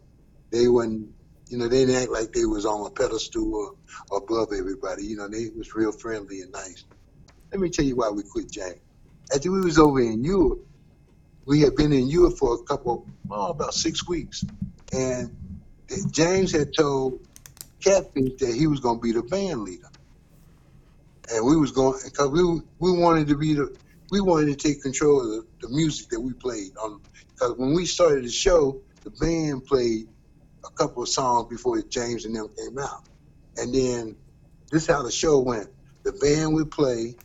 they 0.51 0.69
wasn't. 0.69 1.09
You 1.49 1.57
know, 1.57 1.66
they 1.66 1.87
didn't 1.87 2.03
act 2.03 2.11
like 2.11 2.35
they 2.35 2.45
was 2.45 2.66
on 2.66 2.87
a 2.87 2.91
pedestal 2.91 3.55
or, 3.55 3.75
or 4.11 4.19
above 4.19 4.53
everybody. 4.53 5.07
You 5.07 5.16
know, 5.16 5.29
they 5.29 5.49
was 5.57 5.75
real 5.75 5.93
friendly 5.93 6.43
and 6.43 6.53
nice. 6.53 6.85
Let 7.51 7.61
me 7.61 7.71
tell 7.71 7.87
you 7.87 7.97
why 7.97 8.11
we 8.11 8.23
quit 8.23 8.51
Jack. 8.51 8.81
After 9.35 9.51
we 9.51 9.62
was 9.62 9.79
over 9.79 9.99
in 10.01 10.23
Europe, 10.23 10.66
we 11.47 11.62
had 11.62 11.75
been 11.75 11.95
in 11.95 12.07
Europe 12.07 12.37
for 12.37 12.55
a 12.55 12.62
couple, 12.64 13.07
oh, 13.31 13.47
about 13.47 13.73
six 13.73 14.07
weeks, 14.07 14.45
and 14.93 15.35
James 16.11 16.53
had 16.53 16.74
told 16.74 17.20
Catfish 17.80 18.36
that 18.41 18.55
he 18.55 18.66
was 18.66 18.80
going 18.80 18.99
to 18.99 19.03
be 19.03 19.12
the 19.12 19.22
band 19.22 19.62
leader, 19.62 19.89
and 21.32 21.47
we 21.47 21.57
was 21.57 21.72
going 21.72 21.99
because 22.05 22.28
we 22.28 22.43
we 22.78 22.99
wanted 22.99 23.28
to 23.28 23.36
be 23.36 23.55
the 23.55 23.74
we 24.11 24.20
wanted 24.20 24.47
to 24.59 24.68
take 24.68 24.82
control 24.82 25.20
of 25.20 25.28
the, 25.28 25.47
the 25.66 25.68
music 25.74 26.09
that 26.11 26.20
we 26.20 26.32
played 26.32 26.76
on 26.76 27.01
because 27.34 27.57
when 27.57 27.74
we 27.74 27.86
started 27.86 28.24
the 28.24 28.30
show, 28.30 28.80
the 29.05 29.11
band 29.11 29.64
played 29.64 30.09
a 30.64 30.70
couple 30.70 31.03
of 31.03 31.09
songs 31.09 31.49
before 31.49 31.80
James 31.82 32.24
and 32.24 32.36
them 32.36 32.49
came 32.57 32.78
out, 32.78 33.05
and 33.57 33.74
then 33.74 34.16
this 34.70 34.82
is 34.82 34.89
how 34.89 35.03
the 35.03 35.11
show 35.11 35.39
went. 35.39 35.68
The 36.03 36.12
band 36.12 36.55
would 36.55 36.70
play, 36.70 37.16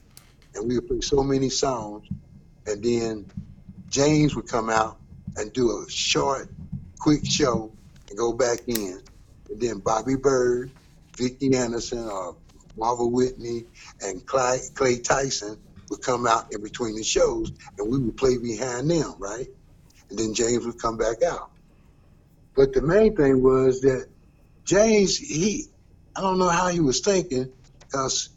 and 0.55 0.67
we 0.67 0.75
would 0.75 0.87
play 0.87 1.01
so 1.01 1.21
many 1.21 1.49
songs, 1.49 2.07
and 2.65 2.81
then 2.81 3.25
James 3.89 4.35
would 4.35 4.47
come 4.47 4.69
out 4.69 4.97
and 5.35 5.51
do 5.51 5.83
a 5.83 5.89
short, 5.89 6.49
quick 6.99 7.25
show 7.25 7.72
and 8.13 8.19
go 8.19 8.31
back 8.31 8.59
in. 8.67 9.01
And 9.49 9.59
then 9.59 9.79
Bobby 9.79 10.15
Byrd, 10.15 10.71
Vicki 11.17 11.55
Anderson, 11.55 12.07
uh, 12.07 12.11
or 12.11 12.35
Marva 12.77 13.05
Whitney, 13.05 13.65
and 14.01 14.25
Clay, 14.25 14.59
Clay 14.75 14.99
Tyson 14.99 15.57
would 15.89 16.01
come 16.01 16.27
out 16.27 16.53
in 16.53 16.61
between 16.61 16.95
the 16.95 17.03
shows, 17.03 17.51
and 17.77 17.91
we 17.91 17.99
would 17.99 18.15
play 18.17 18.37
behind 18.37 18.89
them, 18.89 19.15
right? 19.17 19.47
And 20.09 20.19
then 20.19 20.33
James 20.33 20.65
would 20.65 20.79
come 20.79 20.97
back 20.97 21.23
out. 21.23 21.51
But 22.55 22.73
the 22.73 22.81
main 22.81 23.15
thing 23.15 23.41
was 23.41 23.81
that 23.81 24.07
James, 24.63 25.17
he, 25.17 25.65
I 26.15 26.21
don't 26.21 26.37
know 26.37 26.49
how 26.49 26.67
he 26.69 26.79
was 26.79 26.99
thinking, 26.99 27.51
because 27.79 28.29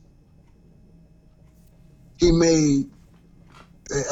he 2.19 2.33
made 2.33 2.91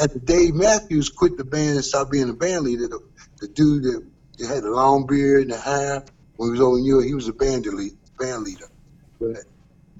at 0.01 0.13
the 0.13 0.19
Dave 0.19 0.53
Matthews 0.53 1.09
quit 1.09 1.37
the 1.37 1.43
band 1.43 1.75
and 1.75 1.83
stopped 1.83 2.11
being 2.11 2.29
a 2.29 2.33
band 2.33 2.63
leader, 2.63 2.87
the, 2.87 2.99
the 3.41 3.47
dude 3.47 3.83
that, 3.83 4.07
that 4.37 4.47
had 4.47 4.63
a 4.63 4.71
long 4.71 5.05
beard 5.05 5.43
and 5.43 5.51
a 5.51 5.57
hair 5.57 6.03
when 6.37 6.49
he 6.49 6.51
was 6.51 6.61
over 6.61 6.77
in 6.77 6.85
Europe, 6.85 7.05
he 7.05 7.13
was 7.13 7.27
a 7.27 7.33
band 7.33 7.65
leader. 7.65 7.95
Band 8.19 8.43
leader. 8.43 8.67
But 9.19 9.43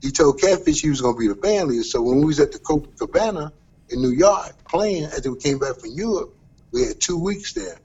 he 0.01 0.11
told 0.11 0.39
Catfish 0.39 0.81
he 0.81 0.89
was 0.89 1.01
going 1.01 1.15
to 1.15 1.19
be 1.19 1.27
the 1.27 1.35
band 1.35 1.69
leader. 1.69 1.83
So 1.83 2.01
when 2.01 2.19
we 2.19 2.25
was 2.25 2.39
at 2.39 2.51
the 2.51 2.59
Copacabana 2.59 3.51
in 3.89 4.01
New 4.01 4.11
York 4.11 4.53
playing, 4.67 5.05
after 5.05 5.31
we 5.31 5.39
came 5.39 5.59
back 5.59 5.77
from 5.77 5.91
Europe, 5.91 6.35
we 6.71 6.83
had 6.85 6.99
two 6.99 7.17
weeks 7.17 7.53
there. 7.53 7.77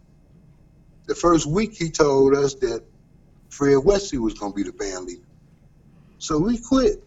The 1.07 1.15
first 1.15 1.47
week 1.47 1.75
he 1.75 1.91
told 1.91 2.35
us 2.35 2.55
that 2.57 2.85
Fred 3.49 3.79
Wesley 3.85 4.19
was 4.19 4.35
going 4.35 4.53
to 4.53 4.57
be 4.57 4.63
the 4.63 4.73
band 4.73 5.07
leader. 5.07 5.23
So 6.19 6.39
we 6.39 6.59
quit. 6.59 7.03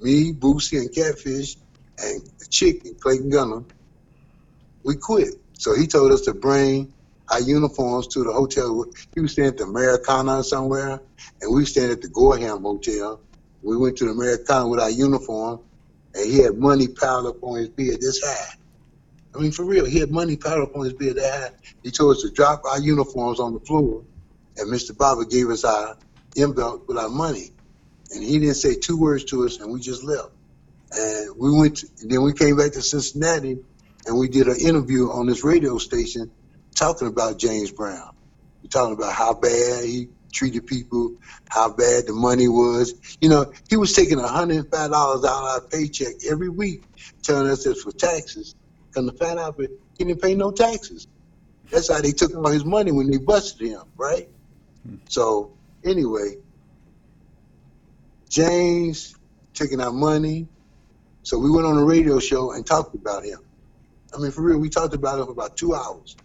Me, 0.00 0.32
Boosie, 0.32 0.78
and 0.78 0.94
Catfish, 0.94 1.56
and 1.98 2.22
the 2.38 2.46
chick, 2.46 2.84
and 2.84 3.00
Clayton 3.00 3.30
Gunner, 3.30 3.64
we 4.84 4.94
quit. 4.94 5.34
So 5.54 5.74
he 5.74 5.88
told 5.88 6.12
us 6.12 6.22
to 6.22 6.34
bring 6.34 6.92
our 7.30 7.40
uniforms 7.40 8.06
to 8.08 8.24
the 8.24 8.32
hotel. 8.32 8.84
He 9.14 9.20
was 9.20 9.32
staying 9.32 9.48
at 9.48 9.58
the 9.58 9.64
Americana 9.64 10.42
somewhere, 10.42 11.00
and 11.40 11.54
we 11.54 11.64
stayed 11.64 11.90
at 11.90 12.02
the 12.02 12.08
Gorham 12.08 12.62
Hotel. 12.62 13.20
We 13.62 13.76
went 13.76 13.98
to 13.98 14.06
the 14.06 14.12
Americana 14.12 14.68
with 14.68 14.80
our 14.80 14.90
uniform, 14.90 15.60
and 16.14 16.30
he 16.30 16.38
had 16.38 16.56
money 16.56 16.88
piled 16.88 17.26
up 17.26 17.42
on 17.42 17.58
his 17.58 17.68
bed 17.68 18.00
this 18.00 18.20
high. 18.24 18.54
I 19.34 19.38
mean, 19.40 19.52
for 19.52 19.64
real, 19.64 19.84
he 19.84 19.98
had 20.00 20.10
money 20.10 20.36
piled 20.36 20.68
up 20.68 20.76
on 20.76 20.84
his 20.84 20.94
bed 20.94 21.16
that 21.16 21.32
high. 21.32 21.56
He 21.82 21.90
told 21.90 22.16
us 22.16 22.22
to 22.22 22.30
drop 22.30 22.62
our 22.64 22.80
uniforms 22.80 23.40
on 23.40 23.52
the 23.52 23.60
floor, 23.60 24.04
and 24.56 24.72
Mr. 24.72 24.96
Barber 24.96 25.24
gave 25.24 25.50
us 25.50 25.64
our 25.64 25.96
envelope 26.36 26.88
with 26.88 26.96
our 26.96 27.08
money. 27.08 27.50
And 28.14 28.24
he 28.24 28.38
didn't 28.38 28.54
say 28.54 28.74
two 28.74 28.98
words 28.98 29.24
to 29.24 29.44
us, 29.44 29.60
and 29.60 29.70
we 29.70 29.80
just 29.80 30.02
left. 30.02 30.30
And 30.92 31.36
we 31.36 31.52
went, 31.52 31.76
to, 31.78 32.06
then 32.06 32.22
we 32.22 32.32
came 32.32 32.56
back 32.56 32.72
to 32.72 32.82
Cincinnati 32.82 33.58
and 34.06 34.18
we 34.18 34.28
did 34.28 34.48
an 34.48 34.56
interview 34.58 35.10
on 35.10 35.26
this 35.26 35.44
radio 35.44 35.76
station 35.78 36.30
talking 36.78 37.08
about 37.08 37.38
James 37.38 37.72
Brown. 37.72 38.14
We're 38.62 38.68
talking 38.68 38.94
about 38.94 39.12
how 39.12 39.34
bad 39.34 39.84
he 39.84 40.08
treated 40.32 40.66
people, 40.66 41.14
how 41.48 41.72
bad 41.72 42.06
the 42.06 42.12
money 42.12 42.48
was. 42.48 42.94
You 43.20 43.28
know, 43.28 43.46
he 43.68 43.76
was 43.76 43.92
taking 43.92 44.18
$105 44.18 44.64
out 44.74 44.92
of 44.92 45.24
our 45.24 45.60
paycheck 45.60 46.14
every 46.30 46.48
week, 46.48 46.82
telling 47.22 47.50
us 47.50 47.64
this 47.64 47.82
for 47.82 47.92
taxes. 47.92 48.54
Come 48.94 49.10
to 49.10 49.16
find 49.16 49.38
out 49.38 49.56
that 49.56 49.70
he 49.98 50.04
didn't 50.04 50.22
pay 50.22 50.34
no 50.34 50.52
taxes. 50.52 51.08
That's 51.70 51.92
how 51.92 52.00
they 52.00 52.12
took 52.12 52.34
all 52.34 52.48
his 52.48 52.64
money 52.64 52.92
when 52.92 53.10
they 53.10 53.18
busted 53.18 53.68
him, 53.68 53.82
right? 53.96 54.28
So 55.08 55.52
anyway, 55.84 56.36
James 58.28 59.14
taking 59.52 59.80
our 59.80 59.92
money. 59.92 60.46
So 61.24 61.38
we 61.38 61.50
went 61.50 61.66
on 61.66 61.76
a 61.76 61.84
radio 61.84 62.20
show 62.20 62.52
and 62.52 62.64
talked 62.64 62.94
about 62.94 63.24
him. 63.24 63.40
I 64.14 64.18
mean, 64.18 64.30
for 64.30 64.42
real, 64.42 64.58
we 64.58 64.70
talked 64.70 64.94
about 64.94 65.18
him 65.18 65.26
for 65.26 65.32
about 65.32 65.56
two 65.56 65.74
hours. 65.74 66.16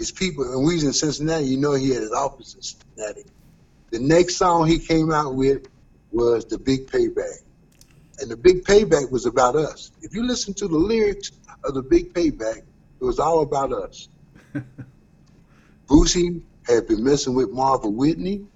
His 0.00 0.10
people, 0.10 0.50
and 0.50 0.64
we 0.64 0.72
was 0.72 0.84
in 0.84 0.94
Cincinnati, 0.94 1.44
you 1.44 1.58
know 1.58 1.74
he 1.74 1.90
had 1.90 2.00
his 2.00 2.12
office 2.12 2.54
in 2.54 2.62
Cincinnati. 2.62 3.30
The 3.90 3.98
next 3.98 4.36
song 4.36 4.66
he 4.66 4.78
came 4.78 5.12
out 5.12 5.34
with 5.34 5.68
was 6.10 6.46
The 6.46 6.56
Big 6.56 6.86
Payback. 6.86 7.42
And 8.18 8.30
The 8.30 8.36
Big 8.38 8.64
Payback 8.64 9.10
was 9.10 9.26
about 9.26 9.56
us. 9.56 9.92
If 10.00 10.14
you 10.14 10.26
listen 10.26 10.54
to 10.54 10.68
the 10.68 10.78
lyrics 10.78 11.32
of 11.64 11.74
The 11.74 11.82
Big 11.82 12.14
Payback, 12.14 12.62
it 12.62 13.04
was 13.04 13.18
all 13.18 13.42
about 13.42 13.74
us. 13.74 14.08
Boosie 15.86 16.40
had 16.66 16.88
been 16.88 17.04
messing 17.04 17.34
with 17.34 17.50
Marva 17.50 17.90
Whitney. 17.90 18.46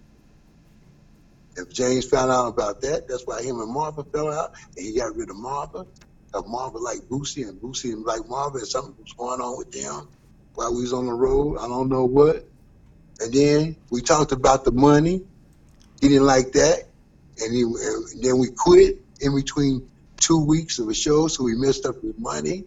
If 1.58 1.70
James 1.74 2.06
found 2.06 2.30
out 2.30 2.48
about 2.48 2.80
that, 2.80 3.06
that's 3.06 3.26
why 3.26 3.42
him 3.42 3.60
and 3.60 3.70
Marva 3.70 4.02
fell 4.04 4.32
out, 4.32 4.54
and 4.78 4.86
he 4.86 4.96
got 4.96 5.14
rid 5.14 5.28
of 5.28 5.36
Marva 5.36 5.84
of 6.32 6.48
Marva 6.48 6.78
like 6.78 7.00
Boosie 7.00 7.46
and 7.46 7.60
Boosie 7.60 7.92
and 7.92 8.02
like 8.02 8.26
Marva 8.30 8.58
and 8.58 8.66
something 8.66 8.94
was 8.98 9.12
going 9.12 9.42
on 9.42 9.58
with 9.58 9.70
them 9.70 10.08
while 10.54 10.74
we 10.74 10.82
was 10.82 10.92
on 10.92 11.06
the 11.06 11.12
road. 11.12 11.58
I 11.58 11.68
don't 11.68 11.88
know 11.88 12.04
what. 12.04 12.46
And 13.20 13.32
then 13.32 13.76
we 13.90 14.00
talked 14.02 14.32
about 14.32 14.64
the 14.64 14.72
money. 14.72 15.22
He 16.00 16.08
didn't 16.08 16.26
like 16.26 16.52
that. 16.52 16.84
And, 17.40 17.54
he, 17.54 17.62
and 17.62 18.22
then 18.22 18.38
we 18.38 18.48
quit 18.50 19.00
in 19.20 19.34
between 19.34 19.88
two 20.16 20.44
weeks 20.44 20.78
of 20.78 20.88
a 20.88 20.94
show, 20.94 21.28
so 21.28 21.44
we 21.44 21.54
messed 21.54 21.86
up 21.86 22.00
his 22.02 22.14
money. 22.18 22.64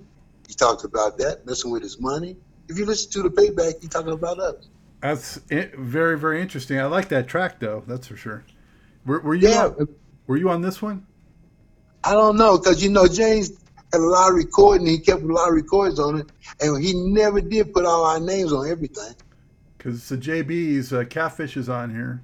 He 0.48 0.54
talked 0.54 0.84
about 0.84 1.18
that, 1.18 1.46
messing 1.46 1.72
with 1.72 1.84
his 1.84 2.00
money. 2.00 2.38
If 2.70 2.78
you 2.78 2.86
listen 2.86 3.12
to 3.12 3.24
the 3.24 3.30
payback, 3.30 3.82
he's 3.82 3.90
talking 3.90 4.12
about 4.14 4.40
us. 4.40 4.68
That's 5.02 5.36
very 5.50 6.18
very 6.18 6.42
interesting. 6.42 6.80
I 6.80 6.86
like 6.86 7.10
that 7.10 7.28
track 7.28 7.60
though. 7.60 7.84
That's 7.88 8.08
for 8.08 8.16
sure. 8.16 8.44
Were, 9.06 9.20
were 9.22 9.36
you 9.36 9.50
Yeah, 9.50 9.68
on, 9.68 9.88
were 10.26 10.38
you 10.38 10.50
on 10.50 10.62
this 10.62 10.82
one? 10.82 11.06
I 12.04 12.14
don't 12.14 12.38
know 12.38 12.58
because 12.58 12.84
you 12.84 12.90
know 12.90 13.08
James 13.08 13.52
had 13.92 14.02
a 14.02 14.06
lot 14.06 14.30
of 14.30 14.36
recording. 14.36 14.88
He 14.88 15.00
kept 15.00 15.22
a 15.24 15.26
lot 15.28 15.50
of 15.50 15.56
recordings 15.56 16.00
on 16.00 16.20
it, 16.20 16.28
and 16.62 16.84
he 16.84 16.94
never 16.94 17.42
did 17.42 17.74
put 17.74 17.86
all 17.86 18.06
our 18.06 18.20
names 18.20 18.52
on 18.54 18.70
everything. 18.70 19.14
Because 19.78 20.10
the 20.10 20.18
JB's 20.18 20.92
uh, 20.94 21.06
Catfish 21.06 21.56
is 21.58 21.70
on 21.70 21.90
here, 21.94 22.22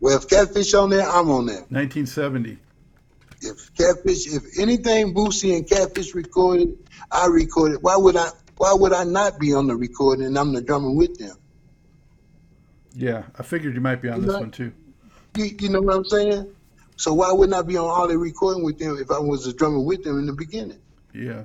Well, 0.00 0.16
if 0.16 0.28
Catfish 0.28 0.74
on 0.74 0.90
there, 0.90 1.08
I'm 1.08 1.30
on 1.30 1.46
there. 1.46 1.60
1970. 1.70 2.58
If 3.42 3.74
Catfish, 3.74 4.26
if 4.32 4.58
anything 4.58 5.14
Boosie 5.14 5.56
and 5.56 5.68
Catfish 5.68 6.14
recorded, 6.14 6.76
I 7.10 7.26
recorded. 7.26 7.78
Why 7.82 7.96
would 7.96 8.16
I? 8.16 8.28
Why 8.56 8.72
would 8.72 8.94
I 8.94 9.04
not 9.04 9.38
be 9.38 9.52
on 9.52 9.66
the 9.66 9.76
recording 9.76 10.24
and 10.26 10.38
I'm 10.38 10.54
the 10.54 10.62
drummer 10.62 10.90
with 10.90 11.18
them? 11.18 11.36
Yeah, 12.94 13.24
I 13.38 13.42
figured 13.42 13.74
you 13.74 13.82
might 13.82 14.00
be 14.00 14.08
on 14.08 14.20
You 14.20 14.22
this 14.26 14.32
know- 14.32 14.40
one 14.40 14.50
too. 14.50 14.72
You, 15.36 15.44
you 15.60 15.68
know 15.68 15.82
what 15.82 15.96
I'm 15.96 16.04
saying? 16.06 16.46
So 16.96 17.12
why 17.12 17.30
wouldn't 17.30 17.56
I 17.56 17.62
be 17.62 17.76
on 17.76 17.84
all 17.84 18.08
the 18.08 18.18
recording 18.18 18.64
with 18.64 18.78
them 18.78 18.96
if 18.98 19.10
I 19.10 19.18
was 19.18 19.46
a 19.46 19.52
drummer 19.52 19.80
with 19.80 20.02
them 20.02 20.18
in 20.18 20.26
the 20.26 20.32
beginning? 20.32 20.80
Yeah, 21.14 21.44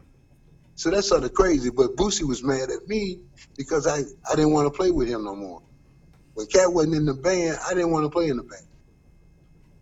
So 0.76 0.92
that's 0.92 1.08
sort 1.08 1.24
of 1.24 1.34
crazy. 1.34 1.70
But 1.70 1.96
Boosie 1.96 2.24
was 2.24 2.44
mad 2.44 2.70
at 2.70 2.88
me 2.88 3.20
because 3.58 3.88
I, 3.88 4.00
I 4.30 4.36
didn't 4.36 4.52
want 4.52 4.66
to 4.66 4.78
play 4.78 4.92
with 4.92 5.08
him 5.08 5.24
no 5.24 5.36
more. 5.36 5.62
When 6.34 6.48
Cat 6.48 6.74
wasn't 6.74 6.96
in 6.96 7.06
the 7.06 7.14
band, 7.14 7.58
I 7.66 7.74
didn't 7.74 7.92
want 7.92 8.06
to 8.06 8.10
play 8.10 8.30
in 8.30 8.38
the 8.38 8.44
band 8.44 8.66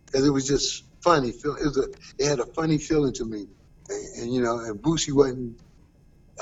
because 0.06 0.26
it 0.26 0.30
was 0.30 0.46
just 0.46 0.84
funny. 1.00 1.30
It 1.30 1.44
was 1.44 1.78
a, 1.78 2.22
it 2.22 2.28
had 2.28 2.40
a 2.40 2.46
funny 2.46 2.78
feeling 2.78 3.12
to 3.14 3.24
me, 3.24 3.46
and, 3.88 4.22
and 4.22 4.34
you 4.34 4.42
know, 4.42 4.58
and 4.58 4.80
Boosie 4.80 5.12
wasn't. 5.12 5.60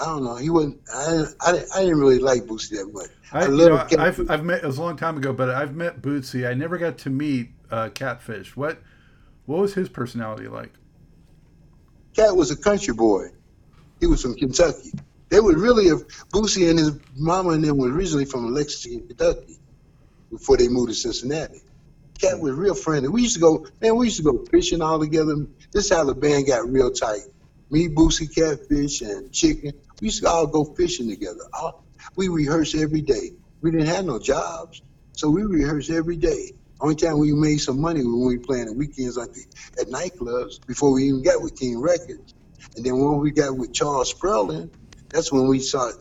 I 0.00 0.04
don't 0.04 0.24
know. 0.24 0.36
He 0.36 0.48
wasn't. 0.48 0.80
I 0.94 1.10
didn't, 1.10 1.34
I 1.40 1.52
didn't, 1.52 1.68
I 1.74 1.80
didn't 1.80 1.98
really 1.98 2.18
like 2.18 2.42
Boosie 2.44 2.70
that 2.70 2.90
much. 2.92 3.10
I, 3.32 3.40
I 3.40 3.44
you 3.46 3.50
love 3.50 3.90
know, 3.90 3.96
Catfish. 3.96 4.20
I've 4.20 4.30
I've 4.30 4.44
met 4.44 4.62
it 4.62 4.66
was 4.66 4.78
a 4.78 4.82
long 4.82 4.96
time 4.96 5.16
ago, 5.18 5.32
but 5.32 5.50
I've 5.50 5.74
met 5.74 6.00
Bootsy. 6.00 6.48
I 6.48 6.54
never 6.54 6.78
got 6.78 6.98
to 6.98 7.10
meet 7.10 7.50
uh, 7.70 7.90
Catfish. 7.90 8.56
What 8.56 8.80
what 9.48 9.60
was 9.60 9.72
his 9.72 9.88
personality 9.88 10.46
like? 10.46 10.74
Cat 12.14 12.36
was 12.36 12.50
a 12.50 12.56
country 12.56 12.92
boy. 12.92 13.28
He 13.98 14.06
was 14.06 14.20
from 14.20 14.34
Kentucky. 14.34 14.92
They 15.30 15.40
were 15.40 15.56
really, 15.56 15.86
Boosie 16.34 16.68
and 16.68 16.78
his 16.78 16.92
mama 17.16 17.50
and 17.50 17.64
them 17.64 17.78
were 17.78 17.90
originally 17.90 18.26
from 18.26 18.52
Lexington, 18.52 19.08
Kentucky, 19.08 19.58
before 20.30 20.58
they 20.58 20.68
moved 20.68 20.90
to 20.90 20.94
Cincinnati. 20.94 21.62
Cat 22.20 22.38
was 22.38 22.52
real 22.52 22.74
friendly. 22.74 23.08
We 23.08 23.22
used 23.22 23.36
to 23.36 23.40
go, 23.40 23.66
man, 23.80 23.96
we 23.96 24.08
used 24.08 24.18
to 24.18 24.22
go 24.22 24.44
fishing 24.50 24.82
all 24.82 25.00
together. 25.00 25.34
This 25.72 25.86
is 25.86 25.96
how 25.96 26.04
the 26.04 26.14
band 26.14 26.46
got 26.46 26.68
real 26.68 26.90
tight. 26.90 27.22
Me, 27.70 27.88
Boosie, 27.88 28.28
Catfish, 28.34 29.00
and 29.00 29.32
Chicken. 29.32 29.72
We 30.02 30.08
used 30.08 30.22
to 30.24 30.28
all 30.28 30.46
go 30.46 30.64
fishing 30.64 31.08
together. 31.08 31.44
We 32.16 32.28
rehearsed 32.28 32.74
every 32.74 33.00
day. 33.00 33.32
We 33.62 33.70
didn't 33.70 33.86
have 33.86 34.04
no 34.04 34.18
jobs, 34.18 34.82
so 35.12 35.30
we 35.30 35.42
rehearsed 35.42 35.88
every 35.88 36.16
day. 36.16 36.52
Only 36.80 36.94
time 36.94 37.18
we 37.18 37.32
made 37.32 37.58
some 37.58 37.80
money 37.80 38.04
was 38.04 38.14
when 38.14 38.26
we 38.26 38.38
playing 38.38 38.66
the 38.66 38.72
weekends 38.72 39.16
the, 39.16 39.44
at 39.80 39.88
nightclubs 39.88 40.64
before 40.66 40.92
we 40.92 41.04
even 41.04 41.22
got 41.22 41.42
with 41.42 41.58
King 41.58 41.80
Records. 41.80 42.34
And 42.76 42.84
then 42.84 42.98
when 42.98 43.18
we 43.18 43.30
got 43.30 43.56
with 43.56 43.72
Charles 43.72 44.10
Spurling, 44.10 44.70
that's 45.08 45.32
when 45.32 45.48
we 45.48 45.58
started 45.58 46.00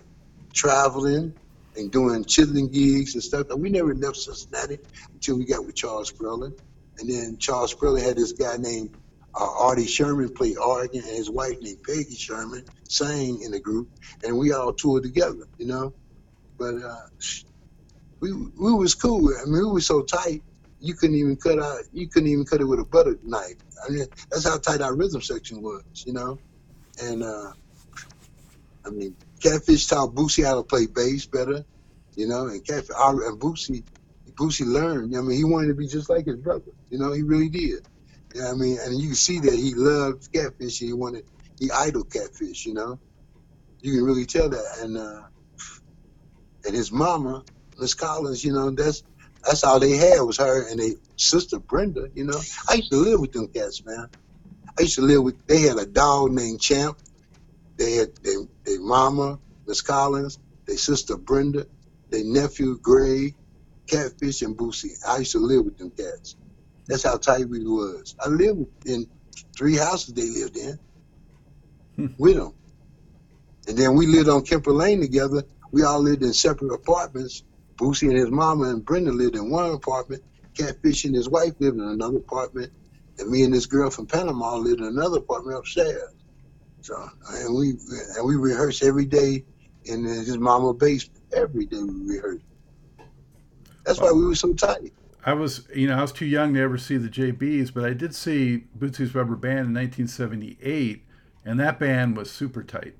traveling 0.53 1.33
and 1.75 1.91
doing 1.91 2.23
chitlin 2.25 2.71
gigs 2.71 3.15
and 3.15 3.23
stuff. 3.23 3.49
And 3.49 3.61
we 3.61 3.69
never 3.69 3.95
left 3.95 4.17
Cincinnati 4.17 4.77
until 5.13 5.37
we 5.37 5.45
got 5.45 5.65
with 5.65 5.75
Charles 5.75 6.09
Spurling. 6.09 6.53
And 6.99 7.09
then 7.09 7.37
Charles 7.37 7.71
Spurling 7.71 8.03
had 8.03 8.15
this 8.15 8.33
guy 8.33 8.57
named 8.57 8.95
uh, 9.39 9.47
Artie 9.59 9.85
Sherman 9.85 10.33
play 10.33 10.55
organ, 10.55 11.01
and 11.01 11.15
his 11.15 11.29
wife 11.29 11.61
named 11.61 11.83
Peggy 11.83 12.15
Sherman 12.15 12.65
sang 12.89 13.41
in 13.41 13.51
the 13.51 13.59
group, 13.59 13.89
and 14.23 14.37
we 14.37 14.51
all 14.51 14.73
toured 14.73 15.03
together, 15.03 15.47
you 15.59 15.67
know. 15.67 15.93
But 16.57 16.81
uh, 16.81 17.05
we 18.19 18.33
we 18.33 18.73
was 18.73 18.95
cool. 18.95 19.29
I 19.29 19.45
mean, 19.45 19.63
we 19.63 19.71
was 19.71 19.85
so 19.85 20.01
tight, 20.01 20.41
you 20.79 20.95
couldn't 20.95 21.15
even 21.15 21.37
cut 21.37 21.59
out. 21.59 21.79
You 21.91 22.07
couldn't 22.09 22.29
even 22.29 22.45
cut 22.45 22.61
it 22.61 22.65
with 22.65 22.79
a 22.79 22.85
butter 22.85 23.17
knife. 23.23 23.55
I 23.87 23.91
mean, 23.91 24.05
that's 24.31 24.47
how 24.47 24.57
tight 24.57 24.81
our 24.81 24.95
rhythm 24.95 25.21
section 25.21 25.61
was, 25.61 25.83
you 26.05 26.13
know. 26.13 26.39
And 27.01 27.23
uh, 27.23 27.51
I 28.85 28.89
mean, 28.89 29.15
Catfish 29.41 29.87
taught 29.87 30.15
Boosie 30.15 30.45
how 30.45 30.55
to 30.55 30.63
play 30.63 30.87
bass 30.87 31.27
better, 31.27 31.65
you 32.15 32.27
know. 32.27 32.47
And 32.47 32.65
Catfish 32.65 32.95
and 32.99 33.39
Boosie, 33.39 33.83
Boosie 34.33 34.65
learned. 34.65 35.15
I 35.15 35.21
mean, 35.21 35.37
he 35.37 35.43
wanted 35.43 35.69
to 35.69 35.75
be 35.75 35.87
just 35.87 36.09
like 36.09 36.25
his 36.25 36.37
brother, 36.37 36.71
you 36.89 36.99
know. 36.99 37.13
He 37.13 37.23
really 37.23 37.49
did. 37.49 37.81
I 38.43 38.53
mean, 38.53 38.77
and 38.83 38.99
you 38.99 39.07
can 39.07 39.15
see 39.15 39.39
that 39.39 39.53
he 39.55 39.73
loved 39.75 40.31
Catfish. 40.33 40.79
He 40.79 40.93
wanted, 40.93 41.23
he 41.59 41.71
idoled 41.71 42.11
Catfish, 42.11 42.65
you 42.65 42.73
know. 42.73 42.99
You 43.81 43.93
can 43.93 44.03
really 44.03 44.25
tell 44.25 44.49
that. 44.49 44.79
And 44.81 44.97
uh, 44.97 45.21
and 46.65 46.75
his 46.75 46.91
mama, 46.91 47.43
Miss 47.79 47.93
Collins, 47.93 48.43
you 48.43 48.53
know, 48.53 48.71
that's 48.71 49.03
that's 49.47 49.65
all 49.65 49.81
they 49.81 49.97
had 49.97 50.21
was 50.21 50.39
her 50.39 50.69
and 50.69 50.79
their 50.81 50.93
sister 51.17 51.59
Brenda. 51.59 52.09
You 52.15 52.25
know, 52.25 52.39
I 52.69 52.75
used 52.75 52.91
to 52.91 52.97
live 52.99 53.21
with 53.21 53.33
them 53.33 53.49
cats, 53.55 53.83
man. 53.85 54.07
I 54.79 54.83
used 54.83 54.95
to 54.97 55.03
live 55.03 55.23
with. 55.23 55.37
They 55.47 55.61
had 55.61 55.77
a 55.79 55.87
dog 55.87 56.31
named 56.31 56.61
Champ. 56.61 56.97
They 57.79 57.93
had 57.95 58.09
their, 58.23 58.39
their 58.65 58.81
mama, 58.81 59.39
Miss 59.67 59.81
Collins, 59.81 60.39
their 60.67 60.77
sister 60.77 61.17
Brenda, 61.17 61.67
their 62.11 62.23
nephew 62.25 62.79
Greg, 62.81 63.35
Catfish, 63.89 64.43
and 64.43 64.57
Boosie. 64.57 64.93
I 65.07 65.19
used 65.19 65.33
to 65.33 65.39
live 65.39 65.65
with 65.65 65.77
them 65.77 65.91
cats. 65.97 66.37
That's 66.87 67.03
how 67.03 67.17
tight 67.17 67.49
we 67.49 67.65
was. 67.65 68.15
I 68.23 68.29
lived 68.29 68.65
in 68.85 69.07
three 69.57 69.77
houses 69.77 70.13
they 70.15 70.29
lived 70.29 70.57
in 70.57 70.79
Hmm. 71.97 72.07
with 72.17 72.37
them. 72.37 72.53
And 73.67 73.77
then 73.77 73.95
we 73.95 74.07
lived 74.07 74.29
on 74.29 74.43
Kemper 74.43 74.73
Lane 74.73 75.01
together. 75.01 75.43
We 75.71 75.83
all 75.83 76.01
lived 76.01 76.23
in 76.23 76.33
separate 76.33 76.73
apartments. 76.73 77.43
Boosie 77.77 78.09
and 78.09 78.17
his 78.17 78.31
mama 78.31 78.69
and 78.69 78.83
Brenda 78.83 79.11
lived 79.11 79.35
in 79.35 79.49
one 79.49 79.71
apartment. 79.71 80.23
Catfish 80.55 81.05
and 81.05 81.15
his 81.15 81.29
wife 81.29 81.53
lived 81.59 81.77
in 81.77 81.83
another 81.83 82.17
apartment. 82.17 82.71
And 83.19 83.29
me 83.29 83.43
and 83.43 83.53
this 83.53 83.65
girl 83.65 83.89
from 83.89 84.07
Panama 84.07 84.55
lived 84.57 84.79
in 84.79 84.87
another 84.87 85.17
apartment 85.19 85.57
upstairs. 85.57 86.13
So 86.81 87.09
and 87.29 87.55
we 87.55 87.69
and 88.15 88.25
we 88.25 88.35
rehearsed 88.35 88.83
every 88.83 89.05
day 89.05 89.45
in 89.85 90.03
his 90.03 90.37
mama 90.37 90.73
basement. 90.73 91.21
Every 91.33 91.65
day 91.65 91.81
we 91.81 92.15
rehearsed. 92.15 92.45
That's 93.85 93.99
why 94.01 94.11
we 94.11 94.25
were 94.25 94.35
so 94.35 94.53
tight. 94.53 94.93
I 95.25 95.33
was, 95.33 95.67
you 95.75 95.87
know, 95.87 95.97
I 95.97 96.01
was 96.01 96.13
too 96.13 96.25
young 96.25 96.53
to 96.53 96.61
ever 96.61 96.77
see 96.77 96.97
the 96.97 97.09
JBs, 97.09 97.73
but 97.73 97.83
I 97.83 97.93
did 97.93 98.15
see 98.15 98.63
Bootsy's 98.77 99.13
Rubber 99.13 99.35
Band 99.35 99.67
in 99.67 99.73
1978, 99.73 101.03
and 101.43 101.59
that 101.59 101.79
band 101.79 102.15
was 102.15 102.31
super 102.31 102.63
tight. 102.63 102.95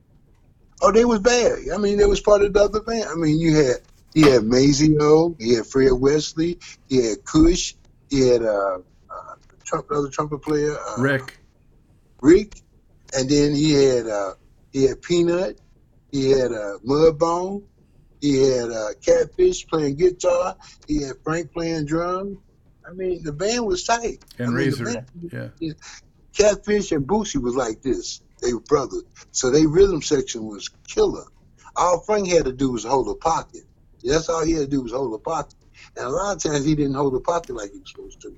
Oh, 0.82 0.92
they 0.92 1.06
was 1.06 1.20
bad. 1.20 1.60
I 1.74 1.78
mean, 1.78 1.98
they 1.98 2.06
was 2.06 2.20
part 2.20 2.42
of 2.42 2.54
the 2.54 2.60
other 2.62 2.82
band. 2.82 3.06
I 3.10 3.16
mean, 3.16 3.40
you 3.40 3.56
had 3.56 3.78
he 4.14 4.22
had 4.22 4.44
Maceo, 4.44 5.36
he 5.40 5.56
had 5.56 5.66
Fred 5.66 5.92
Wesley, 5.94 6.60
he 6.88 7.08
had 7.08 7.24
Kush, 7.26 7.74
he 8.10 8.28
had 8.28 8.42
uh, 8.42 8.80
uh 9.10 9.36
Trump, 9.64 9.88
other 9.92 10.10
trumpet 10.10 10.40
player 10.40 10.76
uh, 10.78 11.02
Rick, 11.02 11.38
Rick, 12.22 12.62
and 13.16 13.30
then 13.30 13.54
he 13.54 13.74
had 13.74 14.08
uh, 14.08 14.34
he 14.72 14.84
had 14.84 15.02
Peanut, 15.02 15.60
he 16.12 16.32
had 16.32 16.52
uh, 16.52 16.78
Mudbone, 16.86 17.64
he 18.22 18.42
had 18.42 18.70
uh, 18.72 18.90
Catfish 19.02 19.68
playing 19.68 19.96
guitar, 19.96 20.56
he 20.88 21.04
had 21.04 21.16
Frank 21.24 21.52
playing 21.52 21.86
drums. 21.86 22.38
I 22.90 22.94
mean, 22.94 23.22
the 23.24 23.34
band 23.34 23.66
was 23.66 23.84
tight. 23.84 24.24
and 24.40 24.48
I 24.48 24.52
mean, 24.52 24.58
Razor. 24.58 24.86
band- 24.86 25.52
Yeah. 25.60 25.74
Catfish 26.34 26.92
and 26.94 27.06
Boosie 27.06 27.42
was 27.42 27.56
like 27.56 27.82
this. 27.82 28.22
They 28.42 28.54
were 28.54 28.62
brothers. 28.62 29.04
So 29.32 29.50
their 29.50 29.68
rhythm 29.68 30.02
section 30.02 30.46
was 30.46 30.70
killer. 30.88 31.26
All 31.76 32.00
Frank 32.02 32.28
had 32.30 32.46
to 32.46 32.54
do 32.54 32.72
was 32.72 32.86
hold 32.86 33.10
a 33.10 33.16
pocket. 33.16 33.64
That's 34.04 34.30
all 34.30 34.46
he 34.46 34.54
had 34.54 34.62
to 34.62 34.68
do 34.68 34.82
was 34.82 34.92
hold 34.92 35.14
a 35.14 35.18
pocket. 35.18 35.56
And 35.96 36.06
a 36.06 36.10
lot 36.10 36.36
of 36.36 36.44
times 36.44 36.66
he 36.66 36.76
didn't 36.76 36.96
hold 36.96 37.16
a 37.16 37.20
pocket 37.20 37.56
like 37.56 37.72
he 37.72 37.80
was 37.80 37.92
supposed 37.92 38.22
to. 38.22 38.36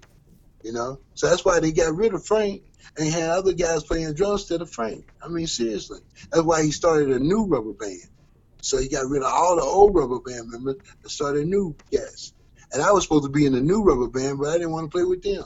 You 0.64 0.74
know? 0.74 1.00
So 1.14 1.30
that's 1.30 1.46
why 1.46 1.60
they 1.60 1.72
got 1.72 1.96
rid 1.96 2.14
of 2.14 2.26
Frank 2.26 2.64
and 2.98 3.10
had 3.10 3.30
other 3.30 3.54
guys 3.54 3.84
playing 3.84 4.14
drums 4.14 4.42
instead 4.42 4.62
of 4.62 4.70
Frank. 4.70 5.06
I 5.24 5.28
mean, 5.28 5.48
seriously. 5.48 6.00
That's 6.32 6.44
why 6.44 6.64
he 6.64 6.72
started 6.72 7.10
a 7.10 7.20
new 7.20 7.46
rubber 7.46 7.74
band. 7.74 8.10
So 8.62 8.78
he 8.78 8.90
got 8.90 9.08
rid 9.08 9.24
of 9.24 9.32
all 9.32 9.56
the 9.56 9.62
old 9.62 9.96
rubber 9.96 10.20
band 10.20 10.50
members 10.50 10.76
and 11.02 11.12
started 11.12 11.48
new 11.48 11.76
guys. 11.92 12.34
And 12.72 12.82
I 12.82 12.92
was 12.92 13.04
supposed 13.04 13.24
to 13.24 13.30
be 13.30 13.46
in 13.46 13.54
the 13.54 13.62
new 13.62 13.84
rubber 13.84 14.10
band, 14.10 14.40
but 14.40 14.50
I 14.50 14.54
didn't 14.54 14.72
want 14.72 14.92
to 14.92 14.96
play 14.96 15.06
with 15.06 15.24
them. 15.24 15.46